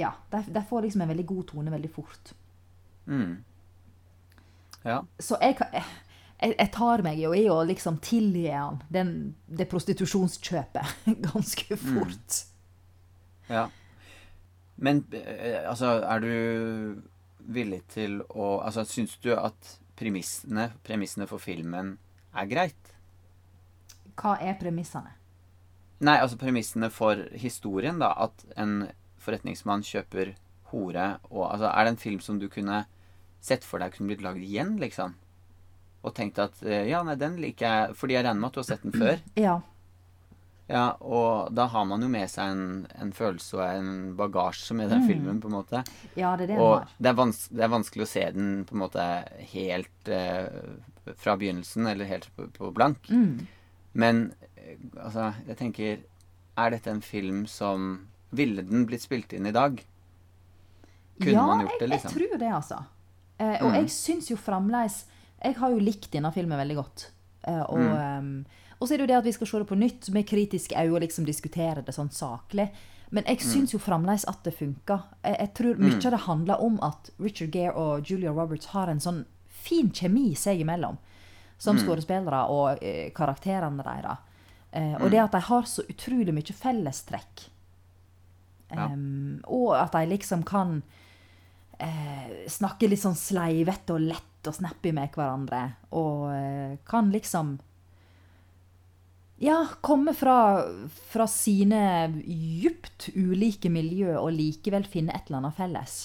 Ja. 0.01 0.15
De, 0.31 0.43
de 0.55 0.65
får 0.69 0.83
liksom 0.83 1.05
en 1.05 1.13
veldig 1.13 1.27
god 1.27 1.47
tone 1.53 1.75
veldig 1.75 1.91
fort. 1.95 2.35
Mm. 3.07 3.45
Ja. 4.85 4.99
Så 5.19 5.39
jeg, 5.41 5.57
jeg, 5.73 5.85
jeg 6.59 6.71
tar 6.75 7.05
meg 7.07 7.21
jo 7.21 7.33
i 7.37 7.47
å 7.53 7.61
liksom 7.65 8.01
tilgi 8.05 8.49
han 8.51 8.83
den, 8.93 9.15
det 9.47 9.69
prostitusjonskjøpet 9.71 11.07
ganske 11.31 11.79
fort. 11.81 12.45
Ja. 13.49 13.69
Men 14.77 15.05
eh, 15.13 15.63
altså, 15.69 16.01
er 16.03 16.25
du 16.25 17.03
villig 17.45 17.83
til 17.93 18.23
å 18.33 18.59
Altså, 18.65 18.87
syns 18.89 19.19
du 19.23 19.35
at 19.37 19.77
premissene, 19.99 20.73
premissene 20.83 21.29
for 21.31 21.43
filmen 21.43 21.95
er 22.35 22.49
greit? 22.51 22.95
Hva 24.19 24.35
er 24.43 24.57
premissene? 24.59 25.15
Nei, 26.05 26.19
altså 26.19 26.37
premissene 26.39 26.91
for 26.93 27.21
historien, 27.39 28.01
da. 28.03 28.11
At 28.27 28.45
en 28.61 28.89
forretningsmann 29.25 29.85
kjøper 29.87 30.35
hore 30.71 31.09
og 31.31 31.45
Altså, 31.51 31.69
er 31.71 31.85
det 31.85 31.95
en 31.95 32.03
film 32.05 32.23
som 32.25 32.39
du 32.41 32.49
kunne 32.53 32.85
sett 33.45 33.65
for 33.67 33.83
deg 33.83 33.93
kunne 33.95 34.13
blitt 34.13 34.25
lagd 34.25 34.43
igjen, 34.43 34.77
liksom? 34.81 35.15
Og 36.05 36.13
tenkt 36.17 36.41
at 36.43 36.61
eh, 36.65 36.87
ja, 36.91 37.03
nei, 37.05 37.17
den 37.21 37.39
liker 37.41 37.65
jeg 37.65 37.95
Fordi 37.97 38.17
jeg 38.17 38.27
regner 38.27 38.41
med 38.43 38.51
at 38.51 38.57
du 38.57 38.61
har 38.61 38.69
sett 38.73 38.85
den 38.85 38.99
før. 38.99 39.23
Ja. 39.47 39.61
Ja, 40.65 40.95
og 41.05 41.51
da 41.53 41.67
har 41.69 41.85
man 41.85 42.01
jo 42.01 42.07
med 42.09 42.25
seg 42.33 42.55
en, 42.55 42.69
en 42.97 43.11
følelse 43.13 43.59
og 43.59 43.65
en 43.67 43.91
bagasje 44.17 44.73
med 44.73 44.89
den 44.89 45.03
filmen, 45.05 45.37
på 45.43 45.51
en 45.51 45.57
måte. 45.59 45.83
ja, 46.17 46.31
det 46.41 46.47
er 46.47 46.55
det 46.55 46.57
Og 46.65 46.87
det 46.97 47.11
er, 47.11 47.19
vans 47.19 47.43
det 47.53 47.67
er 47.67 47.73
vanskelig 47.75 48.07
å 48.07 48.09
se 48.09 48.23
den 48.33 48.63
på 48.65 48.73
en 48.73 48.81
måte 48.81 49.05
helt 49.53 50.09
eh, 50.09 50.49
fra 51.21 51.35
begynnelsen, 51.37 51.85
eller 51.91 52.09
helt 52.09 52.31
på, 52.33 52.49
på 52.57 52.73
blank. 52.73 53.11
Mm. 53.13 53.45
Men 53.93 54.23
eh, 54.57 54.81
altså, 54.97 55.35
jeg 55.45 55.61
tenker 55.61 56.01
Er 56.57 56.71
dette 56.73 56.91
en 56.91 57.05
film 57.05 57.45
som 57.51 58.07
Ville 58.35 58.63
den 58.67 58.87
blitt 58.89 59.03
spilt 59.05 59.33
inn 59.37 59.47
i 59.47 59.53
dag? 59.55 59.83
Kunne 61.21 61.31
ja, 61.37 61.47
man 61.47 61.61
gjort 61.65 61.79
det, 61.81 61.89
liksom? 61.93 62.11
Ja, 62.11 62.19
jeg 62.19 62.31
tror 62.31 62.39
det, 62.39 62.53
altså. 62.55 62.85
Eh, 63.39 63.63
og 63.65 63.71
Mm. 63.71 63.75
jeg 63.75 63.91
syns 63.91 64.31
jo 64.31 64.37
fremdeles 64.37 65.05
Jeg 65.45 65.57
har 65.57 65.71
jo 65.71 65.79
likt 65.79 66.11
denne 66.11 66.31
filmen 66.33 66.57
veldig 66.59 66.77
godt. 66.77 67.11
Eh, 67.47 67.61
og, 67.69 67.79
Mm. 67.79 68.19
um, 68.19 68.47
så 68.81 68.95
er 68.95 68.97
det 68.97 69.01
jo 69.01 69.07
det 69.07 69.17
at 69.19 69.25
vi 69.25 69.33
skal 69.33 69.47
se 69.47 69.59
det 69.59 69.67
på 69.69 69.77
nytt 69.77 70.11
med 70.11 70.27
kritisk 70.27 70.73
øye 70.73 70.95
og 70.95 71.01
liksom 71.03 71.27
diskutere 71.27 71.85
det 71.85 71.95
sånn 71.95 72.09
saklig. 72.11 72.71
Men 73.11 73.25
Mm. 73.25 73.29
jeg 73.29 73.39
syns 73.41 73.71
jo 73.73 73.79
fremdeles 73.79 74.25
at 74.27 74.43
det 74.43 74.55
funker. 74.57 75.03
Jeg, 75.23 75.37
jeg 75.39 75.55
tror 75.55 75.77
mye 75.77 75.97
av 75.97 76.11
det 76.13 76.21
handler 76.21 76.61
om 76.63 76.79
at 76.83 77.11
Richard 77.21 77.51
Gere 77.53 77.75
og 77.77 78.05
Julia 78.07 78.31
Roberts 78.33 78.67
har 78.67 78.89
en 78.89 78.99
sånn 79.01 79.27
fin 79.49 79.91
kjemi 79.91 80.35
seg 80.35 80.61
imellom. 80.61 80.97
Som 81.59 81.77
Mm. 81.77 81.83
skuespillere 81.85 82.49
og 82.49 82.79
eh, 82.83 83.11
karakterene 83.11 83.83
deres. 83.85 84.19
Eh, 84.73 84.81
Mm. 84.97 85.03
og 85.03 85.11
det 85.11 85.19
at 85.21 85.33
de 85.33 85.41
har 85.41 85.63
så 85.63 85.83
utrolig 85.87 86.33
mye 86.33 86.53
fellestrekk. 86.55 87.49
Ja. 88.75 88.89
Em, 88.91 89.41
og 89.47 89.75
at 89.79 89.95
de 89.95 90.05
liksom 90.11 90.45
kan 90.47 90.83
eh, 91.79 92.45
snakke 92.51 92.89
litt 92.91 93.03
sånn 93.03 93.19
sleivete 93.19 93.97
og 93.97 94.09
lett 94.11 94.49
og 94.51 94.57
snappy 94.59 94.93
med 94.97 95.15
hverandre. 95.15 95.63
Og 95.97 96.27
eh, 96.35 96.75
kan 96.89 97.13
liksom 97.15 97.57
Ja, 99.43 99.65
komme 99.83 100.15
fra, 100.15 100.63
fra 101.11 101.27
sine 101.29 102.07
djupt 102.23 103.11
ulike 103.17 103.69
miljø 103.73 104.15
og 104.21 104.31
likevel 104.37 104.87
finne 104.89 105.13
et 105.17 105.27
eller 105.27 105.43
annet 105.43 105.59
felles. 105.59 105.97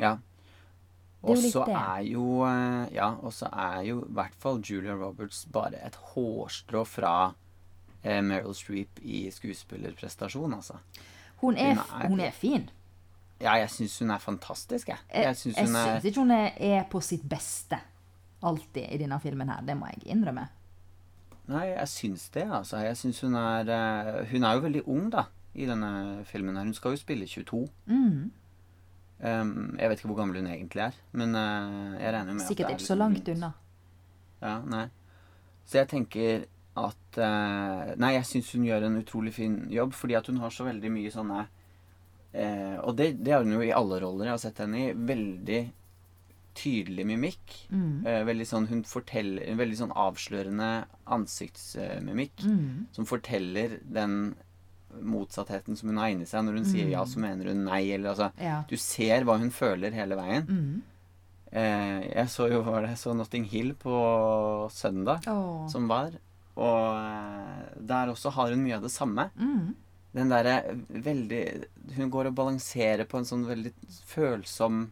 Ja. 0.00 0.16
Og 1.26 1.40
så 1.42 1.64
er 1.66 2.04
jo 2.06 2.44
eh, 2.46 2.94
Ja, 2.94 3.10
og 3.20 3.34
så 3.34 3.50
er 3.50 3.82
jo 3.90 4.00
i 4.06 4.14
hvert 4.14 4.36
fall 4.38 4.62
Julia 4.62 4.94
Roberts 4.96 5.44
bare 5.52 5.80
et 5.84 5.98
hårstrå 6.12 6.84
fra 6.86 7.14
eh, 8.02 8.22
Meryl 8.22 8.54
Streep 8.54 9.02
i 9.02 9.26
skuespillerprestasjon, 9.34 10.54
altså. 10.54 10.78
Hun 11.40 11.56
er, 11.56 11.74
Hun 11.74 12.02
er- 12.02 12.08
hun 12.08 12.20
er 12.20 12.30
fin. 12.30 12.68
Ja, 13.40 13.52
jeg 13.60 13.70
syns 13.70 13.98
hun 13.98 14.10
er 14.10 14.18
fantastisk, 14.18 14.88
jeg. 14.88 14.98
Jeg, 15.14 15.24
Jeg 15.24 15.36
syns 15.36 15.58
er 15.58 16.00
ikke 16.02 16.20
hun 16.20 16.30
er, 16.34 16.50
er 16.58 16.84
på 16.90 17.00
sitt 17.00 17.22
beste 17.28 17.78
alltid 18.42 18.88
i 18.90 18.98
denne 18.98 19.20
filmen 19.22 19.48
her. 19.48 19.60
Det 19.66 19.76
må 19.78 19.86
jeg 19.86 20.02
innrømme. 20.14 20.48
Nei, 21.48 21.66
jeg 21.70 21.88
syns 21.88 22.28
det, 22.34 22.44
altså. 22.52 22.76
Jeg 22.84 22.96
syns 22.96 23.20
hun 23.20 23.34
er 23.34 23.70
eh, 23.72 24.26
Hun 24.30 24.44
er 24.44 24.52
jo 24.54 24.60
veldig 24.60 24.82
ung, 24.88 25.06
da, 25.12 25.22
i 25.54 25.64
denne 25.66 26.24
filmen 26.28 26.56
her. 26.56 26.64
Hun 26.64 26.74
skal 26.74 26.90
jo 26.90 26.96
spille 27.00 27.26
22. 27.26 27.68
Mm. 27.86 28.30
Um, 29.18 29.76
jeg 29.78 29.88
vet 29.90 29.98
ikke 29.98 30.06
hvor 30.12 30.16
gammel 30.20 30.36
hun 30.38 30.46
egentlig 30.46 30.80
er, 30.80 30.98
men 31.12 31.34
eh, 31.34 32.02
jeg 32.04 32.12
regner 32.14 32.32
med 32.36 32.44
Sikkert 32.46 32.50
at 32.50 32.68
det 32.68 32.74
er 32.74 32.78
ikke 32.78 32.86
så 32.86 32.94
langt 32.94 33.28
unna. 33.32 33.50
Ja, 34.42 34.52
nei. 34.66 34.84
Så 35.66 35.78
jeg 35.80 35.88
tenker 35.88 36.44
at 36.86 37.18
eh, 37.22 37.94
Nei, 38.00 38.14
jeg 38.16 38.28
syns 38.28 38.52
hun 38.56 38.66
gjør 38.68 38.88
en 38.88 39.00
utrolig 39.00 39.34
fin 39.36 39.58
jobb, 39.72 39.94
fordi 39.96 40.18
at 40.18 40.30
hun 40.30 40.40
har 40.42 40.54
så 40.54 40.66
veldig 40.68 40.92
mye 40.94 41.12
sånne 41.14 41.42
eh, 42.32 42.76
Og 42.84 42.94
det, 42.98 43.12
det 43.24 43.34
har 43.34 43.46
hun 43.46 43.56
jo 43.56 43.64
i 43.64 43.74
alle 43.74 44.00
roller 44.04 44.30
jeg 44.30 44.36
har 44.36 44.42
sett 44.42 44.62
henne 44.64 44.82
i. 44.86 44.96
Veldig 45.12 45.60
tydelig 46.58 47.06
mimikk. 47.06 47.54
Mm. 47.70 48.02
Eh, 48.06 48.20
veldig 48.26 48.48
sånn 48.48 48.68
Hun 48.70 48.82
forteller 48.88 49.46
en 49.46 49.60
veldig 49.60 49.80
sånn 49.82 49.94
avslørende 49.94 50.72
ansiktsmimikk. 51.18 52.44
Mm. 52.44 52.86
Som 52.96 53.08
forteller 53.08 53.78
den 53.82 54.36
motsattheten 54.88 55.76
som 55.76 55.90
hun 55.92 56.00
har 56.00 56.12
inni 56.12 56.26
seg. 56.26 56.46
Når 56.46 56.60
hun 56.60 56.68
sier 56.68 56.92
ja, 56.92 57.04
så 57.06 57.22
mener 57.22 57.52
hun 57.52 57.66
nei. 57.68 57.82
Eller 57.94 58.14
altså 58.14 58.30
Ja. 58.42 58.62
Du 58.68 58.76
ser 58.80 59.26
hva 59.28 59.38
hun 59.40 59.52
føler 59.54 59.94
hele 59.94 60.18
veien. 60.18 60.48
Mm. 60.48 60.86
Eh, 61.48 62.00
jeg 62.10 62.28
så 62.28 62.48
jo 62.52 62.60
var 62.66 62.84
det, 62.84 62.96
så 63.00 63.14
Notting 63.16 63.46
Hill 63.48 63.72
på 63.78 63.98
søndag 64.72 65.28
oh. 65.30 65.68
som 65.72 65.88
var. 65.88 66.16
Og 66.58 66.98
eh, 66.98 67.78
der 67.88 68.10
også 68.12 68.32
har 68.34 68.50
hun 68.54 68.64
mye 68.64 68.76
av 68.80 68.82
det 68.86 68.90
samme. 68.94 69.28
Mm. 69.38 69.74
Den 70.18 70.30
derre 70.32 70.54
veldig 70.88 71.42
Hun 71.98 72.10
går 72.10 72.30
og 72.30 72.34
balanserer 72.38 73.04
på 73.06 73.18
en 73.20 73.26
sånn 73.28 73.44
veldig 73.46 73.70
følsom 74.08 74.86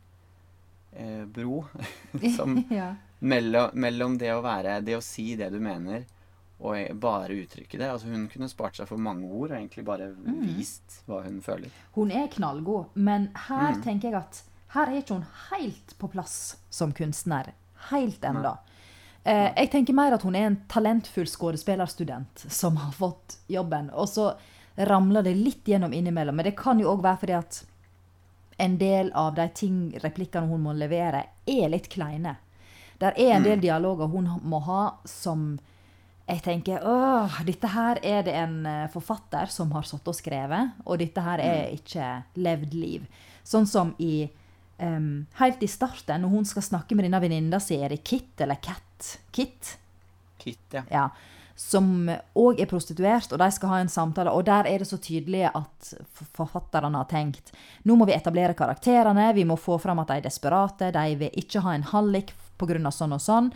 eh, 0.92 1.24
bro. 1.26 1.64
som 2.36 2.58
ja. 2.70 2.92
mellom, 3.18 3.72
mellom 3.74 4.18
det 4.20 4.30
å 4.36 4.42
være 4.44 4.78
Det 4.84 4.96
å 4.98 5.02
si 5.04 5.32
det 5.40 5.48
du 5.54 5.58
mener, 5.64 6.04
og 6.60 6.76
e- 6.78 6.92
bare 6.96 7.34
uttrykke 7.36 7.80
det. 7.80 7.88
Altså 7.90 8.08
Hun 8.12 8.28
kunne 8.32 8.48
spart 8.52 8.78
seg 8.78 8.88
for 8.88 9.00
mange 9.02 9.26
ord 9.28 9.50
og 9.52 9.58
egentlig 9.58 9.84
bare 9.88 10.10
vist 10.46 11.00
hva 11.08 11.22
hun 11.26 11.40
føler. 11.44 11.72
Hun 11.96 12.12
er 12.14 12.28
knallgod, 12.32 12.94
men 12.94 13.30
her 13.48 13.74
Mm. 13.74 13.82
tenker 13.84 14.10
jeg 14.12 14.20
at 14.22 14.42
her 14.76 14.86
er 14.92 15.00
ikke 15.02 15.14
hun 15.18 15.26
helt 15.50 15.96
på 15.98 16.08
plass 16.12 16.56
som 16.70 16.92
kunstner. 16.92 17.52
Helt 17.90 18.20
ennå. 18.24 18.56
Eh, 19.26 19.48
jeg 19.56 19.70
tenker 19.72 19.96
mer 19.96 20.14
at 20.14 20.22
hun 20.22 20.36
er 20.38 20.44
en 20.46 20.60
talentfull 20.70 21.26
skuespillerstudent 21.26 22.46
som 22.52 22.76
har 22.78 22.92
fått 22.94 23.40
jobben. 23.50 23.88
Og 23.90 24.06
så 24.12 24.28
ramler 24.86 25.26
det 25.26 25.34
litt 25.34 25.66
gjennom 25.66 25.94
innimellom. 25.96 26.36
Men 26.36 26.46
det 26.46 26.54
kan 26.58 26.78
jo 26.78 26.92
òg 26.92 27.02
være 27.02 27.22
fordi 27.24 27.34
at 27.40 27.62
en 28.62 28.76
del 28.78 29.10
av 29.18 29.34
de 29.34 29.48
ting, 29.50 29.80
replikkene 30.04 30.46
hun 30.46 30.62
må 30.68 30.76
levere, 30.78 31.24
er 31.42 31.72
litt 31.72 31.90
kleine. 31.92 32.36
Der 33.02 33.18
er 33.18 33.34
en 33.34 33.44
del 33.44 33.60
dialoger 33.60 34.08
hun 34.08 34.30
må 34.46 34.62
ha 34.64 34.82
som 35.10 35.56
jeg 36.26 36.42
tenker 36.42 36.82
åh, 36.82 37.36
dette 37.46 37.68
her 37.70 38.00
er 38.02 38.24
det 38.26 38.32
en 38.34 38.56
eh, 38.66 38.86
forfatter 38.90 39.50
som 39.52 39.70
har 39.76 39.84
sittet 39.86 40.10
og 40.10 40.16
skrevet, 40.16 40.72
og 40.82 40.98
dette 40.98 41.22
her 41.22 41.42
er 41.42 41.74
ikke 41.74 42.08
levd 42.42 42.74
liv. 42.74 43.04
Sånn 43.46 43.68
som 43.70 43.92
i 44.02 44.26
em, 44.78 45.26
Helt 45.40 45.62
i 45.62 45.68
starten, 45.70 46.22
når 46.22 46.34
hun 46.34 46.44
skal 46.48 46.62
snakke 46.62 46.96
med 46.96 47.08
denne 47.08 47.20
venninna 47.22 47.60
si, 47.62 47.78
er 47.80 47.94
det 47.94 48.04
Kit 48.04 48.40
eller 48.40 48.60
Cat? 48.62 49.16
Kit? 49.30 49.76
Kit, 50.38 50.66
ja. 50.72 50.84
Ja. 50.90 51.08
Som 51.56 52.10
òg 52.36 52.60
er 52.60 52.68
prostituert, 52.68 53.32
og 53.32 53.40
de 53.40 53.48
skal 53.54 53.70
ha 53.72 53.78
en 53.80 53.88
samtale. 53.88 54.32
Og 54.36 54.44
der 54.44 54.68
er 54.68 54.82
det 54.82 54.88
så 54.90 54.98
tydelig 55.00 55.46
at 55.48 55.94
forfatterne 56.36 57.00
har 57.00 57.08
tenkt 57.08 57.54
nå 57.88 57.96
må 57.96 58.04
vi 58.04 58.12
etablere 58.12 58.56
karakterene, 58.58 59.30
vi 59.32 59.46
må 59.48 59.56
få 59.56 59.78
fram 59.80 60.02
at 60.02 60.12
de 60.12 60.20
er 60.20 60.28
desperate, 60.28 60.92
de 60.92 61.16
vil 61.16 61.40
ikke 61.40 61.64
ha 61.64 61.72
en 61.74 61.88
hallik 61.94 62.34
pga. 62.60 62.90
sånn 62.92 63.16
og 63.16 63.20
sånn. 63.20 63.52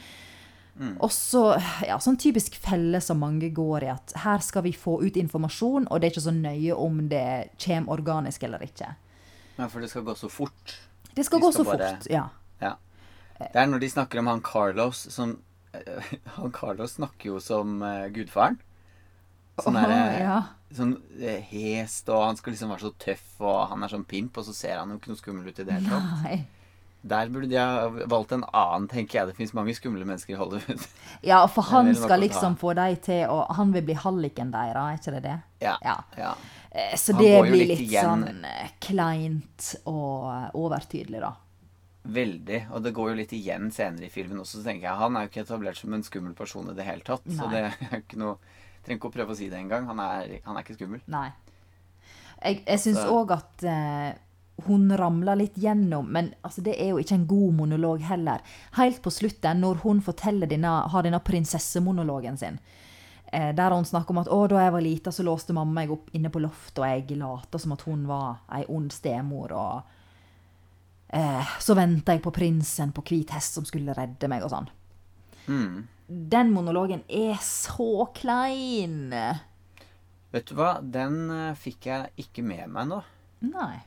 Og 0.80 1.10
så, 1.12 1.42
ja, 1.84 1.98
sånn 2.00 2.16
typisk 2.20 2.54
felle 2.56 3.02
som 3.04 3.20
mange 3.20 3.50
går 3.52 3.84
i, 3.84 3.90
at 3.92 4.14
her 4.22 4.40
skal 4.44 4.64
vi 4.64 4.72
få 4.72 4.96
ut 5.02 5.18
informasjon, 5.20 5.88
og 5.90 6.00
det 6.00 6.08
er 6.08 6.14
ikke 6.14 6.24
så 6.24 6.32
nøye 6.32 6.76
om 6.76 7.02
det 7.10 7.52
kommer 7.60 7.98
organisk 7.98 8.46
eller 8.48 8.64
ikke. 8.64 8.94
ja. 9.58 9.68
For 9.68 9.80
det 9.80 9.90
skal 9.92 10.06
gå 10.06 10.14
så 10.16 10.30
fort. 10.32 10.78
Det 11.16 11.24
skal 11.26 11.40
de 11.40 11.46
gå 11.46 11.52
så 11.52 11.64
bare- 11.64 11.96
fort, 11.96 12.06
ja. 12.10 12.28
Ja. 12.60 12.74
Det 13.40 13.56
er 13.56 13.66
når 13.66 13.80
de 13.80 13.88
snakker 13.90 14.20
om 14.20 14.26
han 14.26 14.42
Carlos 14.44 15.06
som 15.14 15.38
Han 16.36 16.52
Carlos 16.52 16.96
snakker 16.98 17.30
jo 17.30 17.40
som 17.40 17.82
eh, 17.86 18.08
gudfaren. 18.14 18.58
Sånn 19.60 19.76
Åh, 19.76 19.84
oh, 19.84 20.14
ja. 20.20 20.38
Sånn 20.74 20.94
eh, 21.20 21.42
hest, 21.50 22.08
og 22.08 22.24
han 22.24 22.38
skal 22.38 22.54
liksom 22.54 22.72
være 22.72 22.86
så 22.88 22.92
tøff, 22.98 23.28
og 23.42 23.68
han 23.72 23.82
er 23.84 23.92
sånn 23.92 24.06
pimp, 24.08 24.38
og 24.40 24.46
så 24.46 24.54
ser 24.56 24.78
han 24.80 24.90
jo 24.90 24.98
ikke 25.00 25.12
noe 25.12 25.20
skummel 25.20 25.50
ut 25.50 25.58
i 25.60 25.66
det 25.68 25.76
hele 25.76 25.90
tatt. 25.90 26.59
Nei. 27.02 27.08
Der 27.10 27.28
burde 27.32 27.48
de 27.48 27.56
ha 27.56 27.88
valgt 28.12 28.32
en 28.36 28.42
annen, 28.52 28.86
tenker 28.92 29.18
jeg. 29.18 29.28
Det 29.30 29.36
fins 29.38 29.54
mange 29.56 29.72
skumle 29.74 30.04
mennesker 30.04 30.34
i 30.34 30.38
Hollywood. 30.40 30.82
Ja, 31.30 31.38
for 31.48 31.62
han 31.70 31.88
skal 31.96 32.20
liksom 32.20 32.56
få 32.60 32.74
dem 32.76 32.96
til 33.04 33.22
å 33.28 33.38
Han 33.56 33.72
vil 33.72 33.82
bli 33.88 33.94
halliken 33.96 34.50
deres, 34.52 34.76
er 34.76 34.98
ikke 35.00 35.14
det 35.16 35.22
det? 35.24 35.36
Ja. 35.64 35.76
Ja. 35.84 35.96
ja. 36.18 36.34
Eh, 36.70 36.94
Så 37.00 37.14
Han 37.16 37.22
det 37.24 37.32
blir 37.48 37.66
litt 37.66 37.80
litt 37.86 37.94
sånn 37.96 38.44
eh, 38.44 38.70
kleint 38.84 39.70
og 39.86 40.28
eh, 40.32 40.50
overtydelig, 40.60 41.20
da. 41.24 41.32
Veldig. 42.04 42.60
Og 42.72 42.82
det 42.84 42.92
går 42.96 43.10
jo 43.10 43.16
litt 43.18 43.32
igjen 43.36 43.68
senere 43.72 44.06
i 44.08 44.12
filmen 44.12 44.38
også, 44.40 44.60
så 44.60 44.68
tenker 44.70 44.86
jeg. 44.88 44.96
Han 45.00 45.16
er 45.16 45.26
jo 45.26 45.32
ikke 45.32 45.42
etablert 45.44 45.76
som 45.80 45.92
en 45.96 46.04
skummel 46.06 46.32
person 46.36 46.70
i 46.72 46.76
det 46.76 46.86
hele 46.88 47.04
tatt. 47.04 47.24
Så 47.28 47.48
det 47.52 47.64
er 47.90 48.00
ikke 48.02 48.20
noe 48.20 48.36
Trenger 48.80 48.96
ikke 48.96 49.08
å 49.10 49.12
prøve 49.12 49.34
å 49.34 49.36
si 49.36 49.50
det 49.52 49.58
engang. 49.60 49.84
Han, 49.90 49.98
er- 50.00 50.38
han 50.46 50.56
er 50.56 50.64
ikke 50.64 50.78
skummel. 50.78 51.02
Nei. 51.12 51.26
Jeg, 52.40 52.62
jeg 52.64 52.80
syns 52.80 53.02
òg 53.12 53.34
at 53.36 53.64
eh, 53.68 54.14
hun 54.66 54.90
ramler 54.96 55.38
litt 55.38 55.58
gjennom, 55.60 56.08
men 56.12 56.32
altså, 56.42 56.62
det 56.66 56.76
er 56.80 56.92
jo 56.92 57.00
ikke 57.02 57.16
en 57.18 57.26
god 57.30 57.56
monolog 57.58 58.04
heller. 58.06 58.42
Helt 58.78 59.02
på 59.02 59.12
slutten, 59.12 59.60
når 59.60 59.82
hun 59.84 60.02
denne, 60.48 60.72
har 60.92 61.02
denne 61.02 61.20
prinsessemonologen 61.20 62.36
sin, 62.38 62.58
eh, 63.32 63.54
der 63.54 63.70
hun 63.70 63.84
snakker 63.84 64.10
om 64.10 64.22
at 64.22 64.28
å, 64.28 64.46
da 64.46 64.64
jeg 64.64 64.72
var 64.72 64.80
lita, 64.80 65.12
så 65.12 65.22
låste 65.22 65.52
mamma 65.52 65.80
meg 65.80 65.90
opp 65.90 66.10
inne 66.12 66.30
på 66.30 66.40
loftet, 66.40 66.78
og 66.78 66.86
jeg 66.86 67.18
lata 67.18 67.58
som 67.58 67.72
at 67.72 67.82
hun 67.86 68.06
var 68.06 68.42
ei 68.52 68.64
ond 68.68 68.92
stemor, 68.92 69.52
og 69.52 69.82
eh, 71.08 71.54
så 71.60 71.74
venta 71.74 72.12
jeg 72.12 72.22
på 72.22 72.34
prinsen 72.34 72.92
på 72.92 73.02
hvit 73.02 73.30
hest 73.30 73.54
som 73.54 73.64
skulle 73.64 73.94
redde 73.94 74.28
meg, 74.28 74.44
og 74.44 74.50
sånn. 74.50 74.70
Mm. 75.50 75.86
Den 76.06 76.50
monologen 76.52 77.04
er 77.08 77.38
så 77.42 78.08
klein. 78.14 79.14
Vet 80.30 80.46
du 80.46 80.54
hva? 80.58 80.76
Den 80.82 81.24
eh, 81.34 81.54
fikk 81.58 81.88
jeg 81.90 82.26
ikke 82.26 82.44
med 82.46 82.70
meg 82.70 82.90
nå. 82.90 83.00
Nei. 83.46 83.80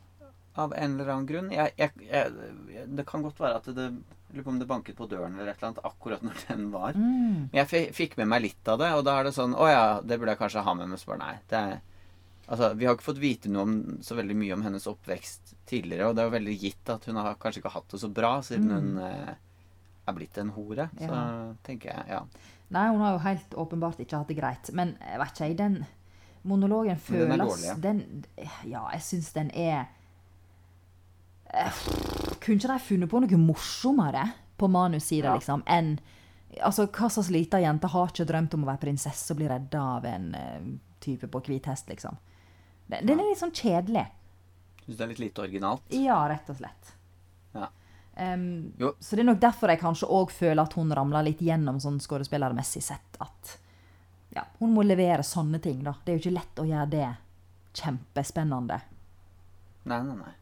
Av 0.56 0.74
en 0.78 0.92
eller 1.00 1.10
annen 1.10 1.26
grunn. 1.26 1.48
Jeg, 1.52 1.72
jeg, 1.78 1.92
jeg, 2.06 2.84
det 2.94 3.06
kan 3.10 3.24
godt 3.26 3.40
være 3.42 3.56
at 3.58 3.70
det 3.74 3.88
lurer 4.34 4.44
på 4.46 4.50
om 4.52 4.60
det 4.62 4.68
banket 4.70 4.96
på 4.98 5.08
døren 5.10 5.34
eller 5.40 5.50
et 5.52 5.58
eller 5.58 5.72
annet 5.72 5.86
akkurat 5.90 6.22
når 6.26 6.44
den 6.48 6.68
var. 6.74 6.94
Mm. 6.98 7.50
Men 7.52 7.58
jeg 7.64 7.90
fikk 7.98 8.18
med 8.20 8.30
meg 8.30 8.44
litt 8.46 8.70
av 8.70 8.78
det, 8.82 8.92
og 8.98 9.02
da 9.08 9.16
er 9.20 9.28
det 9.30 9.34
sånn 9.34 9.56
Å 9.58 9.70
ja, 9.72 9.84
det 10.02 10.20
burde 10.20 10.36
jeg 10.36 10.42
kanskje 10.44 10.64
ha 10.66 10.74
med, 10.78 10.90
meg. 10.94 11.02
bare 11.10 11.20
nei. 11.24 11.36
Det 11.50 11.58
er, 11.62 11.80
altså, 12.48 12.70
vi 12.78 12.86
har 12.86 12.94
ikke 12.98 13.08
fått 13.10 13.22
vite 13.24 13.50
noe 13.54 13.66
om, 13.66 13.74
så 14.06 14.18
veldig 14.20 14.38
mye 14.44 14.54
om 14.58 14.66
hennes 14.68 14.86
oppvekst 14.94 15.56
tidligere, 15.70 16.10
og 16.12 16.16
det 16.18 16.22
er 16.24 16.30
jo 16.30 16.36
veldig 16.38 16.56
gitt 16.68 16.94
at 16.94 17.06
hun 17.10 17.18
har 17.22 17.38
kanskje 17.42 17.64
ikke 17.64 17.74
hatt 17.78 17.90
det 17.96 18.02
så 18.06 18.12
bra 18.22 18.32
siden 18.46 18.70
hun 18.74 18.98
eh, 19.06 19.34
er 20.06 20.18
blitt 20.18 20.38
en 20.42 20.54
hore. 20.58 20.90
Så 21.00 21.10
Mm. 21.10 21.18
Ja. 21.18 21.54
tenker 21.66 21.94
jeg, 21.94 22.06
ja. 22.14 22.22
Nei, 22.74 22.88
hun 22.90 23.02
har 23.06 23.18
jo 23.18 23.24
helt 23.26 23.54
åpenbart 23.66 24.00
ikke 24.02 24.18
hatt 24.22 24.30
det 24.34 24.38
greit. 24.38 24.70
Men 24.74 24.96
jeg 25.02 25.20
vet 25.22 25.34
ikke, 25.34 25.50
jeg, 25.50 25.58
den 25.62 25.82
monologen 26.44 26.98
føles 27.00 27.30
den 27.30 27.40
dårlig, 27.46 27.68
ja. 27.70 27.76
den, 27.80 28.26
ja, 28.68 28.82
jeg 28.98 29.02
syns 29.06 29.30
den 29.36 29.52
er 29.54 29.78
eh, 29.86 30.00
Kunne 31.54 32.58
ikke 32.60 32.72
de 32.74 32.80
funnet 32.88 33.10
på 33.12 33.20
noe 33.24 33.38
morsommere 33.40 34.24
på 34.58 34.68
manussida, 34.72 35.30
Ja. 35.32 35.36
liksom, 35.40 35.64
enn 35.68 36.00
Altså, 36.62 36.86
hva 36.86 37.08
slags 37.10 37.32
lita 37.34 37.58
jente 37.58 37.88
har 37.90 38.12
ikke 38.12 38.28
drømt 38.30 38.54
om 38.54 38.62
å 38.64 38.68
være 38.68 38.84
prinsesse 38.84 39.32
og 39.34 39.38
bli 39.40 39.48
redda 39.50 39.80
av 39.96 40.04
en 40.06 40.36
uh, 40.38 40.68
type 41.02 41.26
på 41.28 41.40
hvit 41.48 41.66
hest, 41.66 41.88
liksom? 41.90 42.20
Den, 42.86 43.08
den 43.08 43.20
er 43.24 43.26
litt 43.32 43.40
sånn 43.40 43.50
kjedelig. 43.58 44.04
Syns 44.86 45.00
det 45.00 45.02
er 45.02 45.10
litt 45.16 45.20
lite 45.24 45.42
originalt. 45.42 45.82
Ja, 45.98 46.20
rett 46.30 46.52
og 46.54 46.60
slett. 46.60 46.92
Ja. 47.58 47.72
Um, 48.36 48.46
Jo. 48.78 48.92
så 49.02 49.16
det 49.18 49.24
er 49.24 49.30
nok 49.32 49.42
derfor 49.42 49.74
jeg 49.74 49.82
kanskje 49.82 50.12
òg 50.14 50.30
føler 50.30 50.62
at 50.62 50.74
hun 50.78 50.94
ramler 50.94 51.26
litt 51.26 51.42
gjennom 51.42 51.80
sånn 51.82 51.98
skuespillermessig 52.00 52.84
sett. 52.86 53.18
At 53.26 53.58
ja, 54.38 54.46
hun 54.60 54.76
må 54.78 54.86
levere 54.86 55.26
sånne 55.26 55.58
ting, 55.60 55.82
da. 55.82 55.96
Det 56.06 56.14
er 56.14 56.20
jo 56.20 56.24
ikke 56.28 56.38
lett 56.38 56.62
å 56.62 56.68
gjøre 56.70 56.90
det 56.94 57.10
kjempespennende. 57.82 58.78
Nei, 59.90 60.02
nei, 60.06 60.16
nei. 60.22 60.34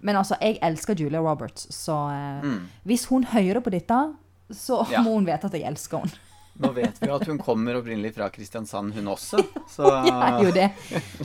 Men 0.00 0.16
altså, 0.16 0.36
jeg 0.40 0.58
elsker 0.62 0.94
Julia 0.98 1.20
Roberts, 1.20 1.66
så 1.74 1.96
eh, 2.12 2.42
Mm. 2.44 2.68
hvis 2.86 3.06
hun 3.10 3.24
hører 3.24 3.60
på 3.64 3.70
dette, 3.70 4.14
så 4.52 4.82
Ja. 4.90 5.00
må 5.02 5.14
hun 5.14 5.24
vite 5.26 5.44
at 5.48 5.52
jeg 5.52 5.62
elsker 5.64 5.98
henne. 6.04 6.12
Nå 6.60 6.72
vet 6.72 7.00
vi 7.02 7.08
at 7.10 7.24
hun 7.26 7.38
kommer 7.38 7.74
opprinnelig 7.80 8.12
fra 8.14 8.28
Kristiansand, 8.30 8.92
hun 8.94 9.04
også. 9.10 9.40
Så 9.76 9.88
Ja, 10.06 10.40
jo 10.40 10.52
det. 10.52 10.68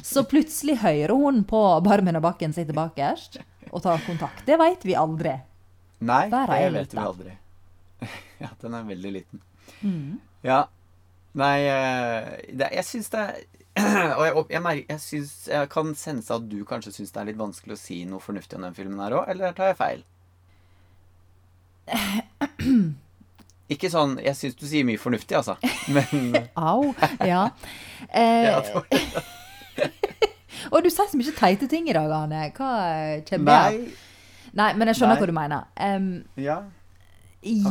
Så 0.01 0.23
plutselig 0.25 0.77
hører 0.81 1.13
hun 1.13 1.43
på 1.43 1.59
Barmen 1.85 2.15
og 2.17 2.23
Bakken 2.23 2.53
sitter 2.53 2.73
bakerst 2.73 3.37
og 3.71 3.83
tar 3.83 3.99
kontakt. 4.07 4.41
Det 4.47 4.57
veit 4.57 4.81
vi 4.83 4.95
aldri. 4.97 5.35
Nei, 6.01 6.23
det 6.29 6.71
vet 6.73 6.93
vi 6.95 6.97
aldri. 7.03 7.37
Ja, 8.39 8.47
den 8.61 8.73
er 8.73 8.83
veldig 8.87 9.11
liten. 9.11 9.41
Mm. 9.83 10.19
Ja. 10.43 10.63
Nei, 11.35 11.57
eh, 11.67 12.29
det, 12.55 12.71
jeg 12.73 12.85
syns 12.87 13.09
det 13.13 13.19
er 13.19 13.41
Og 14.17 14.23
jeg, 14.25 14.33
jeg, 14.55 14.61
mer- 14.65 14.85
jeg, 14.89 14.99
synes, 15.03 15.33
jeg 15.51 15.69
kan 15.73 15.93
sense 15.95 16.33
at 16.33 16.47
du 16.51 16.57
kanskje 16.67 16.91
syns 16.95 17.11
det 17.15 17.21
er 17.21 17.29
litt 17.31 17.39
vanskelig 17.39 17.75
å 17.77 17.81
si 17.81 18.01
noe 18.09 18.19
fornuftig 18.23 18.57
om 18.59 18.65
den 18.67 18.75
filmen 18.77 18.99
her 19.03 19.15
òg, 19.21 19.29
eller 19.33 19.53
tar 19.57 19.71
jeg 19.73 19.79
feil? 19.79 20.01
Ikke 23.73 23.89
sånn 23.93 24.15
Jeg 24.23 24.33
syns 24.37 24.55
du 24.57 24.65
sier 24.69 24.85
mye 24.87 24.97
fornuftig, 25.01 25.37
altså. 25.37 25.55
Men 25.93 26.37
Au. 26.57 26.91
Ja. 27.25 27.43
Eh, 28.09 28.49
Og 30.71 30.81
du 30.85 30.89
sier 30.89 31.09
så 31.11 31.17
mye 31.19 31.35
teite 31.37 31.69
ting 31.71 31.85
i 31.89 31.93
dag, 31.95 32.09
Arne. 32.13 32.47
Hva 32.57 32.69
kommer? 33.29 33.69
Nei. 33.69 33.93
Nei, 34.57 34.71
men 34.73 34.89
jeg 34.89 34.97
skjønner 34.97 35.13
Nei. 35.15 35.21
hva 35.21 35.29
du 35.29 35.35
mener. 35.37 35.61
Um, 35.77 36.09
Ja. 36.41 36.57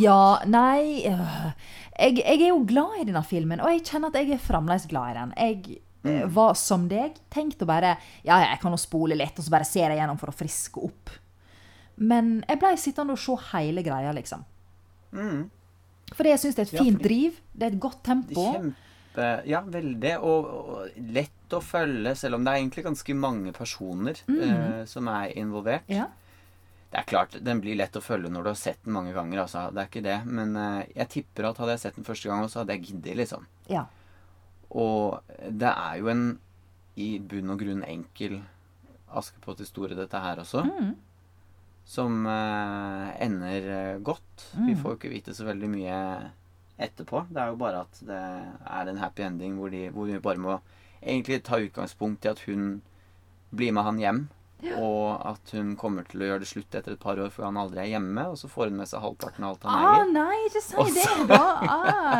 ja, 0.00 0.20
nei 0.48 1.02
øh, 1.10 1.48
jeg, 1.98 2.14
jeg 2.22 2.36
er 2.38 2.46
jo 2.52 2.60
glad 2.70 3.00
i 3.02 3.06
denne 3.08 3.24
filmen, 3.26 3.60
og 3.60 3.72
jeg 3.74 3.82
kjenner 3.90 4.08
at 4.14 4.20
jeg 4.22 4.30
er 4.36 4.40
fremdeles 4.46 4.86
glad 4.88 5.10
i 5.10 5.16
den. 5.18 5.32
Jeg 5.36 5.80
eh, 6.08 6.26
var 6.34 6.54
som 6.58 6.88
deg, 6.90 7.14
tenkt 7.30 7.62
å 7.62 7.68
bare 7.68 7.96
Ja, 8.24 8.38
ja, 8.40 8.48
jeg 8.52 8.60
kan 8.62 8.72
jo 8.74 8.80
spole 8.80 9.16
litt, 9.18 9.38
og 9.38 9.44
så 9.46 9.50
bare 9.54 9.68
ser 9.68 9.90
jeg 9.92 9.98
gjennom 10.00 10.18
for 10.20 10.32
å 10.32 10.36
friske 10.36 10.82
opp. 10.88 11.10
Men 11.98 12.44
jeg 12.48 12.60
ble 12.62 12.74
sittende 12.78 13.14
og 13.16 13.18
se 13.22 13.34
hele 13.52 13.82
greia, 13.82 14.12
liksom. 14.14 14.44
Mm. 15.12 15.48
Fordi 16.14 16.30
jeg 16.30 16.40
syns 16.44 16.54
det 16.56 16.62
er 16.62 16.68
et 16.68 16.76
Ja, 16.78 16.84
fint 16.84 16.98
fordi- 17.00 17.08
driv, 17.08 17.40
det 17.54 17.62
er 17.66 17.74
et 17.74 17.80
godt 17.80 18.02
tempo. 18.06 18.44
Kjempe 18.54 18.76
Ja, 19.50 19.60
veldig. 19.66 20.12
Og, 20.22 20.44
og 20.46 20.88
lett 21.10 21.50
å 21.50 21.58
følge, 21.64 22.12
selv 22.16 22.36
om 22.36 22.44
det 22.44 22.52
er 22.52 22.60
egentlig 22.60 22.84
ganske 22.84 23.14
mange 23.18 23.52
personer 23.52 24.14
eh, 24.28 24.84
som 24.86 25.08
er 25.08 25.32
involvert. 25.36 25.82
Ja. 25.90 26.06
Det 26.92 27.00
er 27.00 27.04
klart, 27.04 27.34
den 27.44 27.60
blir 27.60 27.76
lett 27.76 27.96
å 27.98 28.00
følge 28.00 28.30
når 28.30 28.42
du 28.46 28.48
har 28.48 28.54
sett 28.56 28.78
den 28.84 28.94
mange 28.94 29.12
ganger, 29.12 29.42
altså. 29.42 29.66
Det 29.74 29.82
er 29.82 29.88
ikke 29.90 30.04
det. 30.06 30.18
Men 30.24 30.54
eh, 30.56 30.86
jeg 30.94 31.08
tipper 31.08 31.48
at 31.50 31.58
hadde 31.58 31.74
jeg 31.74 31.80
sett 31.80 31.96
den 31.98 32.04
første 32.06 32.30
gang, 32.30 32.46
så 32.48 32.60
hadde 32.62 32.76
jeg 32.78 32.86
giddet, 32.92 33.16
liksom. 33.24 33.44
ja. 33.68 33.86
Og 34.70 35.20
det 35.48 35.70
er 35.72 35.98
jo 36.02 36.08
en 36.12 36.24
i 36.98 37.18
bunn 37.22 37.50
og 37.54 37.60
grunn 37.62 37.84
enkel 37.86 38.40
Askepott-historie, 39.08 39.96
dette 39.96 40.18
her 40.20 40.40
også. 40.42 40.64
Mm. 40.66 40.90
Som 41.88 42.26
eh, 42.28 43.12
ender 43.24 43.98
godt. 44.04 44.26
godt. 44.28 44.48
Vi 44.66 44.74
får 44.76 44.90
jo 44.92 44.98
ikke 44.98 45.12
vite 45.14 45.34
så 45.34 45.46
veldig 45.48 45.70
mye 45.72 46.00
etterpå. 46.78 47.24
Det 47.32 47.40
er 47.42 47.48
jo 47.54 47.60
bare 47.62 47.80
at 47.86 48.02
det 48.06 48.18
er 48.18 48.90
en 48.92 49.00
happy 49.00 49.24
ending 49.24 49.56
hvor, 49.58 49.72
de, 49.72 49.86
hvor 49.94 50.04
vi 50.10 50.18
bare 50.22 50.42
må 50.42 50.58
egentlig 51.00 51.40
ta 51.46 51.56
utgangspunkt 51.62 52.26
i 52.26 52.32
at 52.34 52.42
hun 52.44 52.82
blir 53.56 53.72
med 53.72 53.86
han 53.88 53.98
hjem. 54.02 54.20
Og 54.74 55.20
at 55.22 55.52
hun 55.54 55.76
kommer 55.78 56.02
til 56.10 56.24
å 56.24 56.28
gjøre 56.32 56.42
det 56.42 56.48
slutt 56.50 56.74
etter 56.74 56.96
et 56.96 57.00
par 57.00 57.16
år, 57.22 57.28
for 57.30 57.46
han 57.46 57.56
aldri 57.60 57.78
er 57.84 57.92
hjemme. 57.94 58.24
Og 58.32 58.36
så 58.40 58.48
får 58.50 58.68
hun 58.72 58.80
med 58.82 58.90
seg 58.90 59.00
halvparten 59.04 59.44
av 59.46 59.52
alt 59.54 59.66
han 59.68 59.76
Ah, 59.78 59.92
eier. 60.00 60.08
nei, 60.12 60.38
ikke 60.48 60.62
si 60.66 60.86
det, 60.96 61.04
da! 61.30 61.38
Ah, 61.62 62.17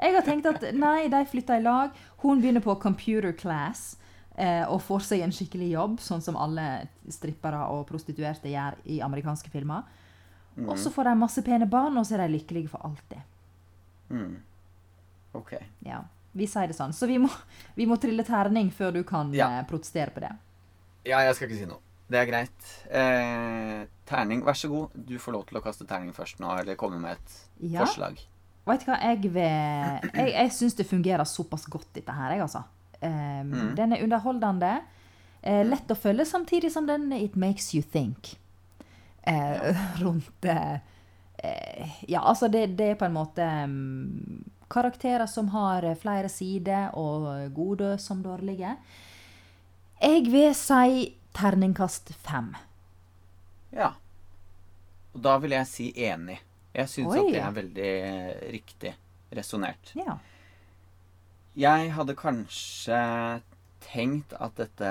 jeg 0.00 0.14
har 0.14 0.22
tenkt 0.26 0.46
at 0.46 0.62
nei, 0.74 1.08
de 1.12 1.24
flytter 1.28 1.60
i 1.60 1.62
lag. 1.64 1.90
Hun 2.22 2.40
begynner 2.42 2.62
på 2.64 2.74
computer 2.80 3.32
class 3.36 3.96
eh, 4.36 4.64
og 4.68 4.80
får 4.82 5.00
seg 5.00 5.20
en 5.26 5.32
skikkelig 5.32 5.70
jobb, 5.74 5.98
sånn 6.00 6.22
som 6.24 6.36
alle 6.40 6.86
strippere 7.12 7.66
og 7.74 7.86
prostituerte 7.88 8.48
gjør 8.52 8.78
i 8.86 9.00
amerikanske 9.04 9.50
filmer. 9.52 9.82
Og 10.66 10.76
så 10.78 10.90
får 10.92 11.04
de 11.04 11.14
masse 11.16 11.42
pene 11.46 11.66
barn, 11.70 11.96
og 11.96 12.04
så 12.04 12.14
er 12.18 12.26
de 12.26 12.34
lykkelige 12.38 12.68
for 12.68 12.82
alltid. 12.84 13.20
Mm. 14.10 14.40
Ok. 15.38 15.52
Ja, 15.86 16.02
Vi 16.32 16.46
sier 16.46 16.68
det 16.70 16.76
sånn. 16.76 16.92
Så 16.94 17.06
vi 17.10 17.16
må, 17.18 17.28
vi 17.74 17.86
må 17.90 17.96
trille 17.98 18.22
terning 18.26 18.68
før 18.70 18.92
du 18.94 19.02
kan 19.04 19.32
Ja. 19.34 19.48
eh, 19.60 19.64
protestere 19.66 20.10
på 20.14 20.20
det. 20.20 20.30
Ja, 21.08 21.20
jeg 21.26 21.34
skal 21.34 21.48
ikke 21.48 21.58
si 21.58 21.66
noe. 21.66 21.80
Det 22.10 22.18
er 22.18 22.26
greit. 22.26 22.68
Eh, 22.90 23.86
terning, 24.06 24.42
vær 24.46 24.54
så 24.58 24.68
god. 24.70 24.90
Du 24.94 25.16
får 25.18 25.32
lov 25.32 25.46
til 25.48 25.58
å 25.58 25.62
kaste 25.62 25.86
terning 25.86 26.12
først 26.14 26.38
nå, 26.42 26.50
eller 26.60 26.74
komme 26.76 26.98
med 27.00 27.12
et 27.16 27.38
Ja. 27.72 27.84
forslag. 27.84 28.18
Du 28.66 28.84
hva, 28.86 28.98
jeg 29.00 29.32
Jeg, 29.34 30.28
jeg 30.34 30.52
syns 30.52 30.76
det 30.78 30.86
fungerer 30.86 31.24
såpass 31.24 31.64
godt, 31.66 31.88
dette 31.94 32.12
her, 32.12 32.36
jeg, 32.36 32.42
altså. 32.44 32.62
Um, 33.00 33.74
Den 33.76 33.92
er 33.92 34.04
underholdende. 34.04 34.80
Uh, 35.40 35.64
lett 35.64 35.90
å 35.90 35.96
følge, 35.96 36.26
samtidig 36.28 36.70
som 36.72 36.86
den 36.86 37.12
It 37.16 37.36
makes 37.36 37.72
you 37.74 37.82
think. 37.82 38.36
Eh, 39.22 39.76
rundt 40.02 40.44
uh, 40.44 40.78
Ja, 42.08 42.20
altså, 42.20 42.48
det, 42.48 42.76
det 42.76 42.92
er 42.92 43.00
på 43.00 43.08
en 43.08 43.16
måte 43.16 43.46
um, 43.64 44.44
karakterer 44.70 45.26
som 45.26 45.48
har 45.54 45.86
flere 46.00 46.28
sider, 46.28 46.92
og 46.94 47.54
gode 47.56 47.96
som 47.98 48.20
dårlige. 48.22 48.76
Jeg 50.00 50.28
vil 50.32 50.52
si 50.56 51.08
terningkast 51.36 52.12
fem. 52.22 52.52
Ja. 53.72 53.94
Og 55.14 55.24
da 55.24 55.36
vil 55.42 55.56
jeg 55.56 55.68
si 55.68 55.90
enig. 56.06 56.38
Jeg 56.76 56.90
syns 56.92 57.14
at 57.16 57.30
det 57.34 57.40
er 57.42 57.54
veldig 57.56 57.92
riktig 58.54 58.92
resonnert. 59.34 59.92
Ja. 59.98 60.18
Jeg 61.58 61.90
hadde 61.96 62.14
kanskje 62.18 62.98
tenkt 63.80 64.34
at 64.38 64.58
dette 64.60 64.90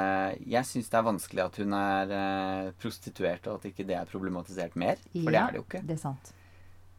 Jeg 0.49 0.67
syns 0.67 0.89
det 0.91 0.97
er 0.97 1.05
vanskelig 1.05 1.43
at 1.45 1.59
hun 1.61 1.75
er 1.77 2.13
eh, 2.15 2.71
prostituert, 2.81 3.47
og 3.47 3.59
at 3.59 3.69
ikke 3.71 3.87
det 3.87 3.95
er 3.95 4.09
problematisert 4.09 4.75
mer. 4.79 4.99
For 5.13 5.31
det 5.31 5.41
er 5.41 5.53
det 5.53 5.61
jo 5.61 5.67
ikke. 5.67 5.83
Det 5.87 5.95
er 5.95 6.01
sant. 6.01 6.33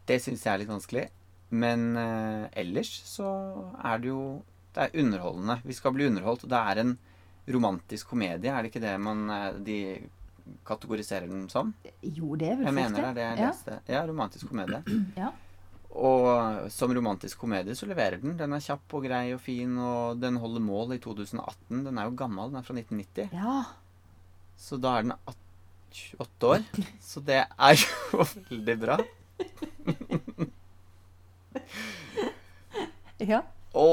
Det 0.08 0.20
syns 0.22 0.46
jeg 0.46 0.52
er 0.54 0.62
litt 0.62 0.72
vanskelig. 0.72 1.06
Men 1.50 1.90
eh, 1.98 2.46
ellers 2.62 2.92
så 3.10 3.28
er 3.82 4.00
det 4.00 4.12
jo 4.12 4.22
Det 4.70 4.84
er 4.84 5.00
underholdende. 5.02 5.56
Vi 5.66 5.74
skal 5.74 5.92
bli 5.96 6.06
underholdt. 6.06 6.46
Det 6.46 6.58
er 6.72 6.78
en 6.84 6.92
romantisk 7.50 8.12
komedie, 8.12 8.52
er 8.52 8.62
det 8.62 8.70
ikke 8.70 8.84
det 8.84 8.94
man 9.02 9.24
eh, 9.34 9.56
de 9.66 9.78
kategoriserer 10.66 11.28
den 11.30 11.48
som? 11.52 11.72
Jo, 12.02 12.34
det 12.40 12.48
er 12.52 12.56
vel 12.60 12.66
Jeg 12.70 12.74
mener 12.76 13.06
det 13.08 13.14
det 13.18 13.24
jeg 13.26 13.38
Ja. 13.38 13.46
leste. 13.50 13.78
Ja, 13.88 14.02
romantisk 14.08 14.48
komedie. 14.48 14.82
Ja. 15.16 15.30
Og 15.90 16.70
som 16.70 16.92
romantisk 16.94 17.38
komedie 17.42 17.74
så 17.74 17.86
leverer 17.90 18.20
den. 18.22 18.36
Den 18.38 18.52
er 18.54 18.60
kjapp 18.62 18.94
og 18.94 19.02
grei 19.08 19.32
og 19.34 19.40
fin, 19.42 19.72
og 19.82 20.20
den 20.22 20.36
holder 20.38 20.62
mål 20.62 20.92
i 20.94 20.98
2018. 21.02 21.80
Den 21.88 21.98
er 21.98 22.04
jo 22.06 22.14
gammel, 22.20 22.52
den 22.52 22.60
er 22.60 22.66
fra 22.68 22.76
1990. 22.78 23.32
ja. 23.34 23.56
Så 24.60 24.76
da 24.78 24.98
er 24.98 25.02
den 25.08 25.14
28 25.26 26.46
år. 26.46 26.64
Så 27.02 27.22
det 27.26 27.40
er 27.42 27.74
jo 27.80 28.26
veldig 28.50 28.76
bra. 28.84 28.98
ja. 33.20 33.40
Å, 33.72 33.84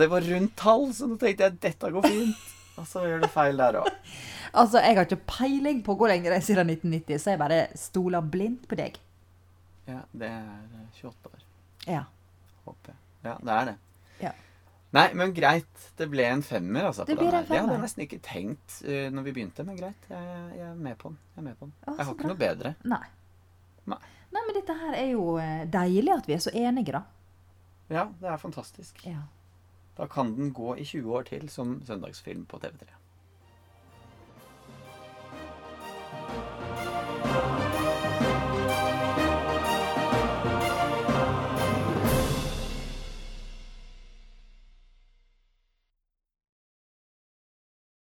det 0.00 0.08
var 0.08 0.24
rundt 0.24 0.54
tall, 0.56 0.86
så 0.96 1.08
nå 1.10 1.16
tenkte 1.20 1.44
jeg 1.48 1.58
dette 1.60 1.90
går 1.92 2.06
fint. 2.08 2.44
Og 2.76 2.86
så 2.88 3.02
gjør 3.06 3.22
du 3.24 3.28
feil 3.32 3.56
der 3.62 3.80
òg. 3.82 3.92
Altså, 4.56 4.78
jeg 4.80 4.94
har 4.96 5.04
ikke 5.04 5.18
peiling 5.28 5.80
på 5.84 5.92
hvor 5.98 6.08
lenge 6.08 6.30
det 6.30 6.36
er 6.38 6.44
siden 6.46 6.70
1990, 6.70 7.18
så 7.20 7.32
jeg 7.34 7.38
bare 7.42 7.56
stoler 7.76 8.24
blindt 8.24 8.62
på 8.70 8.76
deg. 8.78 8.94
Ja, 9.90 9.98
det 10.16 10.30
er 10.32 10.46
eh, 10.46 10.86
28 11.02 11.28
år, 11.32 11.42
Ja. 11.90 12.04
håper 12.64 12.94
jeg. 12.94 12.96
Ja, 13.26 13.34
det 13.42 13.52
er 13.56 13.68
det. 13.68 13.74
Ja. 14.22 14.30
Nei, 14.96 15.04
men 15.18 15.34
greit. 15.36 15.82
Det 15.98 16.06
ble 16.08 16.24
en 16.30 16.42
femmer, 16.46 16.88
altså. 16.88 17.04
Det 17.04 17.18
på 17.18 17.20
den 17.20 17.28
blir 17.28 17.36
her. 17.36 17.44
femmer. 17.44 17.52
Det 17.52 17.60
hadde 17.66 17.76
jeg 17.76 17.84
nesten 17.84 18.04
ikke 18.06 18.20
tenkt 18.24 18.78
uh, 18.86 19.10
når 19.12 19.26
vi 19.28 19.34
begynte, 19.36 19.66
men 19.66 19.76
greit. 19.76 20.08
Jeg, 20.08 20.40
jeg 20.56 20.64
er 20.70 20.80
med 20.88 20.96
på 21.02 21.10
den. 21.12 21.18
Jeg, 21.34 21.42
er 21.42 21.46
med 21.50 21.58
på 21.60 21.68
den. 21.68 21.74
Å, 21.84 21.96
jeg 21.98 22.06
har 22.06 22.14
ikke 22.14 22.22
bra. 22.24 22.32
noe 22.32 22.42
bedre. 22.46 22.74
Nei. 22.94 23.04
Nei. 23.92 24.00
Nei, 24.32 24.42
men 24.46 24.56
dette 24.56 24.78
her 24.80 24.96
er 25.02 25.10
jo 25.12 25.26
eh, 25.42 25.66
deilig 25.68 26.16
at 26.16 26.30
vi 26.30 26.38
er 26.38 26.44
så 26.46 26.54
enige, 26.56 26.96
da. 26.96 27.02
Ja, 27.92 28.08
det 28.22 28.32
er 28.32 28.40
fantastisk. 28.40 29.04
Ja. 29.04 29.26
Da 29.96 30.06
kan 30.06 30.34
den 30.36 30.52
gå 30.52 30.74
i 30.74 30.84
20 30.84 31.14
år 31.14 31.22
til 31.22 31.48
som 31.48 31.82
søndagsfilm 31.86 32.46
på 32.46 32.60
TV3. 32.64 33.05